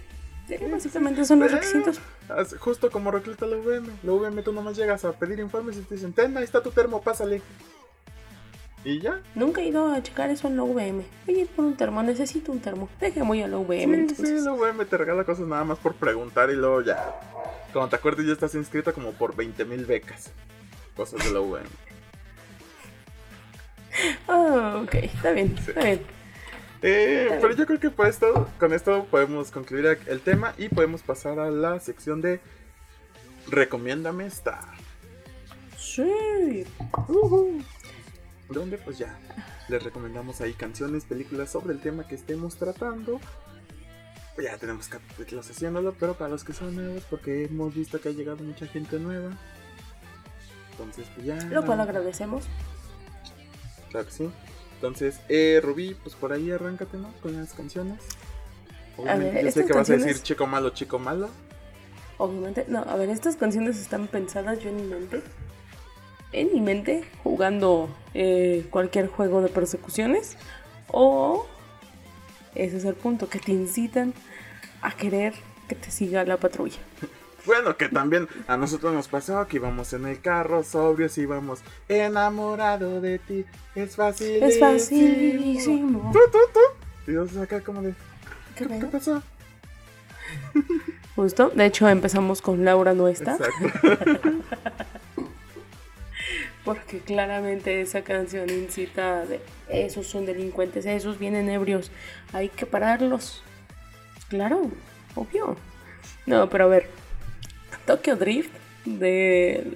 Sí, 0.46 0.56
básicamente 0.72 1.24
son 1.26 1.40
los 1.40 1.52
requisitos. 1.52 2.00
haz- 2.30 2.56
Justo 2.58 2.90
como 2.90 3.10
recluta 3.10 3.44
la 3.46 3.56
UVM. 3.56 3.86
La 4.02 4.12
UVM 4.12 4.42
tú 4.42 4.52
nomás 4.52 4.76
llegas 4.76 5.04
a 5.04 5.12
pedir 5.12 5.38
informes 5.40 5.76
y 5.76 5.80
te 5.82 5.94
dicen, 5.96 6.14
ten, 6.14 6.34
ahí 6.38 6.44
está 6.44 6.62
tu 6.62 6.70
termo, 6.70 7.02
pásale. 7.02 7.42
Y 8.84 9.00
ya. 9.00 9.20
Nunca 9.34 9.60
he 9.60 9.66
ido 9.68 9.92
a 9.92 10.02
checar 10.02 10.30
eso 10.30 10.48
en 10.48 10.56
la 10.56 10.62
UVM. 10.62 11.02
Voy 11.26 11.34
a 11.34 11.40
ir 11.40 11.48
por 11.48 11.64
un 11.64 11.76
termo, 11.76 12.02
necesito 12.02 12.52
un 12.52 12.60
termo. 12.60 12.88
Deje 13.00 13.22
muy 13.22 13.42
a 13.42 13.48
la 13.48 13.58
UVM 13.58 13.76
Sí, 13.76 13.82
entonces. 13.82 14.28
sí, 14.28 14.44
la 14.44 14.52
UVM 14.52 14.86
te 14.86 14.96
regala 14.96 15.24
cosas 15.24 15.46
nada 15.46 15.64
más 15.64 15.78
por 15.78 15.94
preguntar 15.94 16.50
y 16.50 16.54
luego 16.56 16.82
ya. 16.82 17.12
Cuando 17.72 17.90
te 17.90 17.96
acuerdes 17.96 18.26
ya 18.26 18.32
estás 18.32 18.54
inscrito 18.54 18.94
como 18.94 19.12
por 19.12 19.34
20 19.34 19.64
mil 19.64 19.84
becas. 19.84 20.30
Cosas 20.96 21.24
de 21.24 21.32
la 21.32 21.40
UVM. 21.40 21.66
Ah, 24.28 24.80
ok, 24.82 24.94
está 24.94 25.32
bien, 25.32 25.54
está 25.58 25.80
bien. 25.82 26.00
Eh, 26.80 27.38
pero 27.40 27.54
yo 27.54 27.66
creo 27.66 27.80
que 27.80 28.08
esto, 28.08 28.48
con 28.60 28.72
esto 28.72 29.04
podemos 29.10 29.50
concluir 29.50 29.98
el 30.06 30.20
tema 30.20 30.54
y 30.56 30.68
podemos 30.68 31.02
pasar 31.02 31.40
a 31.40 31.50
la 31.50 31.80
sección 31.80 32.20
de 32.20 32.40
Recomiéndame 33.48 34.26
Star. 34.26 34.60
Sí. 35.76 36.64
Donde 38.48 38.78
pues 38.78 38.98
ya 38.98 39.18
les 39.68 39.82
recomendamos 39.82 40.40
ahí 40.40 40.54
canciones, 40.54 41.04
películas 41.04 41.50
sobre 41.50 41.74
el 41.74 41.80
tema 41.80 42.06
que 42.06 42.14
estemos 42.14 42.56
tratando. 42.56 43.20
Pues 44.34 44.46
ya 44.46 44.56
tenemos 44.56 44.88
capítulos 44.88 45.50
haciéndolo, 45.50 45.94
pero 45.98 46.14
para 46.14 46.30
los 46.30 46.44
que 46.44 46.52
son 46.52 46.74
nuevos, 46.74 47.02
porque 47.10 47.44
hemos 47.44 47.74
visto 47.74 48.00
que 48.00 48.08
ha 48.08 48.12
llegado 48.12 48.42
mucha 48.44 48.66
gente 48.66 48.98
nueva. 48.98 49.36
Entonces, 50.70 51.06
pues 51.14 51.26
ya. 51.26 51.36
Lo 51.46 51.66
cual 51.66 51.80
agradecemos. 51.80 52.44
Claro 53.90 54.06
que 54.06 54.12
sí. 54.12 54.30
Entonces, 54.76 55.20
eh, 55.28 55.60
Rubí, 55.62 55.94
pues 55.94 56.14
por 56.14 56.32
ahí 56.32 56.52
arráncate, 56.52 56.96
¿no? 56.96 57.12
Con 57.20 57.36
las 57.36 57.52
canciones. 57.52 57.98
Obviamente, 58.96 59.34
ver, 59.34 59.44
yo 59.44 59.50
sé 59.50 59.64
que 59.66 59.72
vas 59.72 59.90
a 59.90 59.94
decir 59.94 60.22
chico 60.22 60.46
malo, 60.46 60.70
chico 60.70 60.98
malo. 60.98 61.28
Obviamente, 62.16 62.64
no, 62.68 62.80
a 62.80 62.96
ver, 62.96 63.10
estas 63.10 63.36
canciones 63.36 63.78
están 63.78 64.06
pensadas 64.06 64.60
yo 64.60 64.70
en 64.70 64.76
mi 64.76 64.82
mente. 64.82 65.22
En 66.32 66.52
mi 66.52 66.60
mente, 66.60 67.04
jugando 67.22 67.88
eh, 68.14 68.66
cualquier 68.70 69.08
juego 69.08 69.40
de 69.40 69.48
persecuciones. 69.48 70.36
O 70.90 71.46
ese 72.54 72.78
es 72.78 72.84
el 72.84 72.94
punto, 72.94 73.28
que 73.28 73.38
te 73.38 73.52
incitan 73.52 74.14
a 74.82 74.90
querer 74.92 75.34
que 75.68 75.74
te 75.74 75.90
siga 75.90 76.24
la 76.24 76.38
patrulla. 76.38 76.78
Bueno, 77.46 77.76
que 77.76 77.88
también 77.88 78.28
a 78.46 78.56
nosotros 78.56 78.92
nos 78.92 79.08
pasó 79.08 79.46
que 79.46 79.56
íbamos 79.56 79.92
en 79.92 80.06
el 80.06 80.20
carro 80.20 80.62
sobrios 80.64 81.16
y 81.16 81.22
íbamos 81.22 81.60
enamorado 81.88 83.00
de 83.00 83.18
ti. 83.18 83.44
Es 83.74 83.96
fácil. 83.96 84.42
Es 84.42 84.58
facilísimo. 84.58 86.10
Tú, 86.12 86.18
tú, 86.30 86.38
tú. 86.52 87.10
Y 87.10 87.14
yo 87.14 87.42
acá 87.42 87.60
como 87.60 87.80
de, 87.80 87.94
¿Qué 88.54 88.66
pasó? 88.66 89.22
Justo, 91.16 91.50
de 91.50 91.66
hecho 91.66 91.88
empezamos 91.88 92.42
con 92.42 92.64
Laura 92.64 92.92
no 92.92 93.08
está, 93.08 93.36
Exacto. 93.36 94.30
porque 96.68 96.98
claramente 96.98 97.80
esa 97.80 98.02
canción 98.02 98.50
incita 98.50 99.24
de 99.24 99.40
esos 99.70 100.06
son 100.06 100.26
delincuentes, 100.26 100.84
esos 100.84 101.18
vienen 101.18 101.48
ebrios, 101.48 101.90
hay 102.34 102.50
que 102.50 102.66
pararlos. 102.66 103.42
Claro, 104.28 104.70
obvio. 105.14 105.56
No, 106.26 106.50
pero 106.50 106.64
a 106.64 106.66
ver, 106.66 106.90
Tokyo 107.86 108.16
Drift 108.16 108.50
de, 108.84 109.66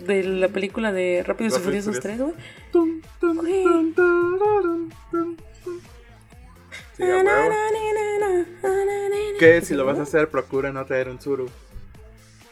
de 0.00 0.24
la 0.24 0.48
película 0.48 0.90
de 0.90 1.22
Rápidos 1.24 1.56
y 1.56 1.60
Furiosos 1.60 2.00
3, 2.00 2.18
Furiosos. 2.18 3.36
güey. 3.36 3.62
Sí. 6.96 7.04
Que 9.38 9.60
si 9.60 9.74
lo 9.74 9.84
vas 9.86 10.00
a 10.00 10.02
hacer, 10.02 10.30
procura 10.30 10.72
no 10.72 10.84
traer 10.84 11.10
un 11.10 11.20
suru. 11.20 11.48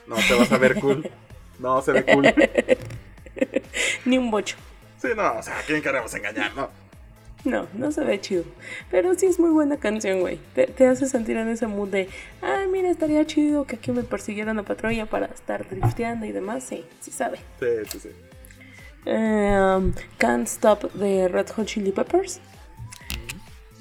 No 0.06 0.14
te 0.14 0.34
vas 0.36 0.52
a 0.52 0.58
ver 0.58 0.78
cool. 0.80 1.10
No 1.58 1.80
se 1.80 1.90
ve 1.92 2.04
cool. 2.04 2.32
Ni 4.06 4.16
un 4.18 4.30
bocho. 4.30 4.56
Sí, 4.98 5.08
no, 5.14 5.34
o 5.38 5.42
sea, 5.42 5.58
¿a 5.58 5.62
quién 5.62 5.82
queremos 5.82 6.14
engañar? 6.14 6.54
No. 6.56 6.70
No, 7.44 7.68
no 7.74 7.92
se 7.92 8.02
ve 8.02 8.20
chido. 8.20 8.42
Pero 8.90 9.14
sí 9.14 9.26
es 9.26 9.38
muy 9.38 9.50
buena 9.50 9.76
canción, 9.76 10.18
güey. 10.20 10.40
Te, 10.54 10.66
te 10.66 10.86
hace 10.88 11.06
sentir 11.06 11.36
en 11.36 11.48
ese 11.48 11.66
mood 11.68 11.88
de, 11.90 12.08
ay, 12.42 12.66
mira, 12.66 12.88
estaría 12.90 13.24
chido 13.26 13.66
que 13.66 13.76
aquí 13.76 13.92
me 13.92 14.02
persiguieran 14.02 14.56
la 14.56 14.62
patrulla 14.64 15.06
para 15.06 15.26
estar 15.26 15.68
drifteando 15.68 16.26
y 16.26 16.32
demás. 16.32 16.64
Sí, 16.64 16.84
sí 17.00 17.12
sabe. 17.12 17.38
Sí, 17.60 17.66
sí, 17.90 18.00
sí. 18.00 19.08
Um, 19.08 19.92
Can't 20.18 20.48
Stop 20.48 20.92
de 20.94 21.28
Red 21.28 21.50
Hot 21.50 21.66
Chili 21.66 21.92
Peppers. 21.92 22.40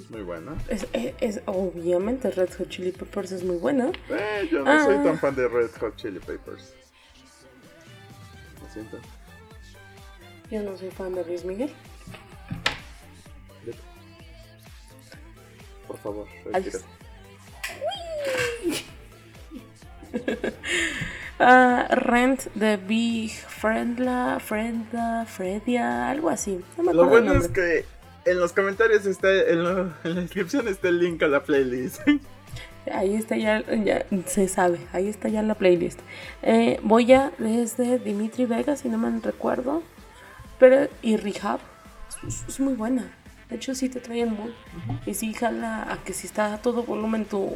Muy 0.10 0.22
buena. 0.22 0.52
Es, 0.68 0.86
es- 0.94 1.14
es- 1.20 1.42
obviamente 1.46 2.30
Red 2.30 2.50
Hot 2.60 2.70
Chili 2.70 2.92
Peppers 2.92 3.32
es 3.32 3.44
muy 3.44 3.58
buena. 3.58 3.90
Eh, 4.10 4.48
yo 4.52 4.64
no 4.64 4.84
soy 4.84 4.96
Ah. 4.96 5.04
tan 5.04 5.18
fan 5.18 5.34
de 5.36 5.48
Red 5.48 5.72
Hot 5.80 5.96
Chili 5.96 6.20
Peppers. 6.20 6.74
Lo 8.62 8.70
siento. 8.72 9.00
Yo 10.56 10.64
no 10.64 10.78
soy 10.78 10.90
fan 10.90 11.14
de 11.14 11.26
Luis 11.26 11.44
Miguel. 11.44 11.70
Por 15.86 15.98
favor, 15.98 16.26
retírate. 16.46 16.86
Ah, 21.38 21.88
Rent 21.92 22.46
de 22.54 22.78
Big 22.78 23.30
Friendla, 23.32 24.38
Friendla, 24.40 25.26
Fredia, 25.28 26.10
algo 26.10 26.30
así. 26.30 26.62
No 26.78 26.84
me 26.84 26.94
Lo 26.94 27.08
bueno 27.08 27.34
es 27.34 27.50
que 27.50 27.84
en 28.24 28.40
los 28.40 28.54
comentarios 28.54 29.06
está, 29.06 29.34
en, 29.34 29.62
lo- 29.62 29.92
en 30.06 30.16
la 30.16 30.22
descripción 30.22 30.70
está 30.70 30.88
el 30.88 31.00
link 31.00 31.22
a 31.24 31.28
la 31.28 31.44
playlist. 31.44 32.00
Ahí 32.94 33.16
está 33.16 33.36
ya, 33.36 33.62
ya 33.84 34.06
se 34.28 34.48
sabe, 34.48 34.78
ahí 34.94 35.08
está 35.10 35.28
ya 35.28 35.42
la 35.42 35.56
playlist. 35.56 36.00
Eh, 36.44 36.80
voy 36.84 37.12
a 37.14 37.32
desde 37.40 37.98
Dimitri 38.00 38.46
Vega, 38.46 38.78
si 38.78 38.88
no 38.90 38.98
me 39.00 39.20
recuerdo. 39.20 39.82
Pero, 40.60 40.88
y 41.02 41.18
Rehab, 41.18 41.60
es, 42.28 42.44
es 42.48 42.60
muy 42.60 42.74
buena. 42.74 43.12
De 43.50 43.58
hecho, 43.58 43.76
sí 43.76 43.90
te 43.90 44.00
trae 44.00 44.22
el 44.22 44.32
mood. 44.32 44.52
Y 45.06 45.14
sí 45.14 45.34
jala 45.34 45.92
a 45.92 46.04
que 46.04 46.14
si 46.14 46.28
está 46.28 46.54
a 46.54 46.62
todo 46.62 46.84
volumen 46.84 47.26
tu, 47.26 47.52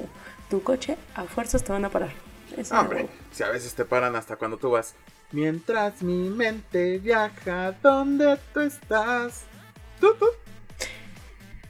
tu 0.50 0.62
coche, 0.62 0.97
a 1.16 1.24
fuerzas 1.24 1.64
te 1.64 1.72
van 1.72 1.86
a 1.86 1.89
parar. 1.89 2.12
Ese 2.56 2.76
Hombre, 2.76 2.97
huevo. 2.97 3.10
si 3.32 3.43
a 3.43 3.50
veces 3.50 3.74
te 3.74 3.86
paran 3.86 4.16
hasta 4.16 4.36
cuando 4.36 4.58
tú 4.58 4.72
vas. 4.72 4.95
Mientras 5.32 6.02
mi 6.02 6.30
mente 6.30 6.97
viaja 7.00 7.72
donde 7.84 8.38
tú 8.54 8.62
estás. 8.62 9.43
Tú, 10.00 10.14
tú. 10.20 10.26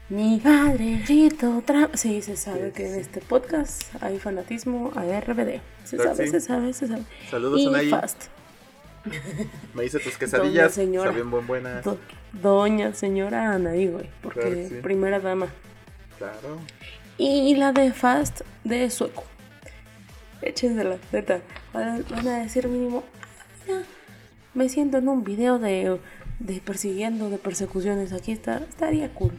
Mi 0.09 0.39
padre 0.39 1.03
grito. 1.07 1.61
Sí, 1.93 2.21
se 2.21 2.35
sabe 2.35 2.67
Sí, 2.67 2.73
que 2.73 2.87
en 2.87 2.99
este 2.99 3.21
podcast 3.21 3.83
hay 4.01 4.17
fanatismo 4.17 4.91
a 4.95 5.03
RBD. 5.03 5.61
Se 5.83 5.97
sabe, 5.97 6.25
sí. 6.25 6.31
se 6.31 6.41
sabe, 6.41 6.73
se 6.73 6.87
sabe. 6.87 7.03
Saludos, 7.29 7.59
y 7.59 7.67
Anaí. 7.67 7.89
Fast. 7.89 8.25
Me 9.73 9.85
hice 9.85 9.99
tus 9.99 10.17
quesadillas. 10.17 10.73
señora. 10.73 11.09
Está 11.09 11.15
bien 11.15 11.31
buen 11.31 11.47
buenas. 11.47 11.83
Do- 11.83 11.99
Doña 12.33 12.93
señora 12.93 13.53
Anaí, 13.53 13.87
güey. 13.87 14.09
Porque 14.21 14.39
Claro 14.41 14.55
que 14.55 14.67
sí. 14.69 14.75
primera 14.81 15.19
dama. 15.19 15.47
Claro. 16.17 16.59
Y 17.17 17.55
la 17.55 17.71
de 17.73 17.91
Fast 17.91 18.41
de 18.63 18.89
sueco. 18.89 19.23
Échensela, 20.41 20.97
neta. 21.11 21.41
Van 21.73 22.05
van 22.09 22.27
a 22.27 22.39
decir 22.39 22.67
mínimo. 22.67 23.03
"Ah, 23.69 23.81
Me 24.53 24.69
siento 24.69 24.97
en 24.97 25.07
un 25.09 25.23
video 25.23 25.59
de, 25.59 25.99
de 26.39 26.61
persiguiendo, 26.61 27.29
de 27.29 27.37
persecuciones. 27.37 28.13
Aquí 28.13 28.31
está, 28.31 28.57
estaría 28.57 29.13
cool. 29.13 29.31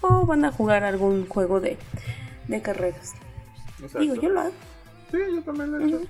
O 0.00 0.24
van 0.26 0.44
a 0.44 0.50
jugar 0.52 0.82
algún 0.84 1.26
juego 1.28 1.60
de, 1.60 1.76
de 2.48 2.62
carreras. 2.62 3.12
Exacto. 3.76 3.98
Digo, 4.00 4.14
yo 4.16 4.28
lo 4.30 4.40
hago. 4.40 4.52
Sí, 5.10 5.18
yo 5.34 5.42
también 5.42 5.72
lo 5.72 5.80
he 5.80 5.86
hecho. 5.88 6.00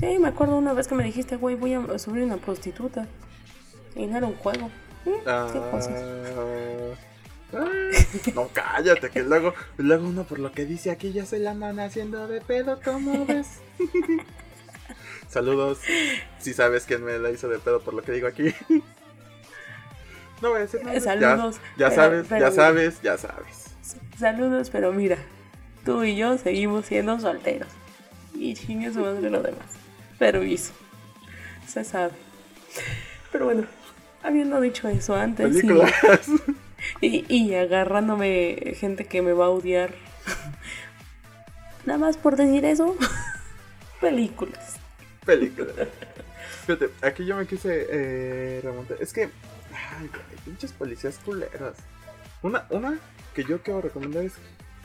Sí, 0.00 0.18
me 0.18 0.28
acuerdo 0.28 0.56
una 0.56 0.72
vez 0.72 0.88
que 0.88 0.94
me 0.94 1.04
dijiste, 1.04 1.36
güey, 1.36 1.54
voy 1.56 1.74
a 1.74 1.98
subir 1.98 2.24
una 2.24 2.36
prostituta. 2.36 3.06
Y 3.94 4.06
no 4.06 4.18
era 4.18 4.26
un 4.26 4.34
juego. 4.36 4.70
Mm, 5.04 5.52
¿Qué 5.52 5.60
cosas? 5.70 6.02
Ah, 7.52 7.58
ah, 7.58 7.66
no, 8.34 8.48
cállate, 8.52 9.10
que 9.10 9.22
luego, 9.22 9.54
luego 9.76 10.08
uno 10.08 10.24
por 10.24 10.38
lo 10.40 10.50
que 10.50 10.64
dice 10.64 10.90
aquí 10.90 11.12
ya 11.12 11.24
se 11.26 11.38
la 11.38 11.52
andan 11.52 11.78
haciendo 11.78 12.26
de 12.26 12.40
pedo, 12.40 12.80
¿cómo 12.84 13.24
ves? 13.26 13.60
Saludos, 15.28 15.78
si 16.38 16.52
sabes 16.54 16.84
quién 16.84 17.04
me 17.04 17.18
la 17.18 17.30
hizo 17.30 17.48
de 17.48 17.58
pedo 17.58 17.80
por 17.80 17.94
lo 17.94 18.02
que 18.02 18.12
digo 18.12 18.26
aquí. 18.26 18.52
No 20.42 20.50
voy 20.50 20.58
a 20.58 20.62
decir 20.62 20.84
nada. 20.84 21.00
Saludos, 21.00 21.56
Ya, 21.76 21.88
ya 21.88 21.90
pero- 21.90 22.02
sabes, 22.02 22.26
pero 22.28 22.40
ya 22.46 22.50
mira. 22.50 22.62
sabes, 22.62 23.02
ya 23.02 23.18
sabes. 23.18 23.64
Saludos, 24.18 24.70
pero 24.70 24.92
mira, 24.92 25.16
tú 25.84 26.02
y 26.04 26.16
yo 26.16 26.36
seguimos 26.38 26.86
siendo 26.86 27.18
solteros. 27.20 27.68
Y 28.34 28.54
chingue 28.54 28.92
su 28.92 29.00
madre 29.00 29.30
lo 29.30 29.42
demás. 29.42 29.66
Pero 30.18 30.42
hizo. 30.42 30.72
Se 31.66 31.84
sabe. 31.84 32.12
Pero 33.32 33.46
bueno, 33.46 33.66
habiendo 34.22 34.60
dicho 34.60 34.88
eso 34.88 35.14
antes 35.14 35.62
y, 37.00 37.06
y, 37.28 37.34
y 37.34 37.54
agarrándome 37.54 38.74
gente 38.76 39.06
que 39.06 39.22
me 39.22 39.32
va 39.32 39.46
a 39.46 39.50
odiar. 39.50 39.94
Nada 41.86 41.98
más 41.98 42.16
por 42.16 42.36
decir 42.36 42.64
eso. 42.64 42.96
Películas. 44.00 44.76
Películas. 45.24 45.88
Fíjate, 46.66 46.90
aquí 47.02 47.26
yo 47.26 47.36
me 47.36 47.46
quise 47.46 47.86
eh, 47.90 48.60
remontar. 48.62 48.96
Es 49.00 49.12
que, 49.12 49.24
ay, 49.24 50.10
pinches 50.44 50.72
policías 50.72 51.18
culeras. 51.18 51.76
Una, 52.42 52.66
una 52.70 52.98
que 53.34 53.44
yo 53.44 53.62
quiero 53.62 53.80
recomendar 53.80 54.24
es, 54.24 54.34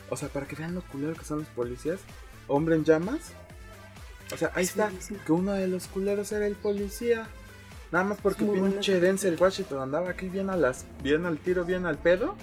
o 0.09 0.17
sea, 0.17 0.29
para 0.29 0.45
que 0.45 0.55
vean 0.55 0.75
lo 0.75 0.81
culero 0.81 1.13
que 1.13 1.25
son 1.25 1.39
los 1.39 1.47
policías, 1.49 1.99
Hombre 2.47 2.75
en 2.75 2.83
Llamas. 2.83 3.33
O 4.33 4.37
sea, 4.37 4.51
ahí 4.55 4.63
Es 4.63 4.69
está, 4.71 4.91
que 5.25 5.31
uno 5.31 5.53
de 5.53 5.67
los 5.67 5.87
culeros 5.87 6.31
era 6.31 6.45
el 6.45 6.55
policía. 6.55 7.27
Nada 7.91 8.05
más 8.05 8.19
porque 8.21 8.45
pinche 8.45 8.99
Denzel 8.99 9.35
Washington 9.39 9.79
andaba 9.81 10.11
aquí 10.11 10.29
bien 10.29 10.49
a 10.51 10.55
las, 10.55 10.85
bien 11.01 11.25
al 11.25 11.37
tiro, 11.39 11.65
bien 11.65 11.85
al 11.87 11.97
pedo. 11.97 12.35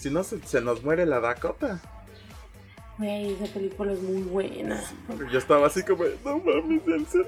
Si 0.00 0.10
no, 0.10 0.24
se, 0.24 0.40
se 0.44 0.60
nos 0.60 0.82
muere 0.82 1.06
la 1.06 1.20
Dakota. 1.20 1.80
Güey, 2.98 3.34
esa 3.34 3.52
película 3.54 3.92
es 3.92 4.00
muy 4.02 4.22
buena. 4.22 4.82
Yo 5.30 5.38
estaba 5.38 5.68
así 5.68 5.84
como, 5.84 6.02
no 6.24 6.38
mames, 6.40 6.84
Denzel, 6.84 7.26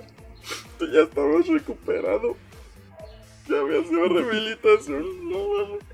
tú 0.78 0.86
ya 0.92 1.02
estabas 1.02 1.46
recuperado. 1.46 2.36
Ya 3.48 3.60
había 3.60 3.82
sido 3.84 4.08
rehabilitación, 4.08 5.30
no 5.30 5.38
mames. 5.48 5.84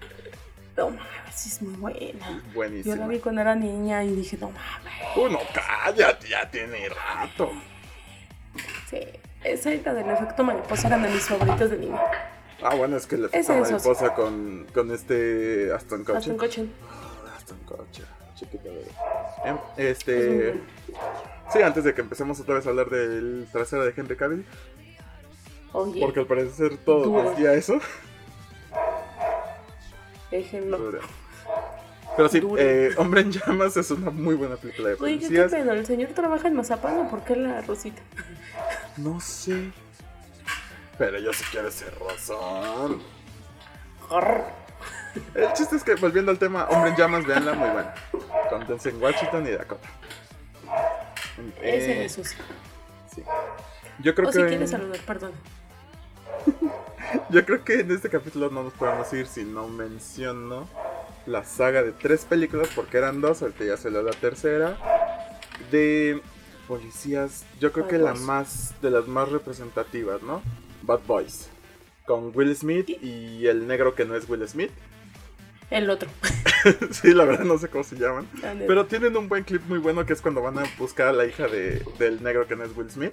No 0.79 0.91
mames, 0.91 1.47
es 1.47 1.61
muy 1.62 1.75
buena. 1.77 2.43
Yo 2.47 2.55
Buenísimo. 2.55 2.97
la 2.97 3.07
vi 3.07 3.19
cuando 3.19 3.43
era 3.43 3.55
niña 3.55 4.03
y 4.05 4.14
dije, 4.14 4.39
no 4.41 4.51
mames. 4.51 4.95
Uh, 5.17 5.29
no, 5.29 5.41
cállate, 5.53 6.29
ya 6.29 6.51
tiene 6.51 6.89
rato. 6.89 7.53
Sí, 8.89 9.01
esa 9.45 9.72
y 9.74 9.80
la 9.82 9.95
del 9.95 10.11
efecto 10.11 10.45
mariposa 10.45 10.89
eran 10.89 11.03
de 11.03 11.09
mis 11.11 11.24
favoritas 11.24 11.70
de 11.70 11.78
niña. 11.78 12.01
Ah, 12.62 12.74
bueno, 12.74 12.97
es 12.97 13.07
que 13.07 13.16
Ese 13.16 13.28
falta 13.43 13.62
es 13.62 13.70
mariposa 13.72 14.14
con, 14.14 14.66
con 14.72 14.91
este 14.93 15.72
Aston 15.74 16.01
Kutcher. 16.05 16.16
Aston 16.16 16.39
Kutcher. 16.39 16.66
Aston 17.37 17.59
Kutcher, 17.66 18.07
chiquita 18.34 18.64
bebé. 18.64 18.87
Em, 19.45 19.57
Es 19.76 19.99
Este. 19.99 20.61
Sí, 21.53 21.62
antes 21.62 21.84
de 21.84 21.95
que 21.95 22.01
empecemos 22.01 22.41
otra 22.41 22.55
vez 22.57 22.66
a 22.66 22.70
hablar 22.70 22.89
del 22.91 23.47
trasero 23.53 23.84
de 23.84 23.93
Henry 23.97 24.16
Cavill, 24.16 24.45
porque 25.72 26.20
al 26.20 26.26
parecer 26.26 26.76
todo 26.78 27.30
decía 27.30 27.55
eso. 27.55 27.78
déjenlo. 30.30 30.78
Pero 32.16 32.28
sí, 32.30 32.41
eh, 32.59 32.95
Hombre 32.97 33.20
en 33.20 33.30
Llamas 33.32 33.76
es 33.76 33.91
una 33.91 34.11
muy 34.11 34.34
buena 34.37 34.57
película 34.57 34.89
de 34.89 34.95
Oye, 34.95 35.18
¿qué 35.18 35.26
policías. 35.26 35.51
pedo? 35.53 35.72
¿El 35.72 35.84
señor 35.84 36.11
trabaja 36.11 36.49
en 36.49 36.55
Mazapán 36.55 36.99
o 36.99 37.11
por 37.11 37.22
qué 37.22 37.37
la 37.37 37.61
Rosita? 37.61 38.01
No 38.97 39.20
sé. 39.20 39.72
Pero 40.99 41.18
yo 41.18 41.32
sí 41.32 41.44
quiero 41.51 41.68
ese 41.68 41.90
rozón. 41.90 43.03
El 45.34 45.53
chiste 45.53 45.76
es 45.76 45.82
que, 45.84 45.94
volviendo 45.97 46.30
al 46.30 46.38
tema, 46.38 46.64
Hombre 46.70 46.90
en 46.90 46.97
Llamas, 46.97 47.26
veanla 47.26 47.55
muy 47.55 47.68
buena. 47.68 47.94
Con 48.49 48.66
Denzel 48.66 48.97
Washington 48.97 49.47
y 49.47 49.51
Dakota. 49.53 49.88
Ese 51.62 52.03
Eh, 52.03 52.05
es 52.07 52.12
sí. 52.14 52.22
sí. 53.14 53.22
Yo 54.01 54.14
creo 54.14 54.28
O 54.28 54.32
si 54.32 54.40
que. 54.42 54.49
quieres 54.49 54.70
saludar, 54.70 55.01
perdón. 55.01 55.32
Yo 57.30 57.44
creo 57.44 57.64
que 57.64 57.80
en 57.80 57.90
este 57.90 58.09
capítulo 58.11 58.51
no 58.51 58.62
nos 58.64 58.72
podemos 58.74 59.12
ir 59.12 59.26
si 59.26 59.44
no 59.44 59.68
menciono 59.68 60.68
la 61.26 61.44
saga 61.44 61.82
de 61.82 61.92
tres 61.92 62.24
películas, 62.24 62.68
porque 62.74 62.99
eran 62.99 63.20
dos, 63.20 63.42
ahorita 63.42 63.64
ya 63.64 63.76
salió 63.76 64.03
la 64.03 64.12
tercera, 64.12 64.76
de 65.70 66.20
policías, 66.69 67.45
yo 67.61 67.73
creo 67.73 67.85
Bad 67.85 67.91
que 67.91 67.99
la 67.99 68.14
más, 68.14 68.75
de 68.83 68.91
las 68.91 69.07
más 69.09 69.31
representativas, 69.31 70.23
¿no? 70.23 70.43
Bad 70.83 71.01
Boys, 71.07 71.49
con 72.07 72.33
Will 72.35 72.55
Smith 72.57 72.89
y 73.03 73.47
el 73.47 73.67
negro 73.67 73.95
que 73.95 74.05
no 74.05 74.14
es 74.17 74.29
Will 74.29 74.47
Smith. 74.49 74.71
El 75.71 75.91
otro. 75.91 76.09
sí, 76.93 77.12
la 77.12 77.25
verdad 77.25 77.45
no 77.45 77.59
sé 77.59 77.69
cómo 77.69 77.83
se 77.83 77.97
llaman. 77.97 78.29
Pero 78.67 78.87
tienen 78.87 79.17
un 79.17 79.29
buen 79.29 79.43
clip 79.43 79.62
muy 79.67 79.79
bueno 79.79 80.07
que 80.07 80.12
es 80.12 80.21
cuando 80.21 80.41
van 80.41 80.59
a 80.59 80.64
buscar 80.79 81.09
a 81.09 81.12
la 81.12 81.27
hija 81.27 81.49
de, 81.49 81.85
del 81.99 82.23
negro 82.23 82.47
que 82.47 82.55
no 82.55 82.64
es 82.64 82.77
Will 82.77 82.91
Smith. 82.91 83.12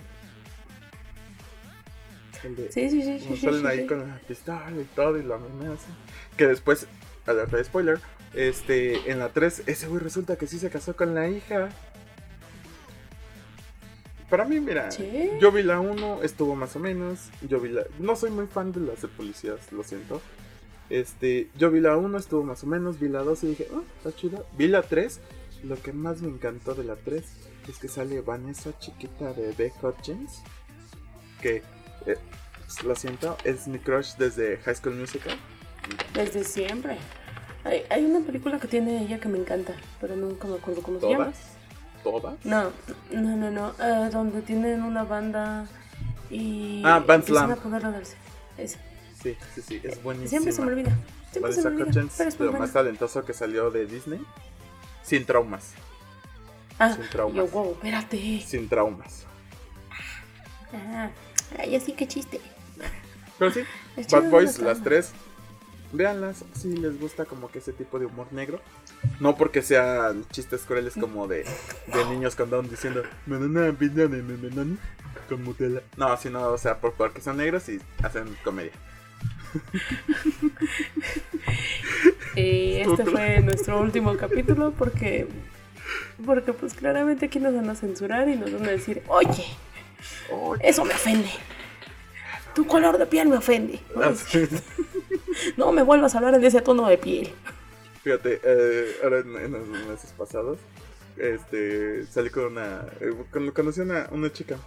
De- 2.43 2.72
Sí, 2.72 2.89
sí, 2.89 3.01
sí, 3.01 3.38
salen 3.38 3.62
sí, 3.62 3.68
ahí 3.68 3.80
sí. 3.82 3.88
con 3.88 3.99
la 4.08 4.20
pistola 4.28 4.70
y 4.80 4.84
todo 4.95 5.18
y 5.18 5.22
amenazan. 5.22 5.95
Que 6.38 6.45
después, 6.47 6.88
alerta 7.26 7.56
de 7.58 7.64
spoiler, 7.64 7.99
este, 8.34 9.10
en 9.10 9.20
la 9.20 9.30
3, 9.30 9.64
ese 9.66 9.88
güey 9.88 10.01
resulta 10.01 10.36
que 10.36 10.45
sí 10.45 10.60
se 10.60 10.70
casó 10.70 10.95
con 10.95 11.16
la 11.16 11.30
hija. 11.30 11.70
Para 14.34 14.45
mí, 14.45 14.59
mira, 14.59 14.89
Sí. 14.89 15.29
yo 15.39 15.51
vi 15.51 15.61
la 15.61 15.79
1, 15.79 16.23
estuvo 16.23 16.55
más 16.55 16.75
o 16.75 16.79
menos. 16.79 17.29
Yo 17.47 17.59
vi 17.59 17.69
la. 17.69 17.84
No 17.99 18.15
soy 18.15 18.31
muy 18.31 18.47
fan 18.47 18.71
de 18.71 18.79
las 18.79 19.03
de 19.03 19.07
policías, 19.07 19.71
lo 19.71 19.84
siento. 19.84 20.23
Este, 20.89 21.51
yo 21.55 21.69
vi 21.69 21.79
la 21.79 21.95
1, 21.97 22.17
estuvo 22.17 22.41
más 22.41 22.63
o 22.63 22.65
menos. 22.65 22.99
Vi 22.99 23.09
la 23.09 23.21
2 23.21 23.43
y 23.43 23.47
dije, 23.49 23.67
oh, 23.71 23.84
está 23.97 24.11
chida. 24.19 24.41
Vi 24.57 24.67
la 24.69 24.81
3. 24.81 25.19
Lo 25.65 25.79
que 25.79 25.93
más 25.93 26.23
me 26.23 26.29
encantó 26.29 26.73
de 26.73 26.84
la 26.84 26.95
3 26.95 27.23
es 27.69 27.77
que 27.77 27.88
sale 27.88 28.21
Vanessa, 28.21 28.75
chiquita 28.79 29.34
de 29.34 29.51
Beck 29.51 29.75
Hutchins. 29.84 30.41
Que, 31.39 31.57
eh, 32.07 32.17
lo 32.84 32.95
siento, 32.95 33.38
es 33.43 33.67
mi 33.67 33.77
crush 33.77 34.15
desde 34.17 34.57
High 34.57 34.75
School 34.77 34.95
Musical. 34.95 35.38
Desde 36.15 36.43
siempre. 36.43 36.97
Hay, 37.65 37.84
hay 37.88 38.03
una 38.03 38.25
película 38.25 38.59
que 38.59 38.67
tiene 38.67 39.03
ella 39.03 39.19
que 39.19 39.29
me 39.29 39.38
encanta, 39.38 39.75
pero 40.01 40.15
nunca 40.15 40.47
me 40.47 40.55
acuerdo 40.55 40.81
cómo 40.81 40.99
se 40.99 41.07
llama. 41.07 41.31
¿Todas? 42.04 42.36
No, 42.43 42.72
no, 43.12 43.36
no, 43.38 43.51
no. 43.51 43.70
eh, 43.80 44.10
donde 44.12 44.41
tienen 44.41 44.84
una 44.84 45.04
banda 45.04 45.66
y. 46.30 46.82
Ah, 46.86 46.99
Van 46.99 47.20
empiezan 47.22 47.56
Slam. 47.58 47.74
a 47.86 47.91
darse. 47.91 48.16
Esa. 48.58 48.80
Sí, 49.22 49.38
sí, 49.56 49.62
sí, 49.62 49.82
es 49.84 50.04
buenísima. 50.04 50.30
Siempre 50.30 50.51
se 50.51 50.62
me 50.62 50.68
olvida. 50.68 50.97
Siempre 51.32 51.54
se 51.54 51.62
me 51.62 51.82
olvida. 51.82 51.86
Pero 52.18 52.30
es 52.30 52.39
lo 52.39 52.45
buena. 52.47 52.60
más 52.60 52.74
talentoso 52.74 53.24
que 53.24 53.34
salió 53.34 53.72
de 53.72 53.86
Disney. 53.86 54.20
Sin 55.01 55.26
traumas. 55.26 55.72
Ah, 56.80 56.93
sin 56.93 57.08
traumas. 57.10 57.36
yo, 57.38 57.47
wow, 57.47 57.72
espérate. 57.74 58.41
Sin 58.45 58.68
traumas. 58.68 59.26
Ah, 60.74 61.10
ay, 61.58 61.76
así 61.76 61.93
que 61.93 62.08
chiste. 62.08 62.41
Pero 63.39 63.51
sí, 63.51 63.62
Bad 64.12 64.30
Boys, 64.30 64.60
la 64.60 64.70
las 64.70 64.84
tres. 64.84 65.12
Véanlas 65.94 66.44
si 66.54 66.76
les 66.76 67.00
gusta 67.00 67.26
como 67.26 67.50
que 67.50 67.60
ese 67.60 67.72
tipo 67.72 68.00
de 68.00 68.06
humor 68.08 68.28
negro. 68.32 68.60
No 69.20 69.38
porque 69.38 69.62
sean 69.62 70.26
chistes 70.30 70.64
crueles 70.64 70.96
como 71.00 71.28
de, 71.28 71.46
de 71.94 72.06
niños 72.10 72.36
que 72.36 72.44
andaban 72.44 72.70
diciendo 72.70 73.04
"Menana, 73.26 73.76
menana, 73.80 74.24
menana", 74.24 74.78
con 75.30 75.44
Nutella. 75.44 75.82
No, 75.96 76.18
sino, 76.18 76.48
o 76.48 76.58
sea, 76.58 76.80
por, 76.80 76.94
porque 76.94 77.22
son 77.22 77.38
negros 77.38 77.70
y 77.70 77.80
hacen 78.02 78.36
comedia. 78.44 78.72
Eh, 82.36 82.82
este 82.82 83.06
fue 83.06 83.41
nuestro 83.41 83.80
último 83.80 84.18
capítulo 84.18 84.72
porque 84.72 85.28
Porque 86.26 86.52
pues 86.54 86.74
claramente 86.74 87.28
aquí 87.28 87.39
nos 87.39 87.54
van 87.54 87.70
a 87.70 87.76
censurar 87.76 88.28
y 88.28 88.36
nos 88.36 88.52
van 88.52 88.66
a 88.66 88.72
decir, 88.72 89.04
oye, 89.08 89.46
eso 90.62 90.84
me 90.86 90.94
ofende. 90.94 91.30
Tu 92.56 92.66
color 92.68 92.97
de 92.97 93.06
piel 93.06 93.28
me 93.30 93.38
ofende. 93.38 93.80
No 95.58 95.72
me 95.72 95.82
vuelvas 95.82 96.14
a 96.14 96.20
hablar 96.20 96.36
en 96.36 96.43
ese 96.43 96.62
tono 96.62 96.88
de 96.88 96.97
piel. 96.97 97.30
Fíjate, 98.04 98.39
eh, 98.43 98.97
ahora 99.04 99.20
en, 99.20 99.36
en 99.38 99.51
los 99.54 99.68
meses 99.68 100.14
pasados, 100.18 100.60
este, 101.18 102.06
salí 102.06 102.30
con 102.30 102.45
una, 102.45 102.86
eh, 102.99 103.12
con- 103.32 103.49
conocí 103.51 103.80
a 103.82 103.84
una, 103.84 104.08
una 104.12 104.32
chica 104.32 104.58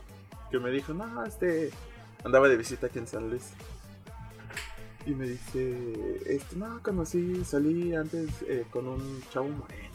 que 0.51 0.59
me 0.59 0.71
dijo, 0.71 0.93
no, 0.93 1.25
este, 1.25 1.71
andaba 2.25 2.49
de 2.49 2.57
visita 2.57 2.89
aquí 2.89 2.99
en 2.99 3.07
San 3.07 3.31
Luis. 3.31 3.51
Y 5.07 5.11
me 5.11 5.29
dice, 5.29 6.23
este, 6.27 6.57
no, 6.57 6.83
conocí, 6.83 7.45
salí 7.45 7.95
antes 7.95 8.29
eh, 8.49 8.65
con 8.71 8.89
un 8.89 9.23
chavo 9.33 9.49
moreno, 9.49 9.95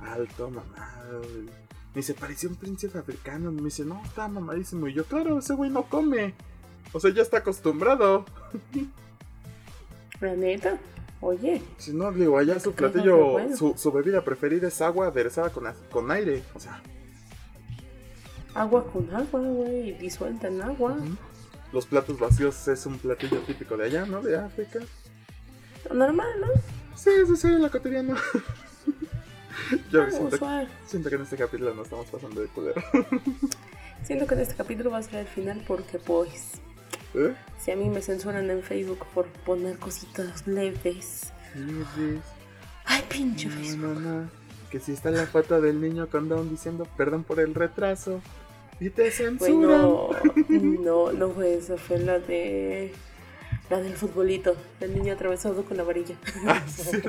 alto, 0.00 0.50
mamado. 0.50 1.20
Me 1.94 2.00
dice, 2.00 2.14
parecía 2.14 2.48
un 2.50 2.56
príncipe 2.56 2.98
africano. 2.98 3.52
Me 3.52 3.62
dice, 3.62 3.84
no, 3.84 4.02
está 4.04 4.26
mamadísimo. 4.26 4.88
Y 4.88 4.94
yo, 4.94 5.04
claro, 5.04 5.38
ese 5.38 5.54
güey 5.54 5.70
no 5.70 5.84
come. 5.84 6.34
O 6.92 7.00
sea, 7.00 7.12
ya 7.12 7.22
está 7.22 7.38
acostumbrado. 7.38 8.24
La 10.20 10.34
neta, 10.34 10.78
oye, 11.20 11.62
Si 11.78 11.92
no, 11.92 12.10
digo, 12.12 12.38
allá 12.38 12.58
su 12.58 12.72
platillo, 12.72 13.32
bueno. 13.32 13.56
su, 13.56 13.74
su 13.76 13.92
bebida 13.92 14.22
preferida 14.22 14.68
es 14.68 14.80
agua 14.80 15.08
aderezada 15.08 15.50
con, 15.50 15.64
con 15.90 16.10
aire. 16.10 16.42
O 16.54 16.60
sea, 16.60 16.80
agua 18.54 18.90
con 18.90 19.14
agua, 19.14 19.40
güey, 19.40 19.92
disuelta 19.98 20.48
en 20.48 20.62
agua. 20.62 20.96
los 21.72 21.86
platos 21.86 22.18
vacíos 22.18 22.66
es 22.68 22.86
un 22.86 22.98
platillo 22.98 23.40
típico 23.40 23.76
de 23.76 23.84
allá, 23.84 24.06
¿no? 24.06 24.22
De 24.22 24.36
África. 24.38 24.80
Normal, 25.92 26.40
¿no? 26.40 26.46
Sí, 26.96 27.10
sí, 27.26 27.36
sí, 27.36 27.48
la 27.50 27.68
cotidiana. 27.68 28.16
Yo 29.90 30.06
siento, 30.10 31.08
que 31.08 31.16
en 31.16 31.22
este 31.22 31.36
capítulo 31.36 31.74
nos 31.74 31.84
estamos 31.86 32.06
pasando 32.06 32.40
de 32.40 32.46
culero. 32.48 32.82
Siento 34.04 34.26
que 34.26 34.34
en 34.34 34.40
este 34.40 34.54
capítulo 34.54 34.90
va 34.90 34.98
a 34.98 35.02
ser 35.02 35.20
el 35.20 35.26
final 35.26 35.62
porque, 35.66 35.98
pues, 35.98 36.52
¿Eh? 37.16 37.34
si 37.58 37.70
a 37.70 37.76
mí 37.76 37.88
me 37.88 38.02
censuran 38.02 38.50
en 38.50 38.62
Facebook 38.62 39.04
por 39.14 39.26
poner 39.26 39.78
cositas 39.78 40.46
leves. 40.46 41.32
Iris, 41.54 42.20
Ay, 42.84 43.02
pinche 43.08 43.48
No, 43.48 43.54
Facebook. 43.56 44.00
no, 44.00 44.20
no. 44.22 44.30
Que 44.70 44.78
si 44.80 44.92
está 44.92 45.10
la 45.10 45.26
foto 45.26 45.60
del 45.60 45.80
niño 45.80 46.08
con 46.08 46.28
Down 46.28 46.50
diciendo 46.50 46.86
perdón 46.96 47.24
por 47.24 47.40
el 47.40 47.54
retraso. 47.54 48.20
Y 48.78 48.90
te 48.90 49.10
censuran. 49.10 49.80
no, 49.80 50.10
no, 50.48 51.12
no 51.12 51.30
fue 51.30 51.54
esa, 51.54 51.76
fue 51.78 51.98
la 51.98 52.18
de. 52.18 52.92
La 53.70 53.80
del 53.80 53.94
futbolito, 53.96 54.54
el 54.80 54.94
niño 54.94 55.14
atravesado 55.14 55.64
con 55.64 55.76
la 55.76 55.82
varilla. 55.82 56.14
Ah, 56.46 56.62
sí. 56.68 56.90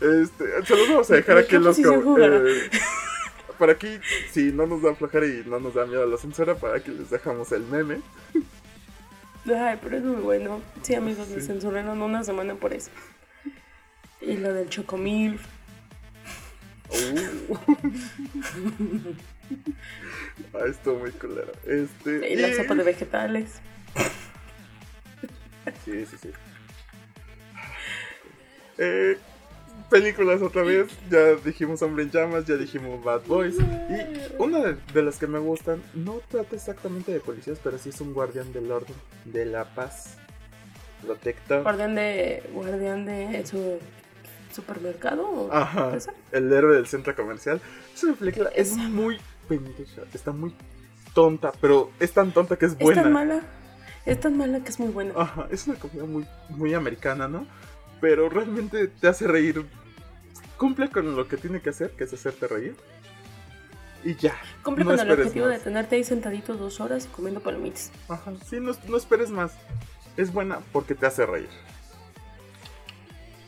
Este, 0.00 0.44
se 0.66 0.76
los 0.76 0.88
vamos 0.90 1.10
a 1.10 1.14
dejar 1.14 1.38
aquí 1.38 1.56
en 1.56 1.64
los 1.64 1.76
quedo 1.76 1.92
sin 1.92 2.02
com- 2.02 2.14
jugar. 2.14 2.32
eh, 2.46 2.70
Para 3.58 3.72
aquí, 3.72 3.98
si 4.30 4.52
no 4.52 4.66
nos 4.66 4.82
da 4.82 4.94
flojera 4.94 5.26
y 5.26 5.42
no 5.46 5.58
nos 5.60 5.74
da 5.74 5.86
miedo 5.86 6.06
la 6.06 6.16
censura, 6.18 6.54
para 6.54 6.76
aquí 6.76 6.90
les 6.90 7.08
dejamos 7.10 7.50
el 7.52 7.62
meme. 7.62 8.00
Ay, 9.46 9.78
pero 9.82 9.96
es 9.96 10.02
muy 10.02 10.20
bueno. 10.20 10.60
Sí, 10.82 10.94
amigos, 10.94 11.28
me 11.28 11.40
Sí. 11.40 11.46
censuraron 11.46 12.02
una 12.02 12.22
semana 12.24 12.54
por 12.56 12.72
eso. 12.74 12.90
Y 14.20 14.36
la 14.36 14.52
del 14.52 14.68
chocomil. 14.68 15.38
Uh. 16.88 17.56
ah, 20.54 20.64
estuvo 20.68 20.98
muy 20.98 21.10
culero. 21.12 21.52
Este, 21.64 22.32
Y 22.32 22.36
la 22.36 22.54
sopa 22.54 22.74
de 22.74 22.82
vegetales. 22.84 23.60
Sí, 25.84 26.04
sí, 26.06 26.16
sí. 26.22 26.30
Eh, 28.78 29.18
películas 29.90 30.42
otra 30.42 30.62
vez. 30.62 30.88
Ya 31.10 31.34
dijimos 31.44 31.82
Hombre 31.82 32.04
en 32.04 32.10
Llamas, 32.10 32.44
ya 32.46 32.54
dijimos 32.56 33.02
Bad 33.04 33.22
Boys. 33.26 33.56
Y 33.58 34.42
una 34.42 34.60
de, 34.60 34.76
de 34.92 35.02
las 35.02 35.18
que 35.18 35.26
me 35.26 35.38
gustan, 35.38 35.82
no 35.94 36.20
trata 36.28 36.56
exactamente 36.56 37.12
de 37.12 37.20
policías, 37.20 37.58
pero 37.62 37.78
sí 37.78 37.90
es 37.90 38.00
un 38.00 38.12
guardián 38.14 38.52
del 38.52 38.70
orden, 38.70 38.94
de 39.24 39.44
la 39.46 39.64
paz, 39.74 40.16
protector. 41.02 41.62
Guardián 41.62 41.94
de. 41.94 42.42
Guardián 42.52 43.06
de 43.06 43.46
su 43.46 43.78
supermercado. 44.52 45.28
¿o 45.28 45.52
Ajá, 45.52 45.92
el 46.32 46.52
héroe 46.52 46.76
del 46.76 46.86
centro 46.86 47.14
comercial. 47.14 47.60
Es 47.94 48.04
película, 48.18 48.50
es 48.54 48.76
muy 48.76 49.18
pendeja, 49.48 50.02
está 50.12 50.32
muy 50.32 50.54
tonta, 51.14 51.52
pero 51.60 51.90
es 52.00 52.12
tan 52.12 52.32
tonta 52.32 52.56
que 52.56 52.66
es 52.66 52.72
Es 52.72 52.78
buena. 52.78 53.02
tan 53.02 53.12
mala. 53.12 53.40
Es 54.04 54.20
tan 54.20 54.36
mala 54.36 54.60
que 54.60 54.68
es 54.70 54.78
muy 54.78 54.88
buena. 54.88 55.12
Ajá, 55.16 55.48
es 55.50 55.66
una 55.66 55.76
comida 55.78 56.04
muy, 56.04 56.26
muy 56.50 56.72
americana, 56.74 57.26
¿no? 57.26 57.46
Pero 58.00 58.28
realmente 58.28 58.88
te 58.88 59.08
hace 59.08 59.26
reír. 59.26 59.64
Cumple 60.56 60.90
con 60.90 61.16
lo 61.16 61.28
que 61.28 61.36
tiene 61.36 61.60
que 61.60 61.70
hacer, 61.70 61.90
que 61.90 62.04
es 62.04 62.12
hacerte 62.12 62.46
reír. 62.46 62.76
Y 64.04 64.14
ya. 64.14 64.36
Cumple 64.62 64.84
no 64.84 64.90
con 64.90 65.00
el 65.00 65.10
objetivo 65.10 65.48
de 65.48 65.58
tenerte 65.58 65.96
ahí 65.96 66.04
sentadito 66.04 66.54
dos 66.54 66.80
horas 66.80 67.08
comiendo 67.10 67.40
palomitas. 67.40 67.90
Ajá, 68.08 68.32
sí, 68.48 68.60
no, 68.60 68.72
no 68.88 68.96
esperes 68.96 69.30
más. 69.30 69.52
Es 70.16 70.32
buena 70.32 70.60
porque 70.72 70.94
te 70.94 71.06
hace 71.06 71.26
reír. 71.26 71.48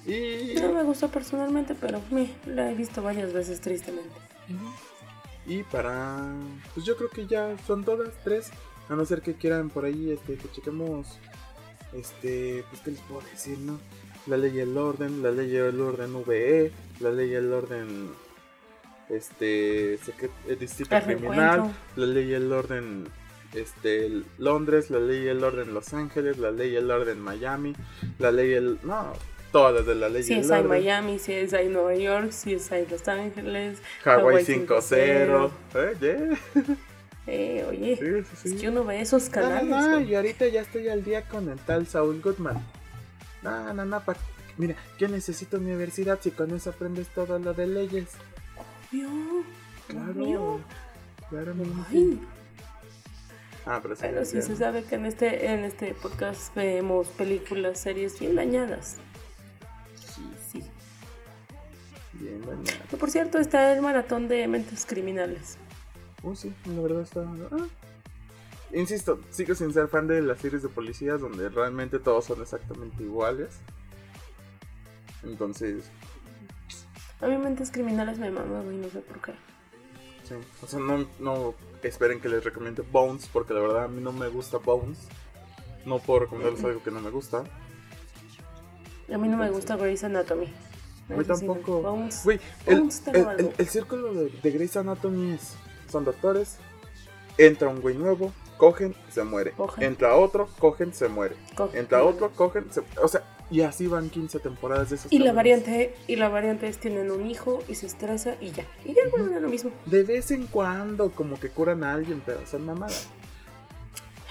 Y. 0.09 0.55
No 0.61 0.73
me 0.73 0.83
gustó 0.83 1.09
personalmente, 1.09 1.75
pero 1.75 2.01
me, 2.11 2.31
la 2.47 2.71
he 2.71 2.75
visto 2.75 3.03
varias 3.03 3.33
veces 3.33 3.61
tristemente. 3.61 4.11
Y 5.47 5.63
para. 5.65 6.33
Pues 6.75 6.87
yo 6.87 6.97
creo 6.97 7.11
que 7.11 7.27
ya 7.27 7.57
son 7.67 7.85
todas, 7.85 8.11
tres. 8.25 8.51
A 8.89 8.95
no 8.95 9.05
ser 9.05 9.21
que 9.21 9.35
quieran 9.35 9.69
por 9.69 9.85
ahí 9.85 10.11
este, 10.11 10.37
que 10.37 10.51
chequemos. 10.51 11.19
Este. 11.93 12.65
Pues 12.71 12.81
qué 12.83 12.91
les 12.93 13.01
puedo 13.03 13.21
decir, 13.31 13.59
¿no? 13.59 13.79
La 14.29 14.37
ley 14.37 14.57
y 14.57 14.61
el 14.61 14.77
orden, 14.77 15.23
la 15.23 15.31
ley 15.31 15.51
y 15.53 15.57
el 15.57 15.81
orden 15.81 16.23
VE, 16.25 16.71
la 17.01 17.11
ley 17.11 17.31
y 17.31 17.35
el 17.35 17.53
orden. 17.53 18.11
Este. 19.09 19.95
el 19.95 20.59
distrito 20.59 20.95
El 20.97 21.03
criminal, 21.03 21.73
la 21.97 22.07
ley 22.07 22.31
y 22.31 22.35
el 22.35 22.53
orden. 22.53 23.07
Este, 23.55 24.11
Londres, 24.37 24.91
la 24.91 24.99
ley 24.99 25.25
y 25.25 25.29
el 25.29 25.43
orden 25.43 25.73
Los 25.73 25.95
Ángeles, 25.95 26.37
la 26.37 26.51
ley 26.51 26.73
y 26.73 26.77
el 26.77 26.91
orden 26.91 27.19
Miami, 27.19 27.75
la 28.19 28.31
ley 28.31 28.51
y 28.51 28.55
el. 28.55 28.79
No, 28.83 29.15
todas 29.53 29.87
de 29.87 29.95
la 29.95 30.11
ley 30.11 30.21
y 30.21 30.25
Si 30.25 30.35
el 30.35 30.41
es 30.41 30.51
ahí 30.51 30.59
orden. 30.63 30.71
Miami, 30.83 31.19
si 31.19 31.33
es 31.33 31.55
ahí 31.55 31.69
Nueva 31.69 31.95
York, 31.95 32.31
si 32.31 32.53
es 32.55 32.71
ahí 32.71 32.87
Los 32.91 33.09
Ángeles. 33.09 33.79
Hawaii 34.05 34.45
Hawaii 34.45 34.67
5-0. 34.67 35.51
¿Eh? 35.75 35.95
Yeah. 36.01 36.67
Eh, 37.31 37.63
oye, 37.69 37.95
Sí, 37.97 38.07
sí, 38.07 38.37
sí. 38.43 38.55
es 38.55 38.61
que 38.63 38.69
uno 38.71 38.85
ve 38.85 39.03
esos 39.03 39.29
canales. 39.29 39.69
no, 39.69 40.01
y 40.01 40.15
ahorita 40.15 40.47
ya 40.49 40.63
estoy 40.63 40.89
al 40.89 41.05
día 41.05 41.29
con 41.29 41.47
el 41.51 41.59
tal 41.59 41.87
Saúl 41.87 42.23
Goodman. 42.23 42.57
No, 43.43 43.73
no, 43.75 43.85
no, 43.85 44.01
pa- 44.05 44.17
mira, 44.57 44.75
yo 44.99 45.09
necesito 45.09 45.57
universidad 45.59 46.19
si 46.21 46.31
con 46.31 46.55
eso 46.55 46.71
aprendes 46.71 47.09
todo 47.09 47.39
lo 47.39 47.55
de 47.55 47.67
leyes. 47.67 48.09
Obvio, 48.91 49.09
Claro, 49.87 50.11
obvio. 50.23 50.61
claro, 51.31 51.55
mi. 51.55 51.65
Ay, 51.91 52.21
Ah, 53.67 53.81
pero 53.83 53.95
sí. 53.97 54.03
Pero 54.03 54.25
sí 54.25 54.41
se 54.41 54.57
sabe 54.57 54.83
que 54.83 54.95
en 54.95 55.05
este, 55.05 55.47
en 55.53 55.61
este 55.65 55.93
podcast 55.93 56.55
vemos 56.55 57.09
películas, 57.09 57.79
series 57.79 58.19
bien 58.19 58.35
dañadas. 58.35 58.97
Sí, 59.95 60.23
Sí. 60.51 60.65
bien. 62.15 62.41
Que 62.91 62.97
por 62.97 63.11
cierto 63.11 63.39
está 63.39 63.75
el 63.75 63.83
maratón 63.83 64.27
de 64.27 64.49
mentes 64.49 64.87
criminales. 64.87 65.59
Oh, 66.23 66.35
sí, 66.35 66.53
la 66.65 66.81
verdad 66.81 67.03
está. 67.03 67.21
ah. 67.21 67.67
Insisto, 68.73 69.19
sigo 69.31 69.55
sin 69.55 69.73
ser 69.73 69.89
fan 69.89 70.07
de 70.07 70.21
las 70.21 70.39
series 70.41 70.63
de 70.63 70.69
policías 70.69 71.21
donde 71.21 71.49
realmente 71.49 71.99
todos 71.99 72.27
son 72.27 72.41
exactamente 72.43 73.03
iguales. 73.03 73.49
Entonces, 75.25 75.85
A 77.21 77.27
mí 77.27 77.37
mentes 77.39 77.71
criminales 77.71 78.19
me 78.19 78.31
mama, 78.31 78.61
güey, 78.61 78.77
no 78.77 78.89
sé 78.91 79.01
por 79.01 79.21
qué. 79.21 79.33
Sí, 80.25 80.35
o 80.63 80.67
sea, 80.67 80.79
no, 80.79 81.07
no 81.19 81.55
esperen 81.83 82.21
que 82.21 82.29
les 82.29 82.45
recomiende 82.45 82.83
Bones, 82.83 83.29
porque 83.33 83.55
la 83.55 83.61
verdad 83.61 83.85
a 83.85 83.89
mí 83.89 84.01
no 84.01 84.13
me 84.13 84.29
gusta 84.29 84.59
Bones. 84.59 84.99
No 85.87 85.99
puedo 85.99 86.21
recomendarles 86.21 86.63
algo 86.65 86.83
que 86.83 86.91
no 86.91 87.01
me 87.01 87.11
gusta. 87.11 87.45
A 89.13 89.17
mí 89.19 89.27
no 89.29 89.39
me 89.39 89.51
gusta 89.51 89.77
Grey's 89.77 90.05
Anatomy. 90.05 90.53
A 91.11 91.15
mí 91.15 91.25
tampoco. 91.25 91.81
Bones- 91.81 92.23
Güey, 92.25 92.39
el, 92.67 92.81
Bones 92.81 93.03
el 93.59 93.67
círculo 93.69 94.13
de, 94.13 94.29
de 94.29 94.51
Grey's 94.51 94.77
Anatomy 94.77 95.33
es: 95.33 95.55
son 95.91 96.05
doctores, 96.05 96.59
entra 97.39 97.69
un 97.69 97.81
güey 97.81 97.97
nuevo, 97.97 98.33
cogen, 98.59 98.95
se 99.09 99.25
muere. 99.25 99.53
Cogen. 99.53 99.85
Entra 99.85 100.15
otro, 100.17 100.49
cogen, 100.59 100.93
se 100.93 101.09
muere. 101.09 101.37
Cogen. 101.55 101.81
Entra 101.81 102.05
otro, 102.05 102.31
cogen, 102.31 102.71
se 102.71 102.83
O 103.03 103.09
sea, 103.09 103.23
y 103.51 103.63
así 103.63 103.87
van 103.87 104.11
15 104.11 104.41
temporadas 104.41 104.91
de 104.91 104.97
esos. 104.97 105.13
Y 105.13 105.21
la 105.21 105.27
cabrones. 105.27 105.37
variante, 105.65 105.95
y 106.07 106.17
la 106.17 106.29
variante 106.29 106.69
es 106.69 106.79
tienen 106.79 107.11
un 107.11 107.31
hijo 107.31 107.63
y 107.67 107.77
se 107.77 107.87
estresa 107.87 108.37
y 108.41 108.51
ya. 108.51 108.67
Y 108.85 108.93
ya 108.93 109.03
vuelven 109.11 109.35
a 109.35 109.41
lo 109.41 109.49
mismo. 109.49 109.71
De 109.87 110.03
vez 110.03 110.31
en 110.31 110.47
cuando, 110.47 111.11
como 111.13 111.41
que 111.41 111.49
curan 111.49 111.83
a 111.83 111.95
alguien, 111.95 112.23
pero 112.25 112.47
son 112.47 112.67
mamadas. 112.67 113.09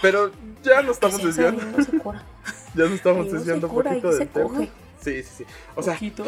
Pero 0.01 0.31
ya 0.63 0.83
no 0.83 0.91
estamos 0.91 1.15
hace 1.15 1.27
desviando. 1.27 1.63
no 1.65 1.83
se 1.83 1.97
cura. 1.97 2.23
Ya 2.75 2.83
nos 2.83 2.93
estamos 2.93 3.25
no 3.25 3.31
desviando 3.31 3.67
un 3.67 3.73
poquito 3.73 4.11
del 4.11 4.27
tema. 4.27 4.47
coge. 4.47 4.69
Sí, 5.01 5.23
sí, 5.23 5.29
sí. 5.37 5.45
O 5.75 5.81
sea, 5.81 5.93
Ojito. 5.93 6.23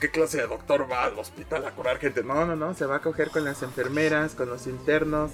¿qué 0.00 0.10
clase 0.10 0.38
de 0.38 0.46
doctor 0.48 0.90
va 0.90 1.04
al 1.04 1.16
hospital 1.16 1.64
a 1.64 1.70
curar 1.70 1.98
gente? 1.98 2.24
No, 2.24 2.44
no, 2.44 2.56
no. 2.56 2.74
Se 2.74 2.86
va 2.86 2.96
a 2.96 3.00
coger 3.00 3.30
con 3.30 3.44
las 3.44 3.62
enfermeras, 3.62 4.34
con 4.34 4.48
los 4.48 4.66
internos. 4.66 5.30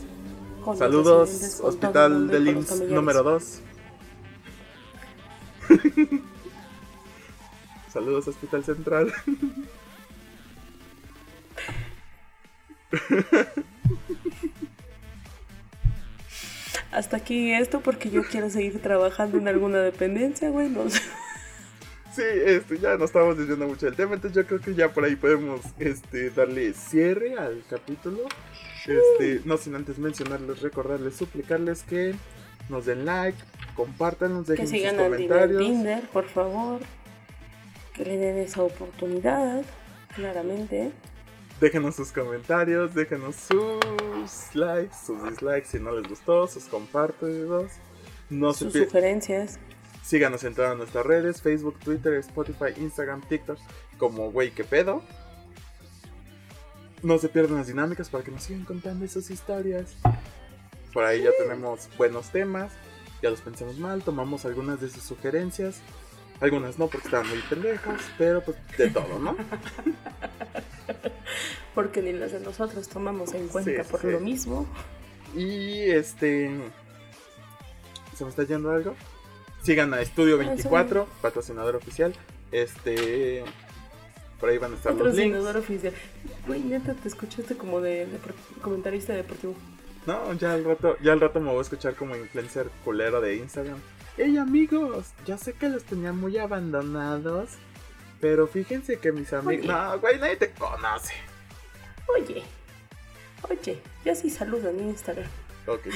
Con 0.65 0.77
Saludos, 0.79 1.59
con 1.61 1.69
Hospital 1.69 2.29
del 2.29 2.49
IMSS 2.49 2.81
número 2.89 3.23
2. 3.23 3.61
Saludos, 7.93 8.27
Hospital 8.29 8.65
Central. 8.65 9.13
Hasta 16.91 17.17
aquí 17.17 17.53
esto 17.53 17.81
porque 17.81 18.09
yo 18.11 18.23
quiero 18.25 18.49
seguir 18.51 18.81
trabajando 18.81 19.37
en 19.39 19.49
alguna 19.49 19.79
dependencia, 19.79 20.49
güey. 20.49 20.69
No 20.71 20.89
sé. 20.89 21.01
Sí, 22.15 22.23
este, 22.23 22.79
ya 22.79 22.97
no 22.97 23.05
estamos 23.07 23.37
diciendo 23.37 23.67
mucho 23.67 23.87
del 23.87 23.97
tema, 23.97 24.15
entonces 24.15 24.37
yo 24.37 24.47
creo 24.47 24.61
que 24.61 24.73
ya 24.75 24.93
por 24.93 25.05
ahí 25.05 25.17
podemos 25.17 25.61
este, 25.81 26.31
darle 26.31 26.73
cierre 26.73 27.37
al 27.37 27.65
capítulo. 27.69 28.29
Este, 28.87 29.41
no 29.45 29.57
sin 29.57 29.75
antes 29.75 29.99
mencionarles, 29.99 30.61
recordarles, 30.61 31.17
suplicarles 31.17 31.83
que 31.83 32.15
nos 32.69 32.87
den 32.87 33.05
like, 33.05 33.39
compartan, 33.75 34.35
nos 34.35 34.47
dejen 34.47 34.67
Que 34.67 34.71
sigan 34.71 34.97
sus 34.97 35.05
comentarios. 35.05 35.63
Tinder, 35.63 36.09
por 36.11 36.27
favor. 36.27 36.81
Que 37.95 38.05
le 38.05 38.17
den 38.17 38.39
esa 38.39 38.63
oportunidad, 38.63 39.63
claramente. 40.15 40.93
Déjenos 41.61 41.95
sus 41.95 42.11
comentarios, 42.11 42.95
déjenos 42.95 43.37
sus 43.37 44.55
likes, 44.55 44.95
sus 45.07 45.23
dislikes 45.23 45.69
si 45.69 45.79
no 45.79 45.93
les 45.93 46.09
gustó, 46.09 46.47
sus 46.47 46.65
compartidos. 46.65 47.73
No 48.29 48.53
Sus 48.53 48.73
sugerencias. 48.73 49.59
Síganos 50.03 50.45
en 50.45 50.55
todas 50.55 50.77
nuestras 50.77 51.07
redes, 51.07 51.41
Facebook, 51.41 51.79
Twitter, 51.79 52.15
Spotify, 52.15 52.79
Instagram, 52.79 53.23
TikTok, 53.29 53.59
como 53.97 54.31
güey 54.33 54.51
que 54.51 54.65
pedo. 54.65 55.03
No 57.05 57.19
se 57.19 57.29
pierdan 57.29 57.59
las 57.59 57.67
dinámicas 57.69 58.09
para 58.09 58.25
que 58.25 58.31
nos 58.33 58.43
sigan 58.43 58.65
contando 58.65 59.05
esas 59.05 59.31
historias. 59.31 59.95
Por 60.93 61.05
ahí 61.05 61.23
ya 61.23 61.31
tenemos 61.39 61.89
buenos 61.99 62.31
temas, 62.31 62.73
ya 63.23 63.31
los 63.31 63.41
pensamos 63.41 63.79
mal, 63.79 64.03
tomamos 64.03 64.45
algunas 64.45 64.81
de 64.81 64.89
sus 64.89 65.03
sugerencias. 65.05 65.77
Algunas 66.41 66.79
no 66.79 66.89
porque 66.89 67.07
estaban 67.07 67.29
muy 67.29 67.39
pendejos, 67.49 68.01
pero 68.19 68.43
pues 68.43 68.57
de 68.77 68.91
todo, 68.91 69.19
¿no? 69.21 69.37
Porque 71.75 72.03
ni 72.03 72.13
las 72.13 72.31
de 72.33 72.39
nosotros 72.41 72.89
tomamos 72.89 73.33
en 73.35 73.49
cuenta 73.49 73.83
Sí, 73.83 73.91
por 73.91 74.01
sí. 74.01 74.07
lo 74.09 74.21
mismo. 74.21 74.67
Y 75.35 75.91
este. 75.91 76.49
¿Se 78.17 78.23
me 78.25 78.31
está 78.31 78.45
yendo 78.45 78.71
algo? 78.71 78.95
Sigan 79.63 79.93
a 79.93 80.01
Estudio 80.01 80.37
Ah, 80.37 80.45
24, 80.45 81.09
patrocinador 81.21 81.75
oficial. 81.75 82.15
Este. 82.53 83.43
Por 84.41 84.49
ahí 84.51 84.59
van 84.59 84.73
a 84.73 84.77
estar 84.77 84.95
los 84.95 85.15
links. 85.15 85.39
Oficial. 85.39 85.93
Güey, 86.47 86.61
neta, 86.61 86.95
te 86.95 87.09
escuchaste 87.09 87.57
como 87.57 87.81
de, 87.81 88.07
depor- 88.07 88.61
comentarista 88.61 89.13
deportivo. 89.15 89.55
No, 90.07 90.33
ya 90.35 90.53
al 90.53 90.65
rato, 90.65 90.97
ya 91.03 91.13
al 91.13 91.21
rato 91.21 91.41
me 91.41 91.49
voy 91.51 91.59
a 91.61 91.63
escuchar 91.63 91.95
como 91.95 92.15
influencer 92.17 92.69
culero 92.85 93.21
de 93.21 93.37
Instagram. 93.37 93.79
Hey 94.17 94.37
amigos, 94.37 95.07
ya 95.25 95.39
sé 95.39 95.55
que 95.55 95.69
los 95.69 95.85
tenía 95.85 96.13
muy 96.13 96.37
abandonados. 96.39 97.51
Pero 98.21 98.47
fíjense 98.47 98.99
que 98.99 99.13
mis 99.13 99.33
amigos. 99.33 99.67
No, 99.67 99.99
güey, 100.01 100.19
nadie 100.19 100.37
te 100.37 100.51
conoce. 100.51 101.15
Oye, 102.17 102.43
oye, 103.49 103.81
ya 104.05 104.15
sí 104.15 104.31
saludan 104.31 104.79
en 104.79 104.89
Instagram. 104.91 105.29
Ok. 105.67 105.87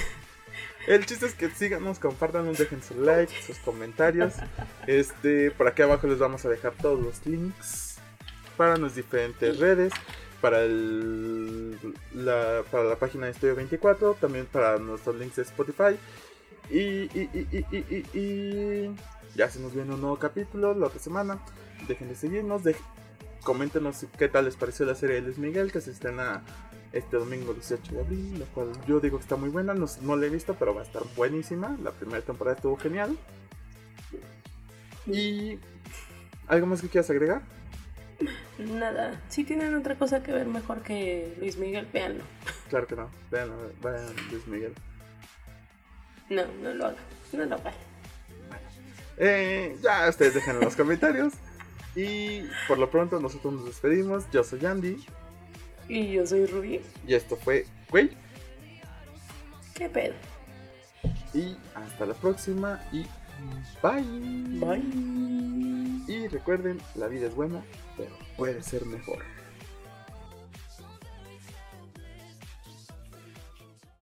El 0.87 1.05
chiste 1.05 1.27
es 1.27 1.35
que 1.35 1.51
síganos, 1.51 1.99
compártanos, 1.99 2.57
dejen 2.59 2.83
su 2.83 2.95
like, 3.03 3.33
sus 3.43 3.59
comentarios. 3.59 4.35
Este, 4.87 5.51
por 5.51 5.69
aquí 5.69 5.83
abajo 5.83 6.07
les 6.07 6.19
vamos 6.19 6.45
a 6.47 6.49
dejar 6.49 6.73
todos 6.73 6.99
los 6.99 7.27
links 7.27 7.88
para 8.59 8.77
nuestras 8.77 8.97
diferentes 9.07 9.59
redes, 9.59 9.93
para 10.43 10.63
el, 10.63 11.79
la, 12.13 12.63
para 12.71 12.85
la 12.85 12.97
página 12.97 13.25
de 13.27 13.33
Estudio 13.33 13.55
24, 13.55 14.15
también 14.21 14.45
para 14.47 14.77
nuestros 14.79 15.17
links 15.17 15.37
de 15.37 15.43
Spotify. 15.43 15.97
Y, 16.71 16.79
y, 16.79 17.31
y, 17.33 17.49
y, 17.51 17.67
y, 17.71 18.07
y- 18.13 18.19
y 18.19 18.97
ya 19.35 19.49
se 19.49 19.61
nos 19.61 19.73
viene 19.75 19.95
un 19.95 20.01
nuevo 20.03 20.19
capítulo 20.19 20.75
la 20.75 20.89
otra 20.89 21.01
semana. 21.01 21.39
Dejen 21.87 22.09
de 22.09 22.15
seguirnos, 22.15 22.63
de, 22.65 22.77
coméntenos 23.43 24.05
qué 24.19 24.29
tal 24.29 24.45
les 24.45 24.57
pareció 24.57 24.85
la 24.85 24.95
serie 24.95 25.17
de 25.17 25.23
Luis 25.23 25.39
Miguel 25.39 25.73
que 25.73 25.81
se 25.81 25.93
estrena 25.93 26.43
este 26.93 27.17
domingo 27.17 27.55
18 27.55 27.93
de 27.95 28.01
abril, 28.01 28.39
la 28.41 28.47
cual 28.47 28.73
yo 28.87 28.99
digo 29.01 29.19
que 29.19 29.23
está 29.23 29.37
muy 29.37 29.49
buena, 29.51 29.73
no, 29.75 29.87
no 30.03 30.17
la 30.17 30.27
he 30.27 30.31
visto, 30.31 30.57
pero 30.59 30.75
va 30.75 30.83
a 30.83 30.85
estar 30.85 31.03
buenísima. 31.17 31.77
La 31.83 31.93
primera 31.93 32.21
temporada 32.23 32.57
estuvo 32.57 32.77
genial. 32.77 33.17
Y... 35.07 35.59
¿Algo 36.49 36.67
más 36.67 36.81
que 36.81 36.89
quieras 36.89 37.11
agregar? 37.11 37.43
Nada, 38.59 39.21
si 39.29 39.45
tienen 39.45 39.75
otra 39.75 39.95
cosa 39.95 40.23
que 40.23 40.33
ver 40.33 40.47
mejor 40.47 40.83
que 40.83 41.35
Luis 41.39 41.57
Miguel, 41.57 41.87
véanlo. 41.93 42.25
Claro 42.69 42.87
que 42.87 42.97
no. 42.97 43.11
Vean, 43.31 43.51
vean 43.81 44.07
Luis 44.31 44.47
Miguel. 44.49 44.75
No, 46.29 46.45
no 46.63 46.75
lo 46.75 46.87
hagan, 46.87 47.05
no 47.33 47.45
lo 47.45 47.55
hagan. 47.55 47.75
Eh, 49.17 49.77
ya 49.83 50.09
ustedes 50.09 50.35
dejen 50.35 50.57
en 50.57 50.65
los 50.65 50.77
comentarios. 50.77 51.35
Y 51.95 52.43
por 52.67 52.79
lo 52.79 52.91
pronto 52.91 53.21
nosotros 53.21 53.55
nos 53.55 53.67
despedimos. 53.67 54.31
Yo 54.31 54.45
soy 54.45 54.65
Andy. 54.67 55.05
Y 55.89 56.13
yo 56.13 56.27
soy 56.27 56.47
Rubí. 56.47 56.81
Y 57.07 57.15
esto 57.15 57.37
fue 57.37 57.67
Güey. 57.91 58.11
¿Qué 59.75 59.89
pedo? 59.89 60.15
Y 61.33 61.57
hasta 61.75 62.07
la 62.07 62.15
próxima. 62.15 62.81
Y 62.93 63.07
bye. 63.83 64.03
Bye. 64.59 65.09
Y 66.09 66.29
recuerden, 66.29 66.81
la 66.95 67.07
vida 67.07 67.27
es 67.27 67.35
buena, 67.35 67.63
pero 67.99 68.11
puede 68.37 68.63
ser 68.63 68.87
mejor. 68.87 69.19